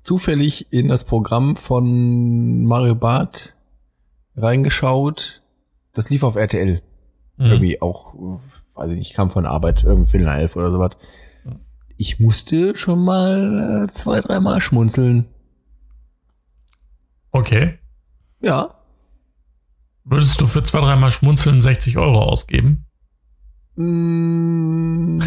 zufällig 0.03 0.71
in 0.71 0.89
das 0.89 1.05
Programm 1.05 1.55
von 1.55 2.65
Mario 2.65 2.95
Barth 2.95 3.55
reingeschaut. 4.35 5.41
Das 5.93 6.09
lief 6.09 6.23
auf 6.23 6.35
RTL. 6.35 6.81
Mhm. 7.37 7.45
Irgendwie 7.45 7.81
auch, 7.81 8.13
weiß 8.75 8.91
ich 8.91 8.97
nicht, 8.97 9.13
kam 9.13 9.31
von 9.31 9.45
Arbeit, 9.45 9.83
irgendwie 9.83 10.11
Viertel 10.11 10.27
elf 10.27 10.55
oder 10.55 10.71
sowas. 10.71 10.91
Ich 11.95 12.19
musste 12.19 12.75
schon 12.75 13.03
mal 13.03 13.85
äh, 13.85 13.91
zwei, 13.91 14.19
dreimal 14.19 14.61
schmunzeln. 14.61 15.25
Okay. 17.31 17.79
Ja. 18.39 18.76
Würdest 20.09 20.39
du 20.39 20.47
für 20.47 20.63
zwei, 20.63 20.79
dreimal 20.79 21.11
schmunzeln 21.11 21.59
60 21.59 21.97
Euro 21.97 22.21
ausgeben? 22.21 22.85
Mm, 23.75 25.19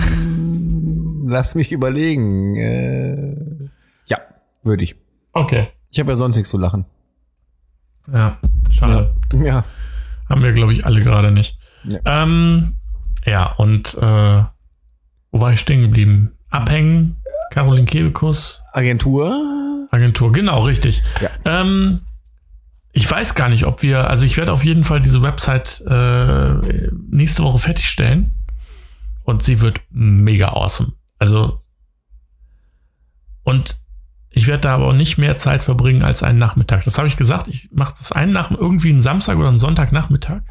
lass 1.28 1.54
mich 1.54 1.70
überlegen. 1.70 2.56
Äh, 2.56 3.68
ja, 4.06 4.18
würde 4.62 4.84
ich. 4.84 4.96
Okay. 5.34 5.68
Ich 5.90 6.00
habe 6.00 6.12
ja 6.12 6.16
sonst 6.16 6.36
nichts 6.36 6.50
zu 6.50 6.56
lachen. 6.56 6.86
Ja, 8.10 8.38
schade. 8.70 9.14
Ja. 9.34 9.64
Haben 10.30 10.42
wir, 10.42 10.52
glaube 10.52 10.72
ich, 10.72 10.86
alle 10.86 11.02
gerade 11.02 11.30
nicht. 11.30 11.58
Ja. 11.84 12.00
Ähm, 12.22 12.74
ja, 13.26 13.52
und 13.56 13.94
äh, 13.98 14.44
wo 15.30 15.40
war 15.40 15.52
ich 15.52 15.60
stehen 15.60 15.82
geblieben? 15.82 16.32
Abhängen, 16.48 17.18
Caroline 17.52 17.86
Kebekus, 17.86 18.62
Agentur. 18.72 19.88
Agentur, 19.90 20.32
genau, 20.32 20.62
richtig. 20.62 21.02
Ja. 21.20 21.28
Ähm, 21.44 22.00
ich 22.92 23.08
weiß 23.10 23.34
gar 23.34 23.48
nicht, 23.48 23.66
ob 23.66 23.82
wir, 23.82 24.08
also 24.10 24.26
ich 24.26 24.36
werde 24.36 24.52
auf 24.52 24.64
jeden 24.64 24.84
Fall 24.84 25.00
diese 25.00 25.22
Website 25.22 25.82
äh, 25.86 26.90
nächste 27.08 27.42
Woche 27.44 27.58
fertigstellen 27.58 28.32
und 29.24 29.44
sie 29.44 29.60
wird 29.60 29.80
mega 29.90 30.48
awesome. 30.48 30.92
Also 31.18 31.60
und 33.42 33.78
ich 34.30 34.46
werde 34.46 34.62
da 34.62 34.74
aber 34.76 34.88
auch 34.88 34.92
nicht 34.92 35.18
mehr 35.18 35.36
Zeit 35.36 35.62
verbringen 35.62 36.02
als 36.02 36.22
einen 36.22 36.38
Nachmittag. 36.38 36.84
Das 36.84 36.98
habe 36.98 37.08
ich 37.08 37.16
gesagt. 37.16 37.48
Ich 37.48 37.70
mache 37.72 37.94
das 37.98 38.12
einen 38.12 38.32
nach 38.32 38.50
irgendwie 38.50 38.90
einen 38.90 39.00
Samstag 39.00 39.36
oder 39.38 39.48
einen 39.48 39.58
Sonntagnachmittag. 39.58 40.42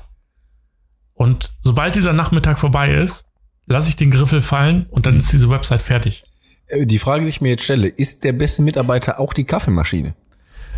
Und 1.13 1.53
sobald 1.61 1.95
dieser 1.95 2.13
Nachmittag 2.13 2.59
vorbei 2.59 2.93
ist, 2.93 3.25
lasse 3.65 3.89
ich 3.89 3.95
den 3.95 4.11
Griffel 4.11 4.41
fallen 4.41 4.85
und 4.89 5.05
dann 5.05 5.17
ist 5.17 5.31
diese 5.31 5.49
Website 5.49 5.81
fertig. 5.81 6.23
Äh, 6.67 6.85
Die 6.85 6.99
Frage, 6.99 7.23
die 7.23 7.29
ich 7.29 7.41
mir 7.41 7.49
jetzt 7.49 7.63
stelle, 7.63 7.87
ist 7.87 8.23
der 8.23 8.33
beste 8.33 8.61
Mitarbeiter 8.61 9.19
auch 9.19 9.33
die 9.33 9.43
Kaffeemaschine? 9.45 10.15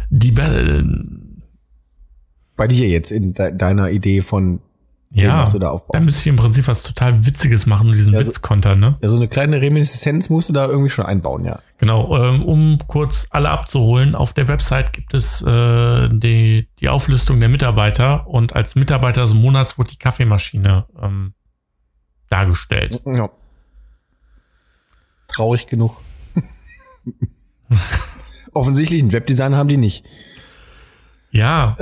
Die 0.09 0.31
Be 0.31 0.43
äh, 0.43 0.83
Bei 2.61 2.67
dir 2.67 2.87
jetzt 2.87 3.11
in 3.11 3.33
de 3.33 3.57
deiner 3.57 3.89
Idee 3.89 4.21
von 4.21 4.59
dem, 5.09 5.25
ja, 5.25 5.41
was 5.41 5.53
du 5.53 5.57
da 5.57 5.71
aufbaust. 5.71 6.05
müsste 6.05 6.21
ich 6.21 6.27
im 6.27 6.35
Prinzip 6.35 6.67
was 6.67 6.83
total 6.83 7.25
Witziges 7.25 7.65
machen 7.65 7.87
und 7.87 7.95
diesen 7.95 8.13
Ja, 8.13 8.19
Witzkonter, 8.19 8.75
ne? 8.75 8.99
Ja, 9.01 9.09
so 9.09 9.17
eine 9.17 9.27
kleine 9.27 9.61
Reminiszenz 9.61 10.29
musst 10.29 10.49
du 10.49 10.53
da 10.53 10.67
irgendwie 10.67 10.91
schon 10.91 11.03
einbauen, 11.03 11.43
ja. 11.43 11.57
Genau, 11.79 12.15
ähm, 12.15 12.43
um 12.43 12.77
kurz 12.85 13.25
alle 13.31 13.49
abzuholen, 13.49 14.13
auf 14.13 14.33
der 14.33 14.47
Website 14.47 14.93
gibt 14.93 15.15
es 15.15 15.41
äh, 15.41 16.09
die, 16.09 16.67
die 16.79 16.89
Auflistung 16.89 17.39
der 17.39 17.49
Mitarbeiter 17.49 18.27
und 18.27 18.55
als 18.55 18.75
Mitarbeiter 18.75 19.23
des 19.23 19.33
Monats 19.33 19.79
wird 19.79 19.91
die 19.91 19.97
Kaffeemaschine 19.97 20.85
ähm, 21.01 21.33
dargestellt. 22.29 23.01
ja. 23.07 23.27
Traurig 25.27 25.65
genug. 25.65 25.97
Offensichtlich 28.53 29.01
einen 29.01 29.13
Webdesigner 29.13 29.57
haben 29.57 29.69
die 29.69 29.77
nicht. 29.77 30.05
Ja, 31.31 31.75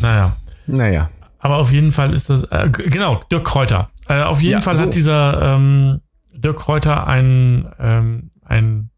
naja. 0.00 0.36
Naja. 0.66 1.10
Aber 1.38 1.56
auf 1.56 1.70
jeden 1.72 1.92
Fall 1.92 2.14
ist 2.14 2.28
das, 2.30 2.42
äh, 2.44 2.68
genau, 2.70 3.22
Dirk 3.30 3.44
Kräuter. 3.44 3.88
Äh, 4.08 4.22
auf 4.22 4.40
jeden 4.40 4.54
Ja, 4.54 4.60
Fall 4.60 4.74
so. 4.74 4.82
hat 4.82 4.94
dieser 4.94 5.54
ähm, 5.54 6.00
Dirk 6.32 6.58
Kräuter 6.58 7.06
einen, 7.06 7.68
ähm, 7.78 8.30
einen 8.44 8.90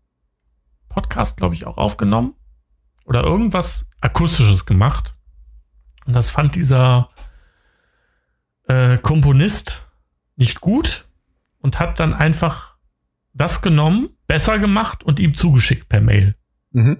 Podcast, 0.89 1.37
glaube 1.37 1.55
ich, 1.55 1.67
auch 1.67 1.77
aufgenommen 1.77 2.35
oder 3.05 3.23
irgendwas 3.23 3.87
Akustisches 4.01 4.65
gemacht. 4.67 5.15
Und 6.07 6.15
das 6.15 6.31
fand 6.31 6.55
dieser 6.55 7.11
äh, 8.69 8.97
Komponist 8.99 9.87
nicht 10.37 10.61
gut 10.61 11.07
und 11.59 11.79
hat 11.79 12.01
dann 12.01 12.15
einfach 12.15 12.77
das 13.35 13.61
genommen, 13.63 14.09
besser 14.27 14.59
gemacht 14.59 15.05
und 15.05 15.21
ihm 15.21 15.35
zugeschickt 15.35 15.89
per 15.89 16.01
Mail. 16.01 16.35
Mhm. 16.73 16.97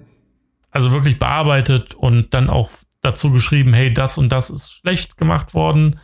Also 0.71 0.91
wirklich 0.91 1.19
bearbeitet 1.19 1.93
und 1.93 2.33
dann 2.33 2.49
auch 2.49 2.71
dazu 3.01 3.31
geschrieben, 3.31 3.73
hey, 3.73 3.93
das 3.93 4.17
und 4.17 4.29
das 4.29 4.49
ist 4.49 4.71
schlecht 4.71 5.17
gemacht 5.17 5.53
worden, 5.53 5.99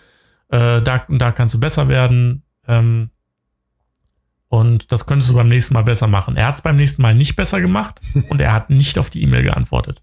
äh, 0.49 0.81
da 0.81 1.03
und 1.07 1.19
da 1.19 1.31
kannst 1.31 1.53
du 1.53 1.59
besser 1.59 1.87
werden. 1.87 2.43
Ähm, 2.67 3.09
Und 4.49 4.91
das 4.93 5.05
könntest 5.05 5.29
du 5.29 5.35
beim 5.35 5.49
nächsten 5.49 5.73
Mal 5.73 5.83
besser 5.83 6.07
machen. 6.07 6.37
Er 6.37 6.47
hat 6.47 6.55
es 6.55 6.61
beim 6.61 6.77
nächsten 6.77 7.01
Mal 7.01 7.13
nicht 7.13 7.35
besser 7.35 7.59
gemacht 7.59 7.99
und 8.29 8.39
er 8.39 8.53
hat 8.53 8.69
nicht 8.69 8.97
auf 8.97 9.09
die 9.09 9.21
E-Mail 9.21 9.43
geantwortet. 9.43 10.01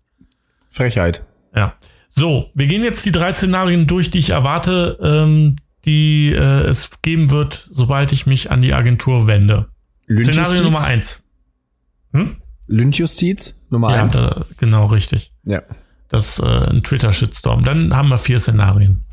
Frechheit. 0.70 1.24
Ja. 1.54 1.74
So, 2.10 2.50
wir 2.54 2.66
gehen 2.66 2.82
jetzt 2.82 3.04
die 3.06 3.12
drei 3.12 3.32
Szenarien 3.32 3.86
durch, 3.86 4.10
die 4.10 4.18
ich 4.18 4.30
erwarte, 4.30 4.98
ähm, 5.02 5.56
die 5.84 6.32
äh, 6.32 6.66
es 6.66 6.90
geben 7.02 7.30
wird, 7.30 7.68
sobald 7.70 8.12
ich 8.12 8.26
mich 8.26 8.50
an 8.50 8.60
die 8.60 8.74
Agentur 8.74 9.26
wende. 9.26 9.68
Szenario 10.22 10.62
Nummer 10.62 10.84
eins. 10.84 11.22
Hm? 12.12 12.36
Lynchjustiz 12.66 13.56
Nummer 13.70 13.94
ja, 13.94 14.04
eins. 14.04 14.16
Da, 14.16 14.46
genau, 14.58 14.86
richtig. 14.86 15.32
Ja. 15.44 15.62
Das 16.08 16.30
ist 16.30 16.38
äh, 16.38 16.70
ein 16.70 16.82
Twitter-Shitstorm. 16.82 17.62
Dann 17.62 17.94
haben 17.94 18.08
wir 18.08 18.18
vier 18.18 18.38
Szenarien. 18.38 19.04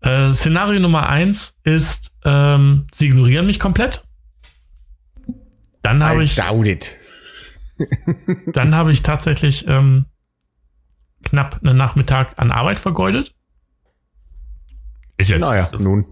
Äh, 0.00 0.32
Szenario 0.32 0.80
Nummer 0.80 1.08
eins 1.08 1.60
ist, 1.64 2.16
ähm, 2.24 2.84
sie 2.92 3.08
ignorieren 3.08 3.46
mich 3.46 3.60
komplett. 3.60 4.04
Dann 5.82 6.02
habe 6.02 6.22
ich. 6.22 6.36
Doubt 6.36 6.66
it. 6.66 6.96
dann 8.46 8.74
habe 8.74 8.90
ich 8.90 9.02
tatsächlich 9.02 9.66
ähm, 9.66 10.06
knapp 11.24 11.60
einen 11.62 11.76
Nachmittag 11.76 12.34
an 12.38 12.50
Arbeit 12.50 12.80
vergeudet. 12.80 13.34
Ist 15.16 15.30
jetzt. 15.30 15.40
Naja, 15.40 15.70
nun. 15.78 16.06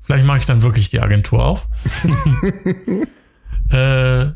Vielleicht 0.00 0.24
mache 0.24 0.38
ich 0.38 0.46
dann 0.46 0.62
wirklich 0.62 0.90
die 0.90 1.00
Agentur 1.00 1.44
auf. 1.44 1.68
äh, 3.70 4.32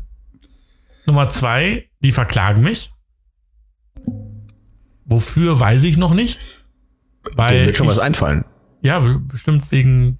Nummer 1.05 1.29
zwei, 1.29 1.89
die 1.99 2.11
verklagen 2.11 2.61
mich. 2.61 2.91
Wofür 5.05 5.59
weiß 5.59 5.83
ich 5.83 5.97
noch 5.97 6.13
nicht. 6.13 6.39
Weil 7.35 7.59
Dem 7.59 7.65
wird 7.67 7.77
schon 7.77 7.85
ich, 7.85 7.91
was 7.91 7.99
einfallen. 7.99 8.45
Ja, 8.81 8.99
bestimmt 8.99 9.71
wegen. 9.71 10.19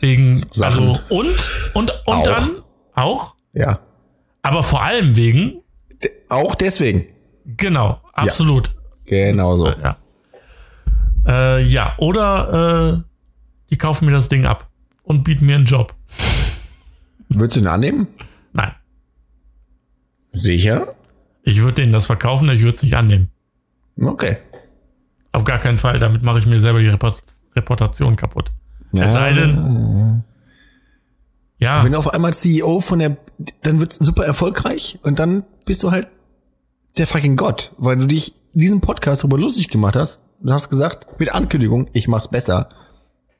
Wegen. 0.00 0.46
Sachen. 0.52 0.88
Also 0.88 1.00
und, 1.08 1.50
und, 1.74 1.90
und 1.90 2.06
auch. 2.06 2.22
dann 2.22 2.62
auch. 2.94 3.36
Ja. 3.52 3.80
Aber 4.42 4.62
vor 4.62 4.82
allem 4.82 5.16
wegen. 5.16 5.62
De 6.02 6.10
auch 6.28 6.54
deswegen. 6.54 7.06
Genau, 7.44 8.00
absolut. 8.12 8.70
Ja, 9.06 9.30
genau 9.30 9.56
so. 9.56 9.68
Ja. 9.68 9.96
Äh, 11.26 11.62
ja, 11.64 11.94
oder 11.98 13.02
äh, 13.02 13.02
die 13.70 13.78
kaufen 13.78 14.06
mir 14.06 14.12
das 14.12 14.28
Ding 14.28 14.46
ab 14.46 14.67
und 15.08 15.24
bieten 15.24 15.46
mir 15.46 15.56
einen 15.56 15.64
Job. 15.64 15.94
Würdest 17.30 17.56
du 17.56 17.60
ihn 17.60 17.66
annehmen? 17.66 18.06
Nein. 18.52 18.72
Sicher? 20.32 20.94
Ich 21.42 21.62
würde 21.62 21.74
denen 21.74 21.92
das 21.92 22.06
verkaufen, 22.06 22.48
ich 22.50 22.62
würde 22.62 22.76
es 22.76 22.82
nicht 22.82 22.94
annehmen. 22.94 23.30
Okay. 24.00 24.36
Auf 25.32 25.44
gar 25.44 25.58
keinen 25.58 25.78
Fall. 25.78 25.98
Damit 25.98 26.22
mache 26.22 26.38
ich 26.38 26.46
mir 26.46 26.60
selber 26.60 26.80
die 26.80 26.88
Report 26.88 27.22
Reputation 27.56 28.16
kaputt. 28.16 28.52
Ja, 28.92 29.04
es 29.04 29.12
sei 29.12 29.32
denn. 29.32 30.22
Ja. 31.58 31.82
Wenn 31.82 31.92
du 31.92 31.98
auf 31.98 32.12
einmal 32.12 32.34
CEO 32.34 32.80
von 32.80 32.98
der, 33.00 33.16
dann 33.62 33.80
wird's 33.80 33.96
super 33.96 34.24
erfolgreich 34.24 34.98
und 35.02 35.18
dann 35.18 35.44
bist 35.64 35.82
du 35.82 35.90
halt 35.90 36.06
der 36.98 37.06
fucking 37.06 37.36
Gott, 37.36 37.72
weil 37.78 37.96
du 37.96 38.06
dich 38.06 38.34
diesen 38.52 38.80
Podcast 38.80 39.22
darüber 39.22 39.38
lustig 39.38 39.68
gemacht 39.68 39.96
hast 39.96 40.22
und 40.40 40.52
hast 40.52 40.68
gesagt, 40.68 41.18
mit 41.18 41.30
Ankündigung, 41.30 41.88
ich 41.92 42.08
mach's 42.08 42.28
besser. 42.28 42.68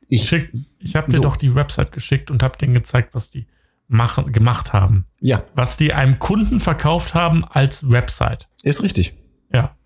Ich, 0.09 0.29
Schick, 0.29 0.53
ich 0.79 0.97
habe 0.97 1.11
dir 1.11 1.21
doch 1.21 1.37
die 1.37 1.55
Website 1.55 1.93
geschickt 1.93 2.31
und 2.31 2.43
habe 2.43 2.57
denen 2.59 2.75
gezeigt, 2.75 3.15
was 3.15 3.31
die 3.31 3.47
machen, 3.89 4.33
gemacht 4.33 4.73
haben. 4.73 5.07
Ja. 5.21 5.43
Was 5.55 5.77
die 5.77 5.93
einem 5.93 6.19
Kunden 6.19 6.61
verkauft 6.61 7.15
haben 7.15 7.45
als 7.45 7.91
Website. 7.91 8.49
Ist 8.63 8.83
richtig. 8.83 9.15
Ja. 9.53 9.77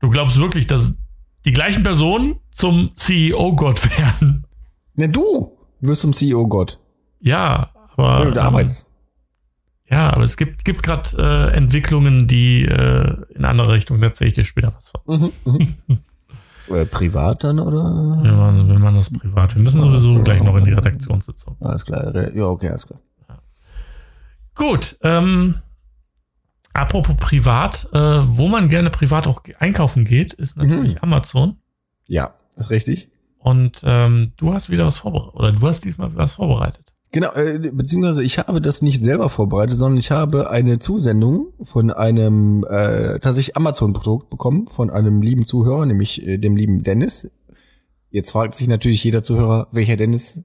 Du 0.00 0.10
glaubst 0.10 0.38
wirklich, 0.38 0.66
dass 0.66 0.96
die 1.44 1.52
gleichen 1.52 1.82
Personen 1.82 2.36
zum 2.50 2.90
CEO-Gott 2.96 3.98
werden? 3.98 4.46
Ne, 4.94 5.08
du 5.08 5.56
wirst 5.80 6.02
zum 6.02 6.12
CEO-Gott. 6.12 6.78
Ja, 7.20 7.70
aber. 7.96 8.20
Wenn 8.20 8.28
du 8.28 8.34
da 8.34 8.40
ähm, 8.40 8.46
arbeitest. 8.46 8.88
Ja, 9.88 10.10
aber 10.10 10.24
es 10.24 10.36
gibt, 10.36 10.64
gibt 10.64 10.82
gerade 10.82 11.10
äh, 11.16 11.56
Entwicklungen, 11.56 12.26
die 12.26 12.64
äh, 12.64 13.16
in 13.34 13.44
andere 13.44 13.72
Richtungen, 13.72 14.00
da 14.00 14.08
erzähle 14.08 14.28
ich 14.28 14.34
dir 14.34 14.44
später 14.44 14.74
was 14.74 14.90
von. 14.90 15.32
Mhm, 15.44 15.76
mhm. 15.86 15.98
privat 16.90 17.44
dann, 17.44 17.58
oder? 17.58 18.22
Ja, 18.24 18.48
also 18.48 18.68
wir 18.68 18.78
machen 18.78 18.96
das 18.96 19.10
privat. 19.10 19.54
Wir 19.54 19.62
müssen 19.62 19.80
sowieso 19.80 20.22
gleich 20.22 20.42
noch 20.42 20.56
in 20.56 20.64
die 20.64 20.72
Redaktionssitzung. 20.72 21.56
Alles 21.60 21.84
klar. 21.84 22.34
Ja, 22.34 22.46
okay, 22.46 22.70
alles 22.70 22.86
klar. 22.86 23.00
Ja. 23.28 23.38
Gut, 24.54 24.96
ähm, 25.02 25.56
apropos 26.72 27.16
privat, 27.16 27.88
äh, 27.92 27.98
wo 27.98 28.48
man 28.48 28.68
gerne 28.68 28.90
privat 28.90 29.26
auch 29.26 29.42
einkaufen 29.58 30.04
geht, 30.04 30.32
ist 30.32 30.56
natürlich 30.56 30.94
mhm. 30.94 31.00
Amazon. 31.02 31.56
Ja, 32.06 32.34
ist 32.56 32.70
richtig. 32.70 33.08
Und 33.38 33.80
ähm, 33.84 34.32
du 34.36 34.52
hast 34.52 34.70
wieder 34.70 34.86
was 34.86 34.98
vorbereitet, 34.98 35.34
oder 35.34 35.52
du 35.52 35.66
hast 35.68 35.84
diesmal 35.84 36.14
was 36.16 36.32
vorbereitet. 36.34 36.95
Genau, 37.16 37.32
äh, 37.32 37.58
beziehungsweise 37.72 38.22
ich 38.22 38.36
habe 38.36 38.60
das 38.60 38.82
nicht 38.82 39.02
selber 39.02 39.30
vorbereitet, 39.30 39.74
sondern 39.74 39.96
ich 39.96 40.10
habe 40.10 40.50
eine 40.50 40.80
Zusendung 40.80 41.46
von 41.62 41.90
einem 41.90 42.62
äh, 42.68 43.20
tatsächlich 43.20 43.56
Amazon-Produkt 43.56 44.28
bekommen, 44.28 44.68
von 44.68 44.90
einem 44.90 45.22
lieben 45.22 45.46
Zuhörer, 45.46 45.86
nämlich 45.86 46.22
äh, 46.26 46.36
dem 46.36 46.56
lieben 46.56 46.82
Dennis. 46.82 47.30
Jetzt 48.10 48.32
fragt 48.32 48.54
sich 48.54 48.68
natürlich 48.68 49.02
jeder 49.02 49.22
Zuhörer, 49.22 49.68
welcher 49.72 49.96
Dennis? 49.96 50.44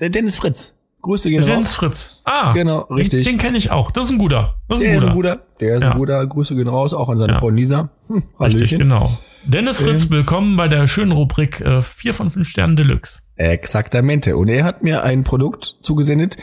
Der 0.00 0.10
Dennis 0.10 0.34
Fritz. 0.34 0.74
Grüße 1.02 1.30
gehen 1.30 1.44
Dennis 1.44 1.68
raus. 1.68 1.74
Fritz. 1.74 2.22
Ah, 2.24 2.52
genau, 2.52 2.80
richtig. 2.90 3.22
Den, 3.24 3.34
den 3.34 3.40
kenne 3.40 3.56
ich 3.56 3.70
auch. 3.70 3.92
Das 3.92 4.06
ist 4.06 4.10
ein 4.10 4.18
guter. 4.18 4.56
Das 4.68 4.78
ist 4.78 4.82
der 4.82 4.90
ein 4.90 4.96
ist 4.96 5.04
ein 5.04 5.14
guter. 5.14 5.46
Der 5.60 5.76
ist 5.76 5.82
ja. 5.84 5.92
ein 5.92 5.98
guter. 5.98 6.26
Grüße 6.26 6.56
gehen 6.56 6.66
raus, 6.66 6.94
auch 6.94 7.10
an 7.10 7.18
seine 7.18 7.34
ja. 7.34 7.38
Freundin 7.38 7.58
Lisa. 7.58 7.90
Hm, 8.08 8.24
Richtig, 8.40 8.76
genau. 8.76 9.08
Dennis 9.44 9.80
Fritz, 9.80 10.02
ähm, 10.04 10.10
willkommen 10.10 10.56
bei 10.56 10.66
der 10.66 10.88
schönen 10.88 11.12
Rubrik 11.12 11.60
äh, 11.60 11.80
4 11.80 12.12
von 12.12 12.28
5 12.28 12.48
Sternen 12.48 12.74
Deluxe. 12.74 13.20
Exaktamente. 13.50 14.36
Und 14.36 14.48
er 14.48 14.64
hat 14.64 14.82
mir 14.82 15.02
ein 15.02 15.24
Produkt 15.24 15.76
zugesendet. 15.82 16.36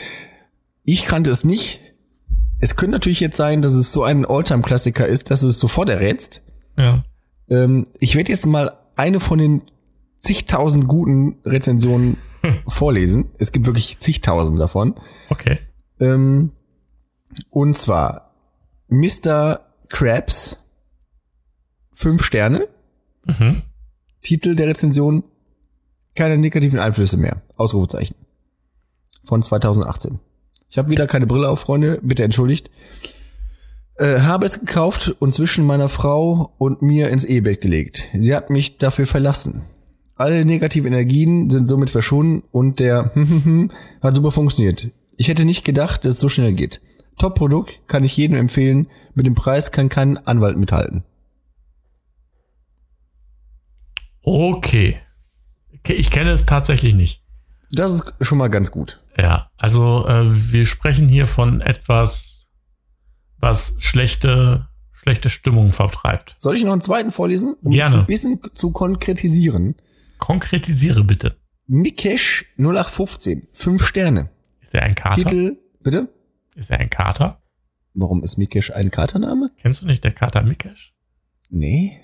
Ich 0.84 1.04
kannte 1.04 1.30
es 1.30 1.44
nicht. 1.44 1.80
Es 2.58 2.76
könnte 2.76 2.92
natürlich 2.92 3.20
jetzt 3.20 3.36
sein, 3.36 3.62
dass 3.62 3.72
es 3.72 3.90
so 3.92 4.04
ein 4.04 4.26
Alltime-Klassiker 4.26 5.06
ist, 5.06 5.30
dass 5.30 5.40
du 5.40 5.48
es 5.48 5.58
sofort 5.58 5.88
errätst. 5.88 6.42
Ja. 6.76 7.04
Ähm, 7.48 7.86
ich 8.00 8.16
werde 8.16 8.30
jetzt 8.30 8.46
mal 8.46 8.76
eine 8.96 9.18
von 9.18 9.38
den 9.38 9.62
zigtausend 10.20 10.88
guten 10.88 11.38
Rezensionen 11.44 12.18
vorlesen. 12.68 13.30
Es 13.38 13.52
gibt 13.52 13.64
wirklich 13.64 13.98
zigtausend 13.98 14.60
davon. 14.60 14.94
Okay. 15.30 15.54
Ähm, 16.00 16.52
und 17.48 17.78
zwar 17.78 18.34
Mr. 18.88 19.60
Krabs, 19.88 20.58
fünf 21.94 22.22
Sterne. 22.24 22.68
Mhm. 23.24 23.62
Titel 24.22 24.54
der 24.54 24.66
Rezension 24.66 25.24
keine 26.14 26.38
negativen 26.38 26.78
Einflüsse 26.78 27.16
mehr. 27.16 27.42
Ausrufezeichen. 27.56 28.16
Von 29.24 29.42
2018. 29.42 30.18
Ich 30.68 30.78
habe 30.78 30.88
wieder 30.88 31.06
keine 31.06 31.26
Brille 31.26 31.48
auf, 31.48 31.60
Freunde. 31.60 31.98
Bitte 32.02 32.24
entschuldigt. 32.24 32.70
Äh, 33.96 34.20
habe 34.20 34.46
es 34.46 34.60
gekauft 34.60 35.14
und 35.18 35.32
zwischen 35.32 35.66
meiner 35.66 35.88
Frau 35.88 36.54
und 36.58 36.80
mir 36.80 37.10
ins 37.10 37.24
Ehebett 37.24 37.60
gelegt. 37.60 38.08
Sie 38.14 38.34
hat 38.34 38.48
mich 38.48 38.78
dafür 38.78 39.06
verlassen. 39.06 39.62
Alle 40.14 40.44
negativen 40.44 40.92
Energien 40.92 41.50
sind 41.50 41.66
somit 41.66 41.90
verschwunden 41.90 42.42
und 42.52 42.78
der 42.78 43.12
hat 44.02 44.14
super 44.14 44.30
funktioniert. 44.30 44.90
Ich 45.16 45.28
hätte 45.28 45.44
nicht 45.44 45.64
gedacht, 45.64 46.04
dass 46.04 46.14
es 46.14 46.20
so 46.20 46.28
schnell 46.28 46.54
geht. 46.54 46.80
Top-Produkt, 47.18 47.86
kann 47.88 48.04
ich 48.04 48.16
jedem 48.16 48.38
empfehlen. 48.38 48.86
Mit 49.14 49.26
dem 49.26 49.34
Preis 49.34 49.72
kann 49.72 49.90
kein 49.90 50.16
Anwalt 50.16 50.56
mithalten. 50.56 51.04
Okay. 54.22 54.96
Ich 55.86 56.10
kenne 56.10 56.30
es 56.30 56.46
tatsächlich 56.46 56.94
nicht. 56.94 57.24
Das 57.72 57.92
ist 57.92 58.04
schon 58.20 58.38
mal 58.38 58.48
ganz 58.48 58.70
gut. 58.70 59.02
Ja, 59.18 59.50
also 59.56 60.06
äh, 60.06 60.24
wir 60.52 60.66
sprechen 60.66 61.08
hier 61.08 61.26
von 61.26 61.60
etwas, 61.60 62.48
was 63.38 63.74
schlechte, 63.78 64.68
schlechte 64.92 65.30
Stimmung 65.30 65.72
vertreibt. 65.72 66.34
Soll 66.38 66.56
ich 66.56 66.64
noch 66.64 66.72
einen 66.72 66.80
zweiten 66.80 67.12
vorlesen? 67.12 67.54
Um 67.62 67.70
Gerne. 67.70 67.94
es 67.94 68.00
ein 68.00 68.06
bisschen 68.06 68.40
zu 68.54 68.72
konkretisieren. 68.72 69.76
Konkretisiere 70.18 71.04
bitte. 71.04 71.36
Mikesh 71.66 72.46
0815, 72.58 73.46
fünf 73.52 73.86
Sterne. 73.86 74.30
Ist 74.60 74.74
er 74.74 74.82
ein 74.82 74.94
Kater? 74.94 75.16
Titel, 75.16 75.58
bitte? 75.80 76.08
Ist 76.56 76.70
er 76.70 76.80
ein 76.80 76.90
Kater? 76.90 77.40
Warum 77.94 78.22
ist 78.22 78.36
Mikesh 78.36 78.70
ein 78.72 78.90
Katername? 78.90 79.50
Kennst 79.56 79.82
du 79.82 79.86
nicht 79.86 80.02
der 80.04 80.12
Kater 80.12 80.42
Mikesh? 80.42 80.94
Nee. 81.48 82.00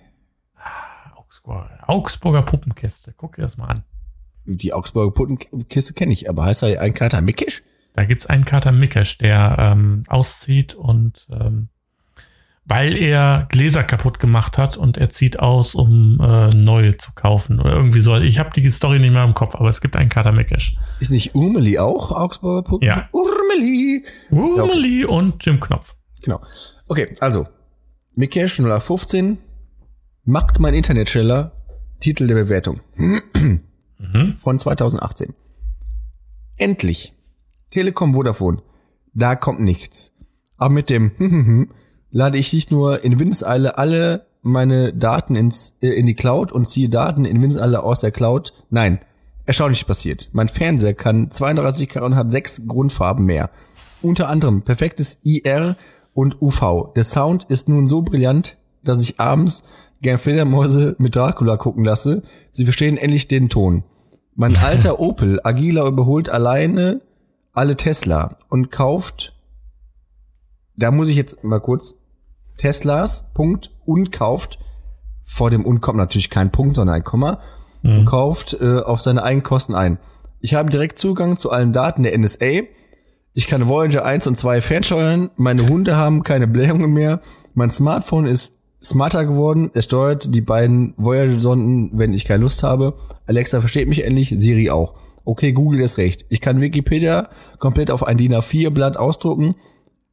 Augsburger, 1.47 1.85
Augsburger 1.87 2.43
Puppenkiste. 2.43 3.15
Guck 3.17 3.37
dir 3.37 3.43
das 3.43 3.57
mal 3.57 3.67
an. 3.67 3.85
Die 4.45 4.73
Augsburger 4.73 5.13
Puppenkiste 5.13 5.95
kenne 5.95 6.13
ich, 6.13 6.29
aber 6.29 6.45
heißt 6.45 6.65
er 6.65 6.81
ein 6.81 6.95
Kater 6.95 7.21
Mickisch? 7.21 7.63
Da 7.95 8.05
gibt's 8.05 8.27
einen 8.27 8.45
Kater 8.45 8.73
Mickisch, 8.73 9.19
der 9.19 9.57
ähm, 9.59 10.05
auszieht 10.09 10.75
und 10.75 11.29
ähm, 11.31 11.69
weil 12.69 12.97
er 12.97 13.47
Gläser 13.49 13.85
kaputt 13.85 14.19
gemacht 14.19 14.59
hat 14.59 14.77
und 14.77 14.99
er 14.99 15.09
zieht 15.09 15.39
aus, 15.39 15.77
um 15.77 16.19
äh, 16.21 16.51
neue 16.51 16.97
zu 16.97 17.13
kaufen 17.15 17.61
oder 17.61 17.73
irgendwie 17.73 18.01
so. 18.01 18.17
Ich 18.17 18.41
habe 18.41 18.51
die 18.51 18.69
Story 18.69 18.99
nicht 18.99 19.13
mehr 19.13 19.25
im 19.25 19.35
Kopf, 19.35 19.55
aber 19.55 19.69
es 19.69 19.81
gibt 19.81 19.95
einen 19.95 20.09
Kater 20.09 20.33
Mickisch. 20.33 20.77
Ist 20.99 21.13
nicht 21.13 21.35
Urmeli 21.35 21.79
auch 21.79 22.11
Augsburger 22.11 22.63
Puppen? 22.63 22.87
Ja. 22.87 23.09
Urmeli. 23.13 24.05
Urmeli 24.31 25.03
ja, 25.03 25.07
okay. 25.07 25.17
und 25.17 25.47
Jim 25.47 25.61
Knopf. 25.61 25.95
Genau. 26.23 26.41
Okay, 26.89 27.17
also 27.21 27.47
Mickisch 28.17 28.59
0815 28.59 29.39
macht 30.27 30.59
mein 30.59 30.75
Internet 30.75 31.09
schneller, 31.09 31.53
Titel 32.01 32.27
der 32.27 32.35
Bewertung. 32.35 32.81
Von 34.43 34.59
2018. 34.59 35.35
Endlich. 36.59 37.15
Telekom 37.71 38.13
Vodafone. 38.13 38.63
Da 39.15 39.37
kommt 39.37 39.61
nichts. 39.61 40.15
Aber 40.59 40.75
mit 40.75 40.91
dem 40.91 41.69
lade 42.11 42.39
ich 42.39 42.53
nicht 42.53 42.71
nur 42.71 43.05
in 43.05 43.19
Windeseile 43.19 43.79
alle 43.79 44.27
meine 44.43 44.93
Daten 44.93 45.37
ins, 45.37 45.79
äh, 45.81 45.89
in 45.89 46.07
die 46.07 46.15
Cloud 46.15 46.53
und 46.53 46.69
ziehe 46.69 46.89
Daten 46.89 47.25
in 47.25 47.41
Windeseile 47.41 47.83
aus 47.83 48.01
der 48.01 48.11
Cloud. 48.11 48.53
Nein, 48.71 49.01
erstaunlich 49.45 49.87
passiert. 49.87 50.29
Mein 50.33 50.49
Fernseher 50.49 50.95
kann 50.95 51.31
32 51.31 51.89
K 51.89 52.05
und 52.05 52.15
hat 52.15 52.33
sechs 52.33 52.67
Grundfarben 52.67 53.25
mehr. 53.25 53.51
Unter 54.03 54.29
anderem 54.29 54.63
perfektes 54.63 55.21
IR 55.25 55.77
und 56.15 56.41
UV. 56.41 56.93
Der 56.95 57.05
Sound 57.05 57.45
ist 57.45 57.69
nun 57.69 57.89
so 57.89 58.03
brillant, 58.03 58.59
dass 58.85 59.03
ich 59.03 59.19
abends 59.21 59.65
gern 60.03 60.19
Fledermäuse 60.19 60.97
mit 60.99 61.17
Dracula 61.17 61.57
gucken 61.57 61.85
lasse. 61.85 62.23
Sie 62.51 62.65
verstehen 62.65 62.97
endlich 62.97 63.29
den 63.29 63.49
Ton. 63.49 63.85
Mein 64.35 64.57
alter 64.65 65.01
Opel 65.01 65.41
Agila 65.43 65.87
überholt 65.87 66.29
alleine 66.29 67.01
alle 67.53 67.77
Tesla 67.77 68.37
und 68.49 68.71
kauft, 68.71 69.35
da 70.77 70.91
muss 70.91 71.09
ich 71.09 71.17
jetzt 71.17 71.43
mal 71.43 71.61
kurz, 71.61 71.95
Teslas, 72.59 73.33
Punkt, 73.33 73.71
und 73.85 74.13
kauft, 74.13 74.59
vor 75.25 75.51
dem 75.51 75.65
und 75.65 75.81
kommt 75.81 75.99
natürlich 75.99 76.31
kein 76.31 76.53
Punkt, 76.53 76.77
sondern 76.77 76.97
ein 76.97 77.05
Komma, 77.05 77.41
und 77.83 78.05
kauft 78.05 78.57
äh, 78.61 78.81
auf 78.81 79.01
seine 79.01 79.23
eigenen 79.23 79.45
Kosten 79.45 79.75
ein. 79.75 79.99
Ich 80.41 80.55
habe 80.55 80.71
direkt 80.71 80.99
Zugang 80.99 81.37
zu 81.37 81.51
allen 81.51 81.73
Daten 81.73 82.03
der 82.03 82.19
NSA. 82.19 82.63
Ich 83.33 83.47
kann 83.47 83.69
Voyager 83.69 84.05
1 84.05 84.27
und 84.27 84.37
2 84.37 84.61
fernsteuern. 84.61 85.31
Meine 85.37 85.69
Hunde 85.69 85.97
haben 85.97 86.23
keine 86.23 86.47
Blähungen 86.47 86.93
mehr. 86.93 87.21
Mein 87.55 87.71
Smartphone 87.71 88.27
ist 88.27 88.56
smarter 88.83 89.25
geworden. 89.25 89.71
Es 89.75 89.87
steuert 89.87 90.35
die 90.35 90.41
beiden 90.41 90.95
Voyager-Sonden, 90.97 91.91
wenn 91.95 92.13
ich 92.13 92.25
keine 92.25 92.43
Lust 92.43 92.63
habe. 92.63 92.95
Alexa 93.27 93.61
versteht 93.61 93.89
mich 93.89 94.05
endlich, 94.05 94.35
Siri 94.37 94.71
auch. 94.71 94.95
Okay, 95.25 95.53
Google 95.53 95.81
ist 95.81 95.99
recht. 95.99 96.25
Ich 96.29 96.41
kann 96.41 96.61
Wikipedia 96.61 97.29
komplett 97.59 97.91
auf 97.91 98.07
ein 98.07 98.17
DIN 98.17 98.35
A4-Blatt 98.35 98.97
ausdrucken. 98.97 99.57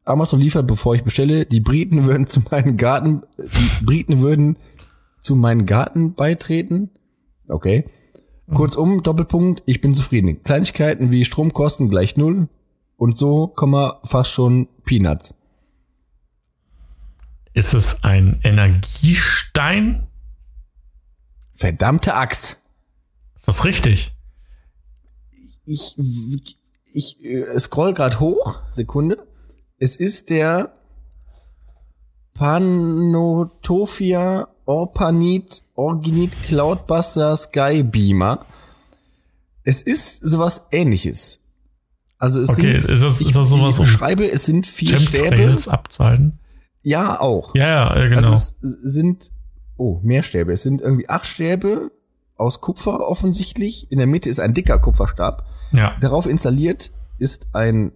Amazon 0.05 0.39
liefert, 0.39 0.67
bevor 0.67 0.95
ich 0.95 1.03
bestelle. 1.03 1.45
Die 1.45 1.59
Briten 1.59 2.07
würden 2.07 2.27
zu 2.27 2.41
meinen 2.51 2.77
Garten, 2.77 3.21
die 3.37 3.85
Briten 3.85 4.21
würden 4.21 4.57
zu 5.19 5.35
meinen 5.35 5.65
Garten 5.65 6.15
beitreten. 6.15 6.89
Okay. 7.47 7.85
Kurzum, 8.53 9.03
Doppelpunkt, 9.03 9.63
ich 9.65 9.81
bin 9.81 9.93
zufrieden. 9.93 10.43
Kleinigkeiten 10.43 11.11
wie 11.11 11.25
Stromkosten 11.25 11.89
gleich 11.89 12.17
null 12.17 12.49
und 12.97 13.17
so, 13.17 13.53
fast 14.03 14.31
schon 14.31 14.67
Peanuts. 14.83 15.35
Ist 17.53 17.73
es 17.73 18.03
ein 18.03 18.39
Energiestein? 18.43 20.07
Verdammte 21.55 22.15
Axt. 22.15 22.57
Ist 23.35 23.47
das 23.47 23.63
richtig? 23.63 24.11
Ich, 25.65 25.95
ich 26.93 27.23
äh, 27.23 27.57
scroll 27.59 27.93
gerade 27.93 28.19
hoch. 28.19 28.59
Sekunde. 28.71 29.25
Es 29.77 29.95
ist 29.95 30.29
der 30.29 30.73
Panotophia 33.13 34.47
Orpanit 34.65 35.63
Orginit 35.75 36.31
Cloudbuster 36.43 37.35
Sky 37.37 37.83
Beamer. 37.83 38.45
Es 39.63 39.81
ist 39.81 40.19
sowas 40.27 40.67
ähnliches. 40.71 41.41
Also 42.17 42.41
es 42.41 42.49
Okay, 42.51 42.79
sind, 42.79 42.93
ist 42.93 43.03
das- 43.03 43.21
ich, 43.21 43.27
ist 43.27 43.35
das 43.35 43.49
sowas 43.49 43.75
ich 43.75 43.81
beschreibe, 43.81 44.29
es 44.29 44.45
sind 44.45 44.65
vier 44.65 44.97
Stäbe. 44.97 45.55
Abzahlen? 45.67 46.39
Ja, 46.83 47.19
auch. 47.19 47.55
Ja, 47.55 47.67
ja, 47.67 47.95
äh, 47.95 48.09
genau. 48.09 48.29
Also 48.29 48.33
es 48.33 48.57
sind, 48.59 49.31
oh, 49.77 49.99
mehr 50.03 50.21
Stäbe. 50.23 50.51
Es 50.53 50.63
sind 50.63 50.81
irgendwie 50.81 51.09
acht 51.09 51.25
Stäbe 51.25 51.91
aus 52.35 52.61
Kupfer 52.61 52.99
offensichtlich. 53.07 53.91
In 53.91 53.97
der 53.99 54.07
Mitte 54.07 54.29
ist 54.29 54.39
ein 54.39 54.53
dicker 54.53 54.77
Kupferstab. 54.79 55.45
ja. 55.71 55.95
Darauf 56.01 56.25
installiert 56.25 56.91
ist 57.19 57.47
ein 57.53 57.93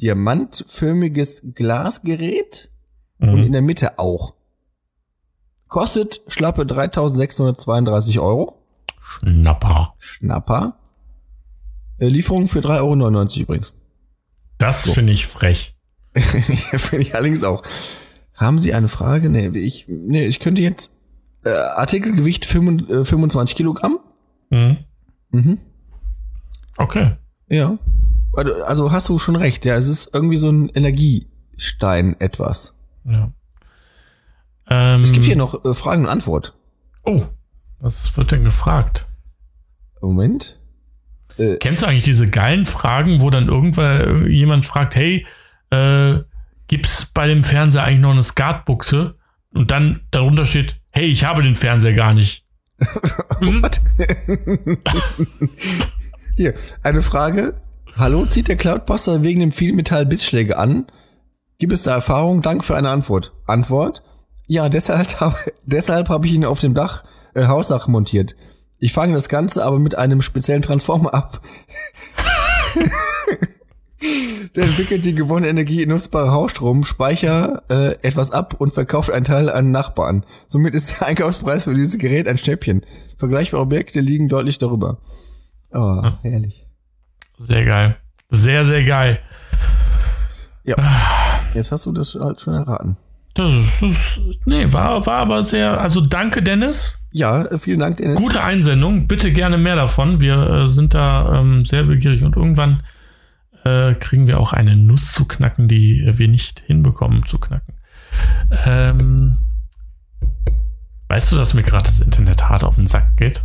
diamantförmiges 0.00 1.42
Glasgerät 1.54 2.70
und 3.18 3.28
in 3.38 3.48
Mhm. 3.48 3.52
der 3.52 3.62
Mitte 3.62 3.98
auch. 3.98 4.34
Kostet 5.68 6.20
schlappe 6.26 6.66
3632 6.66 8.18
Euro. 8.18 8.58
Schnapper. 9.00 9.94
Schnapper. 9.98 10.76
Äh, 11.98 12.08
Lieferung 12.08 12.48
für 12.48 12.60
3,99 12.60 13.36
Euro 13.38 13.42
übrigens. 13.44 13.72
Das 14.58 14.88
finde 14.90 15.12
ich 15.12 15.26
frech. 15.26 15.71
Finde 16.16 17.02
ich 17.02 17.14
allerdings 17.14 17.44
auch. 17.44 17.62
Haben 18.34 18.58
Sie 18.58 18.74
eine 18.74 18.88
Frage? 18.88 19.28
Nee, 19.28 19.48
ich, 19.58 19.86
nee, 19.88 20.26
ich 20.26 20.40
könnte 20.40 20.62
jetzt 20.62 20.96
äh, 21.44 21.50
Artikelgewicht 21.50 22.44
25, 22.44 22.90
äh, 22.94 23.04
25 23.04 23.56
Kilogramm. 23.56 23.98
Mhm. 24.50 24.78
Mhm. 25.30 25.58
Okay. 26.76 27.12
Ja. 27.48 27.78
Also 28.34 28.62
also 28.64 28.92
hast 28.92 29.08
du 29.08 29.18
schon 29.18 29.36
recht. 29.36 29.64
Ja, 29.64 29.74
es 29.76 29.86
ist 29.86 30.10
irgendwie 30.14 30.36
so 30.36 30.50
ein 30.50 30.68
Energiestein 30.70 32.16
etwas. 32.20 32.74
Ja. 33.04 33.32
Ähm, 34.68 35.02
Es 35.02 35.12
gibt 35.12 35.24
hier 35.24 35.36
noch 35.36 35.64
äh, 35.64 35.74
Fragen 35.74 36.04
und 36.04 36.08
Antwort. 36.08 36.54
Oh, 37.04 37.22
was 37.80 38.16
wird 38.16 38.32
denn 38.32 38.44
gefragt? 38.44 39.06
Moment. 40.00 40.58
Kennst 41.60 41.82
du 41.82 41.86
eigentlich 41.86 42.04
diese 42.04 42.28
geilen 42.28 42.66
Fragen, 42.66 43.20
wo 43.22 43.30
dann 43.30 43.48
irgendwann 43.48 44.30
jemand 44.30 44.66
fragt, 44.66 44.94
hey, 44.96 45.24
äh, 45.72 46.22
gibt's 46.68 47.06
bei 47.06 47.26
dem 47.26 47.42
Fernseher 47.42 47.82
eigentlich 47.84 48.00
noch 48.00 48.12
eine 48.12 48.22
Skatbuchse? 48.22 49.14
Und 49.54 49.70
dann 49.70 50.00
darunter 50.10 50.46
steht, 50.46 50.80
hey, 50.90 51.06
ich 51.06 51.24
habe 51.24 51.42
den 51.42 51.56
Fernseher 51.56 51.94
gar 51.94 52.14
nicht. 52.14 52.46
Hier, 56.36 56.54
eine 56.82 57.02
Frage. 57.02 57.60
Hallo, 57.98 58.24
zieht 58.24 58.48
der 58.48 58.56
Cloudbuster 58.56 59.22
wegen 59.22 59.40
dem 59.40 59.52
Vielmetall 59.52 60.06
Blitzschläge 60.06 60.56
an? 60.56 60.86
Gibt 61.58 61.74
es 61.74 61.82
da 61.82 61.92
Erfahrung? 61.92 62.40
Danke 62.40 62.64
für 62.64 62.76
eine 62.76 62.88
Antwort. 62.88 63.34
Antwort? 63.46 64.02
Ja, 64.46 64.68
deshalb 64.68 65.16
habe 65.20 65.36
deshalb 65.64 66.08
habe 66.08 66.26
ich 66.26 66.32
ihn 66.32 66.44
auf 66.44 66.60
dem 66.60 66.74
Dach 66.74 67.02
äh, 67.34 67.46
Hausdach 67.46 67.88
montiert. 67.88 68.34
Ich 68.78 68.92
fange 68.92 69.12
das 69.12 69.28
Ganze 69.28 69.64
aber 69.64 69.78
mit 69.78 69.94
einem 69.94 70.22
speziellen 70.22 70.62
Transformer 70.62 71.14
ab. 71.14 71.40
Der 74.56 74.64
entwickelt 74.64 75.04
die 75.04 75.14
gewonnene 75.14 75.48
Energie 75.48 75.82
in 75.82 75.90
nutzbare 75.90 76.30
Hausstrom, 76.30 76.84
Speicher 76.84 77.62
äh, 77.68 77.96
etwas 78.02 78.30
ab 78.30 78.54
und 78.58 78.74
verkauft 78.74 79.10
einen 79.10 79.24
Teil 79.24 79.48
an 79.48 79.70
Nachbarn. 79.70 80.24
Somit 80.46 80.74
ist 80.74 81.00
der 81.00 81.08
Einkaufspreis 81.08 81.64
für 81.64 81.74
dieses 81.74 81.98
Gerät 81.98 82.28
ein 82.28 82.38
Schnäppchen. 82.38 82.84
Vergleichbare 83.16 83.62
Objekte 83.62 84.00
liegen 84.00 84.28
deutlich 84.28 84.58
darüber. 84.58 84.98
Oh, 85.72 86.02
herrlich. 86.22 86.66
Sehr 87.38 87.64
geil. 87.64 87.96
Sehr, 88.30 88.66
sehr 88.66 88.84
geil. 88.84 89.20
Ja. 90.64 90.76
Jetzt 91.54 91.72
hast 91.72 91.86
du 91.86 91.92
das 91.92 92.14
halt 92.14 92.40
schon 92.40 92.54
erraten. 92.54 92.96
Das 93.34 93.52
ist, 93.52 93.82
das, 93.82 94.20
nee, 94.44 94.70
war, 94.72 95.06
war 95.06 95.18
aber 95.18 95.42
sehr, 95.42 95.80
also 95.80 96.02
danke 96.02 96.42
Dennis. 96.42 96.98
Ja, 97.12 97.58
vielen 97.58 97.80
Dank, 97.80 97.96
Dennis. 97.96 98.18
Gute 98.18 98.42
Einsendung. 98.42 99.06
Bitte 99.06 99.32
gerne 99.32 99.56
mehr 99.56 99.76
davon. 99.76 100.20
Wir 100.20 100.64
äh, 100.64 100.66
sind 100.66 100.92
da 100.94 101.40
ähm, 101.40 101.62
sehr 101.62 101.84
begierig 101.84 102.22
und 102.22 102.36
irgendwann 102.36 102.82
äh, 103.64 103.94
kriegen 103.94 104.26
wir 104.26 104.40
auch 104.40 104.52
eine 104.52 104.76
Nuss 104.76 105.12
zu 105.12 105.26
knacken, 105.26 105.68
die 105.68 106.02
wir 106.14 106.28
nicht 106.28 106.60
hinbekommen 106.66 107.24
zu 107.24 107.38
knacken. 107.38 107.74
Ähm, 108.66 109.36
weißt 111.08 111.32
du, 111.32 111.36
dass 111.36 111.54
mir 111.54 111.62
gerade 111.62 111.86
das 111.86 112.00
Internet 112.00 112.48
hart 112.48 112.64
auf 112.64 112.76
den 112.76 112.86
Sack 112.86 113.16
geht? 113.16 113.44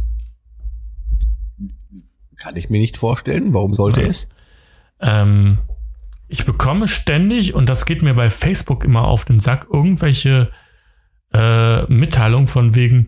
Kann 2.35 2.55
ich 2.55 2.69
mir 2.69 2.79
nicht 2.79 2.97
vorstellen. 2.97 3.53
Warum 3.53 3.73
sollte 3.73 4.01
Ja. 4.01 4.07
es? 4.07 4.27
Ähm, 4.99 5.59
ich 6.27 6.45
bekomme 6.45 6.87
ständig, 6.87 7.53
und 7.53 7.67
das 7.69 7.85
geht 7.85 8.01
mir 8.01 8.13
bei 8.13 8.29
Facebook 8.29 8.83
immer 8.83 9.05
auf 9.07 9.25
den 9.25 9.39
Sack, 9.39 9.67
irgendwelche 9.71 10.49
äh, 11.33 11.83
Mitteilungen 11.91 12.47
von 12.47 12.75
wegen, 12.75 13.07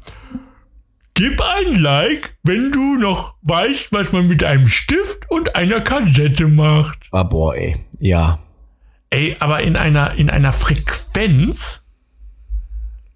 gib 1.13 1.41
ein 1.41 1.75
Like, 1.75 2.37
wenn 2.43 2.71
du 2.71 2.97
noch 2.97 3.35
weißt, 3.41 3.91
was 3.91 4.11
man 4.11 4.27
mit 4.27 4.43
einem 4.43 4.67
Stift 4.67 5.29
und 5.29 5.55
einer 5.55 5.81
Kassette 5.81 6.47
macht. 6.47 7.07
Ah, 7.11 7.23
boah, 7.23 7.55
ey. 7.55 7.77
Ja. 7.99 8.39
Ey, 9.09 9.35
aber 9.39 9.61
in 9.61 9.75
einer, 9.75 10.13
in 10.13 10.29
einer 10.29 10.53
Frequenz, 10.53 11.83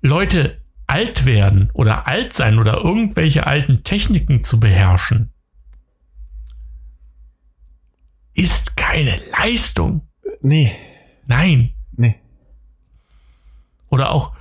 Leute 0.01 0.61
alt 0.87 1.25
werden 1.25 1.71
oder 1.73 2.07
alt 2.07 2.33
sein 2.33 2.59
oder 2.59 2.83
irgendwelche 2.83 3.47
alten 3.47 3.83
Techniken 3.83 4.43
zu 4.43 4.59
beherrschen, 4.59 5.31
ist 8.33 8.75
keine 8.75 9.17
Leistung. 9.31 10.07
Nee. 10.41 10.71
Nein. 11.25 11.73
Nee. 11.95 12.15
Oder 13.89 14.11
auch 14.11 14.33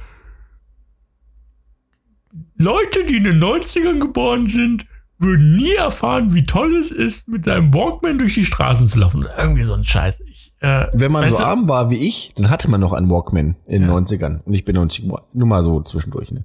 Leute, 2.63 3.05
die 3.09 3.17
in 3.17 3.25
den 3.25 3.43
90ern 3.43 3.99
geboren 3.99 4.49
sind, 4.49 4.87
würden 5.19 5.57
nie 5.57 5.75
erfahren, 5.75 6.35
wie 6.35 6.45
toll 6.45 6.75
es 6.77 6.91
ist, 6.91 7.29
mit 7.29 7.45
seinem 7.45 7.73
Walkman 7.73 8.19
durch 8.19 8.35
die 8.35 8.45
Straßen 8.45 8.87
zu 8.87 8.99
laufen. 8.99 9.27
Irgendwie 9.39 9.63
so 9.63 9.75
ein 9.75 9.85
Scheiß. 9.85 10.21
Ich, 10.21 10.53
äh, 10.61 10.87
Wenn 10.93 11.13
man 11.13 11.29
so 11.29 11.39
du, 11.39 11.45
arm 11.45 11.69
war 11.69 11.91
wie 11.91 11.97
ich, 11.97 12.33
dann 12.37 12.51
hatte 12.51 12.71
man 12.71 12.81
noch 12.81 12.93
einen 12.93 13.11
Walkman 13.11 13.57
in 13.67 13.83
den 13.83 13.91
90ern. 13.91 14.43
Und 14.43 14.55
ich 14.55 14.65
bin 14.65 14.75
90 14.75 15.05
geboren. 15.05 15.25
Nur 15.33 15.47
mal 15.47 15.63
so 15.63 15.81
zwischendurch, 15.83 16.33
ne? 16.33 16.45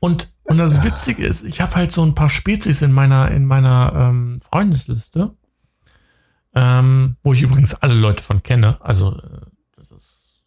Und, 0.00 0.30
und 0.44 0.56
das 0.56 0.82
Witzige 0.82 1.26
ist, 1.26 1.44
ich 1.44 1.60
habe 1.60 1.74
halt 1.74 1.92
so 1.92 2.02
ein 2.02 2.14
paar 2.14 2.30
Spezies 2.30 2.80
in 2.80 2.90
meiner, 2.90 3.30
in 3.30 3.44
meiner 3.44 3.92
ähm, 3.94 4.40
Freundesliste, 4.50 5.34
ähm, 6.54 7.16
wo 7.22 7.34
ich 7.34 7.42
übrigens 7.42 7.74
alle 7.74 7.94
Leute 7.94 8.22
von 8.22 8.42
kenne. 8.42 8.78
Also, 8.80 9.18
äh, 9.18 9.40
das 9.76 9.90
ist, 9.90 10.42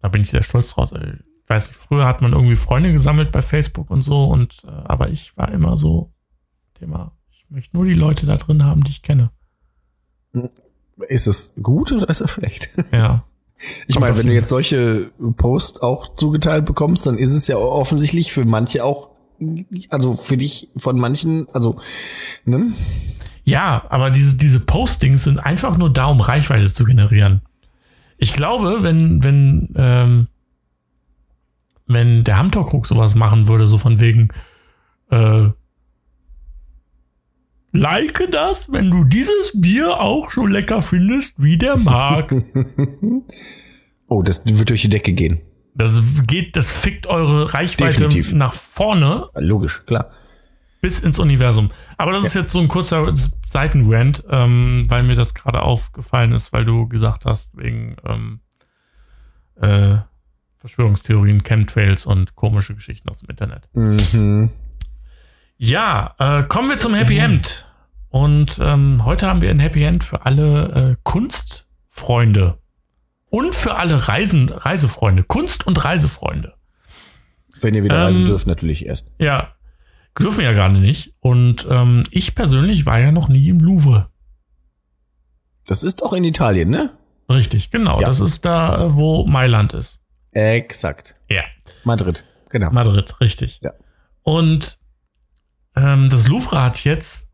da 0.00 0.08
bin 0.08 0.22
ich 0.22 0.30
sehr 0.30 0.42
stolz 0.42 0.74
draus. 0.74 0.92
Ich 0.92 1.31
weiß 1.52 1.68
nicht, 1.68 1.78
früher 1.78 2.06
hat 2.06 2.22
man 2.22 2.32
irgendwie 2.32 2.56
Freunde 2.56 2.92
gesammelt 2.92 3.30
bei 3.30 3.42
Facebook 3.42 3.90
und 3.90 4.02
so, 4.02 4.24
und 4.24 4.62
äh, 4.64 4.70
aber 4.70 5.10
ich 5.10 5.36
war 5.36 5.52
immer 5.52 5.76
so 5.76 6.12
Thema, 6.78 7.12
ich 7.30 7.44
möchte 7.50 7.76
nur 7.76 7.84
die 7.84 7.92
Leute 7.92 8.26
da 8.26 8.36
drin 8.36 8.64
haben, 8.64 8.82
die 8.82 8.90
ich 8.90 9.02
kenne. 9.02 9.30
Ist 11.08 11.26
es 11.26 11.52
gut 11.62 11.92
oder 11.92 12.08
ist 12.08 12.20
es 12.20 12.30
schlecht? 12.30 12.70
Ja. 12.92 13.24
Ich 13.86 13.96
meine, 14.00 14.18
wenn 14.18 14.26
du 14.26 14.34
jetzt 14.34 14.48
solche 14.48 15.12
Posts 15.36 15.82
auch 15.82 16.16
zugeteilt 16.16 16.64
bekommst, 16.64 17.06
dann 17.06 17.16
ist 17.16 17.30
es 17.30 17.46
ja 17.46 17.54
offensichtlich 17.56 18.32
für 18.32 18.44
manche 18.44 18.82
auch, 18.82 19.10
also 19.88 20.16
für 20.16 20.36
dich 20.36 20.70
von 20.76 20.98
manchen, 20.98 21.46
also, 21.52 21.76
ne? 22.44 22.72
Ja, 23.44 23.84
aber 23.88 24.10
diese, 24.10 24.36
diese 24.36 24.58
Postings 24.58 25.22
sind 25.22 25.38
einfach 25.38 25.76
nur 25.76 25.92
da, 25.92 26.06
um 26.06 26.20
Reichweite 26.20 26.72
zu 26.72 26.82
generieren. 26.82 27.42
Ich 28.18 28.32
glaube, 28.32 28.82
wenn, 28.82 29.22
wenn, 29.22 29.68
ähm, 29.76 30.26
wenn 31.86 32.24
der 32.24 32.38
Hamtorkrug 32.38 32.86
sowas 32.86 33.14
machen 33.14 33.48
würde, 33.48 33.66
so 33.66 33.78
von 33.78 34.00
wegen, 34.00 34.28
äh, 35.10 35.48
like 37.72 38.28
das, 38.30 38.70
wenn 38.72 38.90
du 38.90 39.04
dieses 39.04 39.60
Bier 39.60 40.00
auch 40.00 40.30
so 40.30 40.46
lecker 40.46 40.82
findest 40.82 41.42
wie 41.42 41.58
der 41.58 41.76
Marc. 41.76 42.32
oh, 44.08 44.22
das 44.22 44.42
wird 44.46 44.70
durch 44.70 44.82
die 44.82 44.90
Decke 44.90 45.12
gehen. 45.12 45.40
Das 45.74 46.02
geht, 46.26 46.56
das 46.56 46.70
fickt 46.70 47.06
eure 47.06 47.54
Reichweite 47.54 48.08
Definitiv. 48.08 48.34
nach 48.34 48.52
vorne 48.52 49.26
Logisch, 49.36 49.84
klar. 49.86 50.10
bis 50.82 51.00
ins 51.00 51.18
Universum. 51.18 51.70
Aber 51.96 52.12
das 52.12 52.24
ist 52.24 52.34
jetzt 52.34 52.52
so 52.52 52.60
ein 52.60 52.68
kurzer 52.68 53.14
Seitenrand, 53.48 54.24
ähm, 54.28 54.82
weil 54.88 55.02
mir 55.02 55.14
das 55.14 55.34
gerade 55.34 55.62
aufgefallen 55.62 56.32
ist, 56.32 56.52
weil 56.52 56.66
du 56.66 56.88
gesagt 56.88 57.24
hast, 57.24 57.56
wegen 57.56 57.96
ähm, 58.04 58.40
äh, 59.56 59.98
Verschwörungstheorien, 60.62 61.42
Chemtrails 61.42 62.06
und 62.06 62.36
komische 62.36 62.76
Geschichten 62.76 63.08
aus 63.08 63.18
dem 63.18 63.28
Internet. 63.30 63.68
Mhm. 63.72 64.48
Ja, 65.56 66.14
äh, 66.20 66.44
kommen 66.44 66.68
wir 66.70 66.78
zum 66.78 66.94
Happy 66.94 67.18
End. 67.18 67.68
Und 68.10 68.58
ähm, 68.62 69.04
heute 69.04 69.26
haben 69.26 69.42
wir 69.42 69.50
ein 69.50 69.58
Happy 69.58 69.82
End 69.82 70.04
für 70.04 70.24
alle 70.24 70.92
äh, 70.92 70.96
Kunstfreunde 71.02 72.58
und 73.28 73.56
für 73.56 73.74
alle 73.74 74.06
Reisen, 74.06 74.50
Reisefreunde, 74.50 75.24
Kunst- 75.24 75.66
und 75.66 75.84
Reisefreunde. 75.84 76.54
Wenn 77.60 77.74
ihr 77.74 77.82
wieder 77.82 77.96
Ähm, 77.96 78.02
reisen 78.02 78.26
dürft, 78.26 78.46
natürlich 78.46 78.86
erst. 78.86 79.10
Ja, 79.18 79.48
dürfen 80.16 80.44
ja 80.44 80.52
gerade 80.52 80.78
nicht. 80.78 81.14
Und 81.18 81.66
ähm, 81.68 82.04
ich 82.12 82.36
persönlich 82.36 82.86
war 82.86 83.00
ja 83.00 83.10
noch 83.10 83.28
nie 83.28 83.48
im 83.48 83.58
Louvre. 83.58 84.10
Das 85.66 85.82
ist 85.82 86.02
doch 86.02 86.12
in 86.12 86.22
Italien, 86.22 86.70
ne? 86.70 86.96
Richtig, 87.28 87.72
genau. 87.72 87.98
Ja. 88.00 88.06
Das 88.06 88.20
ist 88.20 88.44
da, 88.44 88.86
äh, 88.86 88.94
wo 88.94 89.26
Mailand 89.26 89.72
ist. 89.72 90.01
Exakt. 90.32 91.14
Ja. 91.28 91.42
Madrid, 91.84 92.24
genau. 92.48 92.70
Madrid, 92.70 93.20
richtig. 93.20 93.60
Ja. 93.62 93.72
Und 94.22 94.78
ähm, 95.76 96.08
das 96.10 96.28
Louvre 96.28 96.62
hat 96.62 96.84
jetzt 96.84 97.28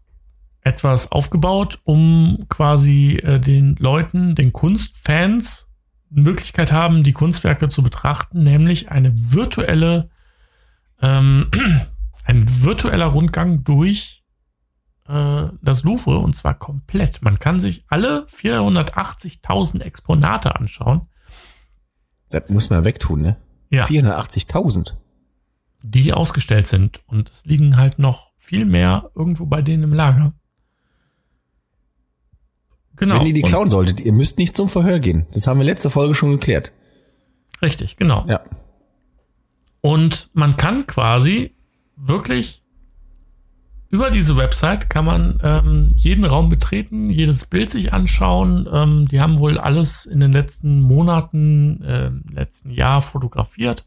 etwas 0.62 1.10
aufgebaut, 1.12 1.80
um 1.84 2.44
quasi 2.48 3.16
äh, 3.22 3.40
den 3.40 3.76
Leuten, 3.76 4.34
den 4.34 4.52
Kunstfans, 4.52 5.68
die 6.10 6.20
Möglichkeit 6.20 6.72
haben, 6.72 7.02
die 7.02 7.12
Kunstwerke 7.12 7.68
zu 7.68 7.82
betrachten, 7.82 8.42
nämlich 8.42 8.90
eine 8.90 9.12
virtuelle, 9.14 10.08
ähm, 11.00 11.50
ein 12.24 12.64
virtueller 12.64 13.06
Rundgang 13.06 13.64
durch 13.64 14.24
äh, 15.08 15.44
das 15.62 15.84
Louvre 15.84 16.18
und 16.18 16.36
zwar 16.36 16.54
komplett. 16.54 17.22
Man 17.22 17.38
kann 17.38 17.60
sich 17.60 17.84
alle 17.88 18.26
480.000 18.26 19.80
Exponate 19.82 20.56
anschauen. 20.56 21.02
Das 22.30 22.48
muss 22.48 22.70
man 22.70 22.84
wegtun, 22.84 23.22
ne? 23.22 23.36
Ja. 23.70 23.86
480.000. 23.86 24.94
die 25.82 26.12
ausgestellt 26.12 26.66
sind. 26.66 27.00
Und 27.06 27.28
es 27.30 27.44
liegen 27.46 27.76
halt 27.76 27.98
noch 28.00 28.32
viel 28.38 28.64
mehr 28.64 29.10
irgendwo 29.14 29.46
bei 29.46 29.62
denen 29.62 29.84
im 29.84 29.92
Lager. 29.92 30.32
Genau. 32.96 33.20
Wenn 33.20 33.26
ihr 33.28 33.34
die 33.34 33.42
Und- 33.42 33.48
klauen 33.48 33.70
solltet, 33.70 34.00
ihr 34.00 34.12
müsst 34.12 34.38
nicht 34.38 34.56
zum 34.56 34.68
Verhör 34.68 34.98
gehen. 34.98 35.26
Das 35.32 35.46
haben 35.46 35.58
wir 35.58 35.64
letzte 35.64 35.88
Folge 35.90 36.14
schon 36.14 36.32
geklärt. 36.32 36.72
Richtig, 37.62 37.96
genau. 37.96 38.24
Ja. 38.28 38.40
Und 39.80 40.30
man 40.32 40.56
kann 40.56 40.86
quasi 40.86 41.54
wirklich 41.96 42.64
über 43.90 44.10
diese 44.10 44.36
Website 44.36 44.90
kann 44.90 45.04
man 45.06 45.40
ähm, 45.42 45.84
jeden 45.94 46.24
Raum 46.24 46.50
betreten, 46.50 47.08
jedes 47.08 47.46
Bild 47.46 47.70
sich 47.70 47.92
anschauen. 47.92 48.68
Ähm, 48.70 49.08
die 49.08 49.20
haben 49.20 49.38
wohl 49.38 49.58
alles 49.58 50.04
in 50.04 50.20
den 50.20 50.32
letzten 50.32 50.80
Monaten, 50.80 51.82
äh, 51.82 52.10
letzten 52.30 52.70
Jahr 52.70 53.00
fotografiert 53.00 53.86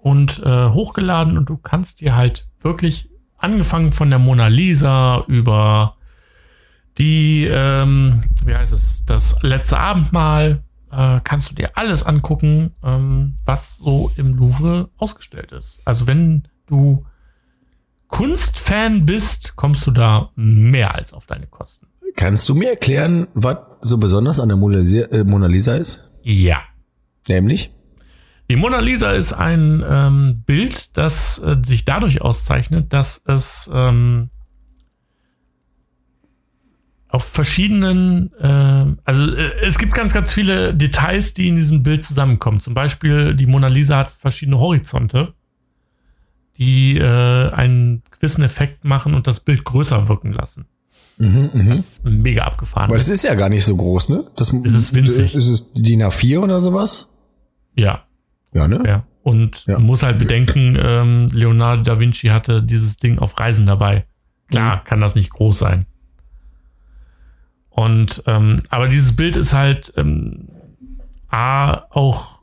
und 0.00 0.40
äh, 0.44 0.68
hochgeladen 0.68 1.36
und 1.36 1.48
du 1.48 1.56
kannst 1.56 2.00
dir 2.00 2.14
halt 2.14 2.46
wirklich 2.60 3.08
angefangen 3.38 3.92
von 3.92 4.08
der 4.08 4.20
Mona 4.20 4.46
Lisa 4.46 5.24
über 5.26 5.96
die, 6.98 7.48
ähm, 7.50 8.22
wie 8.44 8.54
heißt 8.54 8.72
es, 8.72 9.04
das 9.04 9.42
letzte 9.42 9.78
Abendmahl, 9.78 10.62
äh, 10.92 11.20
kannst 11.24 11.50
du 11.50 11.54
dir 11.54 11.70
alles 11.74 12.04
angucken, 12.04 12.72
ähm, 12.84 13.34
was 13.44 13.78
so 13.78 14.12
im 14.16 14.34
Louvre 14.34 14.90
ausgestellt 14.96 15.50
ist. 15.50 15.80
Also 15.84 16.06
wenn 16.06 16.46
du 16.66 17.04
Kunstfan 18.12 19.06
bist, 19.06 19.56
kommst 19.56 19.86
du 19.86 19.90
da 19.90 20.30
mehr 20.36 20.94
als 20.94 21.14
auf 21.14 21.24
deine 21.24 21.46
Kosten. 21.46 21.86
Kannst 22.14 22.46
du 22.46 22.54
mir 22.54 22.68
erklären, 22.68 23.26
was 23.32 23.56
so 23.80 23.96
besonders 23.96 24.38
an 24.38 24.48
der 24.48 24.56
Mona 24.58 24.78
Lisa, 24.78 25.06
äh, 25.06 25.24
Mona 25.24 25.46
Lisa 25.46 25.74
ist? 25.74 26.10
Ja. 26.22 26.60
Nämlich? 27.26 27.72
Die 28.50 28.56
Mona 28.56 28.80
Lisa 28.80 29.12
ist 29.12 29.32
ein 29.32 29.82
ähm, 29.88 30.42
Bild, 30.44 30.96
das 30.98 31.38
äh, 31.38 31.56
sich 31.64 31.86
dadurch 31.86 32.20
auszeichnet, 32.20 32.92
dass 32.92 33.22
es 33.24 33.70
ähm, 33.72 34.28
auf 37.08 37.24
verschiedenen, 37.24 38.30
äh, 38.38 38.94
also 39.04 39.26
äh, 39.34 39.50
es 39.62 39.78
gibt 39.78 39.94
ganz, 39.94 40.12
ganz 40.12 40.34
viele 40.34 40.74
Details, 40.74 41.32
die 41.32 41.48
in 41.48 41.56
diesem 41.56 41.82
Bild 41.82 42.04
zusammenkommen. 42.04 42.60
Zum 42.60 42.74
Beispiel 42.74 43.34
die 43.34 43.46
Mona 43.46 43.68
Lisa 43.68 43.96
hat 43.96 44.10
verschiedene 44.10 44.58
Horizonte, 44.58 45.32
die 46.62 46.98
äh, 46.98 47.50
einen 47.52 48.02
gewissen 48.10 48.42
Effekt 48.44 48.84
machen 48.84 49.14
und 49.14 49.26
das 49.26 49.40
Bild 49.40 49.64
größer 49.64 50.08
wirken 50.08 50.32
lassen. 50.32 50.66
Mhm, 51.18 51.50
mhm. 51.52 51.68
Das 51.70 51.78
ist 51.78 52.04
mega 52.04 52.44
abgefahren. 52.44 52.86
Aber 52.88 52.96
das 52.98 53.08
ist 53.08 53.24
ja 53.24 53.34
gar 53.34 53.48
nicht 53.48 53.64
so 53.64 53.76
groß, 53.76 54.08
ne? 54.10 54.24
Das 54.36 54.52
Es 54.52 54.74
ist 54.74 54.94
winzig. 54.94 55.34
Ist 55.34 55.48
es 55.50 55.72
DIN 55.72 56.02
A4 56.02 56.38
oder 56.38 56.60
sowas? 56.60 57.08
ja, 57.74 58.02
Ja, 58.54 58.68
ne? 58.68 58.82
ja. 58.86 59.04
Und 59.22 59.64
Ja. 59.66 59.76
du 59.76 59.82
musst 59.82 60.02
halt 60.02 60.18
bedenken, 60.18 60.76
ähm, 60.80 61.28
Leonardo 61.32 61.82
da 61.82 61.98
Vinci 62.00 62.28
hatte 62.28 62.62
dieses 62.62 62.96
Ding 62.96 63.18
auf 63.18 63.38
Reisen 63.38 63.66
dabei. 63.66 64.04
Klar, 64.48 64.82
kann 64.84 65.00
das 65.00 65.14
nicht 65.14 65.30
groß 65.30 65.58
sein. 65.58 65.86
Und 67.70 68.22
ähm, 68.26 68.56
aber 68.68 68.88
dieses 68.88 69.16
Bild 69.16 69.36
ist 69.36 69.52
halt 69.54 69.92
ähm, 69.96 70.48
A, 71.28 71.84
auch 71.90 72.42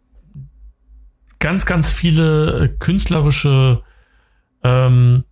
ganz, 1.39 1.65
ganz 1.65 1.91
viele 1.91 2.75
künstlerische 2.79 3.81
ähm, 4.63 5.23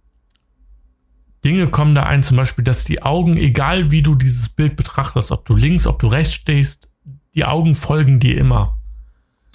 Dinge 1.46 1.68
kommen 1.68 1.96
da 1.96 2.04
ein, 2.04 2.24
zum 2.24 2.38
Beispiel, 2.38 2.64
dass 2.64 2.84
die 2.84 3.02
Augen, 3.04 3.38
egal 3.38 3.92
wie 3.92 4.02
du 4.04 4.16
dieses 4.16 4.50
Bild 4.50 4.76
betrachtest, 4.76 5.32
ob 5.32 5.46
du 5.46 5.56
links, 5.56 5.88
ob 5.88 6.00
du 6.00 6.08
rechts 6.08 6.34
stehst, 6.34 6.90
die 7.36 7.46
Augen 7.46 7.76
folgen 7.76 8.20
dir 8.20 8.38
immer. 8.38 8.78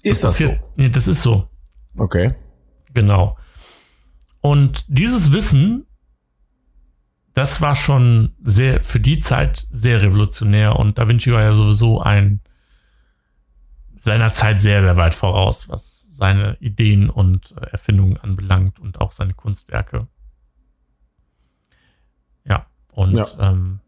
Ist 0.02 0.24
das 0.24 0.38
so? 0.38 0.44
passiert- 0.44 0.62
Nee, 0.76 0.88
das 0.88 1.06
ist 1.08 1.22
so. 1.22 1.48
Okay. 1.96 2.34
Genau. 2.94 3.36
Und 4.40 4.84
dieses 4.88 5.32
Wissen, 5.32 5.86
das 7.34 7.60
war 7.60 7.74
schon 7.74 8.34
sehr, 8.42 8.80
für 8.80 9.00
die 9.00 9.18
Zeit 9.20 9.66
sehr 9.70 10.02
revolutionär 10.02 10.78
und 10.78 10.98
Da 10.98 11.08
Vinci 11.08 11.32
war 11.32 11.42
ja 11.42 11.52
sowieso 11.52 12.00
ein, 12.00 12.40
seiner 13.96 14.32
Zeit 14.32 14.60
sehr, 14.60 14.82
sehr 14.82 14.96
weit 14.96 15.14
voraus, 15.14 15.68
was 15.68 16.01
seine 16.22 16.56
Ideen 16.60 17.10
und 17.10 17.52
äh, 17.60 17.66
Erfindungen 17.72 18.16
anbelangt 18.16 18.78
und 18.78 19.00
auch 19.00 19.10
seine 19.10 19.34
Kunstwerke. 19.34 20.06
Ja, 22.44 22.66
und 22.92 23.14
Ja. 23.16 23.26
Ähm, 23.40 23.80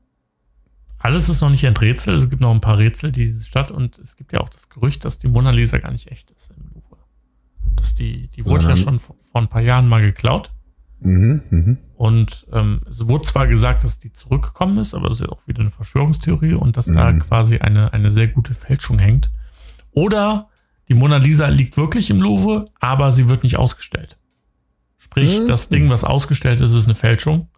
alles 0.99 1.29
ist 1.29 1.43
noch 1.43 1.51
nicht 1.51 1.63
enträtselt. 1.65 2.19
Es 2.19 2.29
gibt 2.31 2.43
noch 2.43 2.51
ein 2.51 2.61
paar 2.61 2.79
Rätsel, 2.79 3.13
die 3.13 3.31
statt 3.31 3.71
und 3.71 3.99
es 3.99 4.17
gibt 4.17 4.33
ja 4.33 4.41
auch 4.41 4.49
das 4.49 4.69
Gerücht, 4.69 5.05
dass 5.05 5.19
die 5.19 5.29
Mona 5.29 5.51
Lisa 5.51 5.79
gar 5.79 5.93
nicht 5.93 6.11
echt 6.11 6.31
ist 6.33 6.51
im 6.57 6.71
Louvre. 6.75 6.97
Dass 7.77 7.95
die, 7.95 8.27
die 8.29 8.45
wurde 8.45 8.65
ja 8.65 8.75
Sondern- 8.75 8.77
schon 8.79 8.99
vor, 8.99 9.17
vor 9.31 9.41
ein 9.41 9.49
paar 9.49 9.63
Jahren 9.63 9.87
mal 9.89 10.01
geklaut. 10.01 10.51
Mhm, 11.01 11.43
mhm. 11.51 11.79
Und 11.95 12.47
ähm, 12.53 12.81
es 12.91 13.07
wurde 13.07 13.27
zwar 13.27 13.47
gesagt, 13.47 13.85
dass 13.85 13.99
die 14.01 14.13
zurückgekommen 14.13 14.79
ist, 14.79 14.95
aber 14.95 15.09
das 15.09 15.21
ist 15.21 15.27
ja 15.27 15.33
auch 15.33 15.47
wieder 15.47 15.61
eine 15.61 15.71
Verschwörungstheorie 15.71 16.55
und 16.55 16.77
dass 16.77 16.87
da 16.87 17.13
Mhm. 17.13 17.21
quasi 17.21 17.59
eine, 17.59 17.93
eine 17.93 18.11
sehr 18.11 18.27
gute 18.29 18.55
Fälschung 18.55 18.99
hängt. 18.99 19.31
Oder 19.93 20.49
die 20.89 20.95
Mona 20.95 21.17
Lisa 21.17 21.49
liegt 21.49 21.77
wirklich 21.77 22.11
im 22.11 22.21
Louvre, 22.21 22.65
aber 22.81 23.13
sie 23.13 23.29
wird 23.29 23.43
nicht 23.43 23.57
ausgestellt. 23.59 24.19
Sprich, 24.99 25.41
Mhm. 25.41 25.49
das 25.49 25.69
Ding, 25.69 25.91
was 25.91 26.05
ausgestellt 26.05 26.61
ist, 26.61 26.73
ist 26.73 26.87
eine 26.87 26.95
Fälschung. 26.95 27.49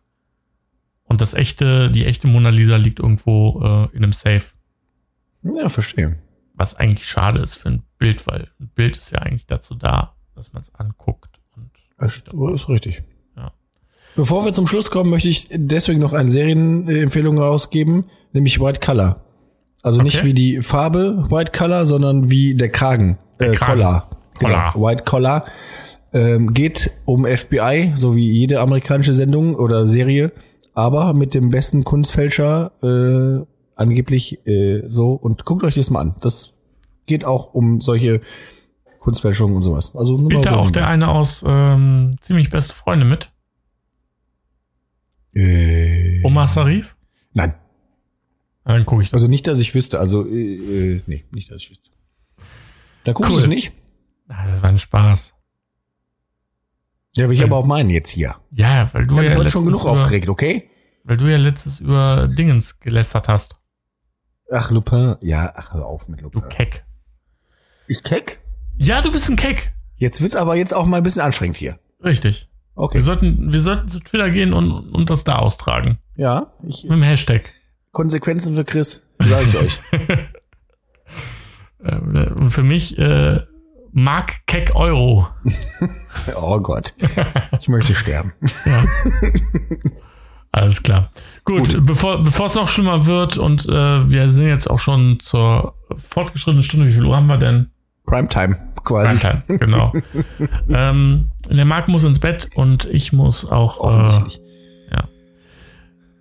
Und 1.04 1.20
das 1.20 1.34
echte, 1.34 1.90
die 1.90 2.04
echte 2.04 2.26
Mona 2.26 2.48
Lisa 2.50 2.76
liegt 2.76 2.98
irgendwo 2.98 3.60
äh, 3.62 3.96
in 3.96 4.02
einem 4.02 4.12
Safe. 4.12 4.42
Ja, 5.42 5.68
verstehe. 5.68 6.18
Was 6.54 6.74
eigentlich 6.74 7.06
schade 7.06 7.38
ist 7.40 7.54
für 7.54 7.68
ein 7.68 7.82
Bild, 7.98 8.26
weil 8.26 8.48
ein 8.60 8.68
Bild 8.74 8.96
ist 8.96 9.10
ja 9.12 9.18
eigentlich 9.20 9.46
dazu 9.46 9.74
da, 9.74 10.14
dass 10.34 10.52
man 10.52 10.62
es 10.62 10.74
anguckt. 10.74 11.38
Und 11.56 11.70
Das 11.98 12.16
ist 12.62 12.68
richtig. 12.68 13.04
Ja. 13.36 13.52
Bevor 14.16 14.44
wir 14.44 14.52
zum 14.52 14.66
Schluss 14.66 14.90
kommen, 14.90 15.10
möchte 15.10 15.28
ich 15.28 15.46
deswegen 15.52 16.00
noch 16.00 16.12
eine 16.12 16.28
Serienempfehlung 16.28 17.38
rausgeben, 17.38 18.06
nämlich 18.32 18.58
White 18.60 18.80
Color. 18.80 19.24
Also 19.86 20.02
nicht 20.02 20.16
Okay. 20.16 20.26
wie 20.26 20.34
die 20.34 20.62
Farbe 20.62 21.26
White 21.30 21.52
Color, 21.56 21.86
sondern 21.86 22.28
wie 22.28 22.54
der 22.54 22.70
Kragen. 22.70 23.18
Der 23.38 23.52
äh, 23.52 23.54
Kragen. 23.54 23.80
Collar. 23.80 24.10
Collar. 24.34 24.72
Genau, 24.72 24.84
White 24.84 25.04
Collar. 25.04 25.44
Ähm, 26.12 26.54
geht 26.54 26.90
um 27.04 27.24
FBI, 27.24 27.92
so 27.94 28.16
wie 28.16 28.28
jede 28.28 28.60
amerikanische 28.60 29.14
Sendung 29.14 29.54
oder 29.54 29.86
Serie, 29.86 30.32
aber 30.74 31.14
mit 31.14 31.34
dem 31.34 31.50
besten 31.50 31.84
Kunstfälscher 31.84 32.72
äh, 32.82 33.46
angeblich 33.76 34.44
äh, 34.44 34.82
so. 34.88 35.12
Und 35.12 35.44
guckt 35.44 35.62
euch 35.62 35.76
das 35.76 35.88
mal 35.90 36.00
an. 36.00 36.16
Das 36.20 36.54
geht 37.06 37.24
auch 37.24 37.54
um 37.54 37.80
solche 37.80 38.22
Kunstfälschungen 38.98 39.54
und 39.54 39.62
sowas. 39.62 39.94
Also 39.94 40.14
nur 40.14 40.24
mal 40.24 40.30
spielt 40.30 40.46
da 40.46 40.50
so 40.50 40.56
auch 40.56 40.70
der 40.72 40.88
eine 40.88 41.06
aus 41.06 41.44
ähm, 41.46 42.10
ziemlich 42.22 42.50
beste 42.50 42.74
Freunde 42.74 43.06
mit? 43.06 43.30
Äh, 45.32 46.24
Omar 46.24 46.48
Sarif? 46.48 46.96
Nein. 47.34 47.54
Ja, 48.66 48.72
Dann 48.74 48.84
gucke 48.86 49.02
ich 49.02 49.10
das. 49.10 49.14
Also 49.14 49.28
nicht, 49.28 49.46
dass 49.46 49.60
ich 49.60 49.74
wüsste. 49.74 50.00
Also, 50.00 50.26
äh, 50.26 50.96
äh, 50.96 51.02
nee, 51.06 51.24
nicht, 51.30 51.50
dass 51.50 51.62
ich 51.62 51.70
wüsste. 51.70 51.90
Da 53.04 53.12
guckst 53.12 53.30
Cool. 53.30 53.38
du 53.38 53.42
es 53.44 53.48
nicht? 53.48 53.72
Ah, 54.28 54.46
das 54.48 54.62
war 54.62 54.70
ein 54.70 54.78
Spaß. 54.78 55.32
Ja, 57.14 57.28
will 57.28 57.36
ich 57.36 57.42
aber 57.42 57.56
auch 57.56 57.64
meinen 57.64 57.90
jetzt 57.90 58.10
hier. 58.10 58.36
Ja, 58.50 58.90
weil 58.92 59.06
du 59.06 59.20
ja 59.20 59.30
habe 59.30 59.40
heute 59.40 59.50
schon 59.50 59.64
genug 59.64 59.82
über, 59.82 59.92
aufgeregt, 59.92 60.28
okay? 60.28 60.68
Weil 61.04 61.16
du 61.16 61.30
ja 61.30 61.38
letztes 61.38 61.80
über 61.80 62.28
Dingens 62.28 62.80
gelästert 62.80 63.28
hast. 63.28 63.56
Ach, 64.52 64.70
Lupin. 64.70 65.16
Ja, 65.22 65.52
ach, 65.56 65.72
hör 65.72 65.86
auf 65.86 66.08
mit 66.08 66.20
Du 66.20 66.24
Lupin. 66.24 66.48
Keck. 66.48 66.84
Ich 67.88 68.02
keck? 68.02 68.40
Ja, 68.78 69.00
du 69.00 69.10
bist 69.10 69.30
ein 69.30 69.36
Keck. 69.36 69.72
Jetzt 69.96 70.20
wird's 70.20 70.36
aber 70.36 70.56
jetzt 70.56 70.74
auch 70.74 70.84
mal 70.84 70.98
ein 70.98 71.02
bisschen 71.02 71.22
anstrengend 71.22 71.56
hier. 71.56 71.78
Richtig. 72.04 72.50
Okay. 72.74 72.98
Wir 72.98 73.02
sollten, 73.02 73.52
wir 73.52 73.62
sollten 73.62 73.88
zu 73.88 74.00
Twitter 74.00 74.30
gehen 74.30 74.52
und, 74.52 74.70
und 74.70 75.08
das 75.08 75.24
da 75.24 75.36
austragen. 75.36 75.98
Ja, 76.16 76.52
ich, 76.66 76.82
Mit 76.82 76.92
dem 76.92 77.02
Hashtag. 77.02 77.54
Konsequenzen 77.96 78.54
für 78.54 78.66
Chris, 78.66 79.04
sage 79.18 79.46
ich 79.48 79.56
euch. 79.56 79.80
Äh, 81.84 82.30
Und 82.30 82.50
für 82.50 82.62
mich, 82.62 82.98
äh, 82.98 83.40
Mark 83.92 84.46
Keck 84.46 84.74
Euro. 84.74 85.28
Oh 86.34 86.58
Gott. 86.58 86.94
Ich 87.60 87.68
möchte 87.68 87.94
sterben. 87.94 88.32
Alles 90.52 90.82
klar. 90.82 91.10
Gut, 91.44 91.84
bevor 91.86 92.22
bevor 92.24 92.46
es 92.46 92.54
noch 92.54 92.66
schlimmer 92.66 93.06
wird 93.06 93.36
und 93.36 93.66
äh, 93.66 94.10
wir 94.10 94.30
sind 94.30 94.48
jetzt 94.48 94.68
auch 94.68 94.78
schon 94.78 95.18
zur 95.20 95.74
fortgeschrittenen 95.96 96.64
Stunde. 96.64 96.86
Wie 96.86 96.92
viel 96.92 97.04
Uhr 97.04 97.14
haben 97.14 97.28
wir 97.28 97.38
denn? 97.38 97.70
Primetime, 98.06 98.56
quasi. 98.82 99.16
Primetime, 99.16 99.58
genau. 99.58 99.92
ähm, 100.70 101.28
der 101.48 101.66
Marc 101.66 101.88
muss 101.88 102.02
ins 102.02 102.18
Bett 102.18 102.48
und 102.56 102.86
ich 102.86 103.12
muss 103.12 103.44
auch. 103.44 104.26
Äh. 104.26 104.45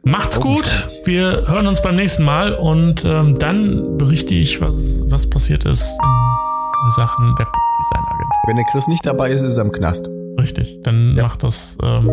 Macht's 0.05 0.39
gut. 0.39 0.89
Wir 1.03 1.43
hören 1.47 1.67
uns 1.67 1.81
beim 1.81 1.95
nächsten 1.95 2.23
Mal 2.23 2.53
und 2.53 3.03
ähm, 3.05 3.37
dann 3.37 3.97
berichte 3.97 4.33
ich, 4.33 4.61
was, 4.61 5.01
was 5.09 5.29
passiert 5.29 5.65
ist 5.65 5.81
in, 5.81 6.09
in 6.09 6.91
Sachen 6.95 7.25
Webdesign-Agentur. 7.37 8.41
Wenn 8.47 8.55
der 8.55 8.65
Chris 8.71 8.87
nicht 8.87 9.05
dabei 9.05 9.31
ist, 9.31 9.41
ist 9.43 9.57
er 9.57 9.65
im 9.65 9.71
Knast. 9.71 10.07
Richtig. 10.39 10.79
Dann 10.83 11.15
Ja. 11.15 11.23
macht 11.23 11.43
das, 11.43 11.77
ähm, 11.83 12.09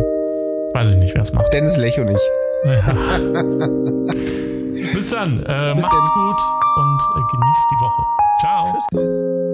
weiß 0.73 0.91
ich 0.91 0.97
nicht, 0.97 1.15
wer 1.15 1.21
es 1.21 1.31
macht. 1.33 1.51
Dennis 1.53 1.77
Lech 1.77 1.97
und 1.99 2.09
ich. 2.09 2.21
Ja. 2.65 2.93
Bis 4.93 5.09
dann. 5.09 5.41
Äh, 5.43 5.73
Bis 5.75 5.83
macht's 5.83 5.91
denn. 5.91 6.13
gut 6.13 6.41
und 6.77 6.99
äh, 7.15 7.21
genießt 7.31 7.67
die 7.71 7.79
Woche. 7.81 8.03
Ciao. 8.41 8.71
Tschüss, 8.73 8.85
Chris. 8.93 9.52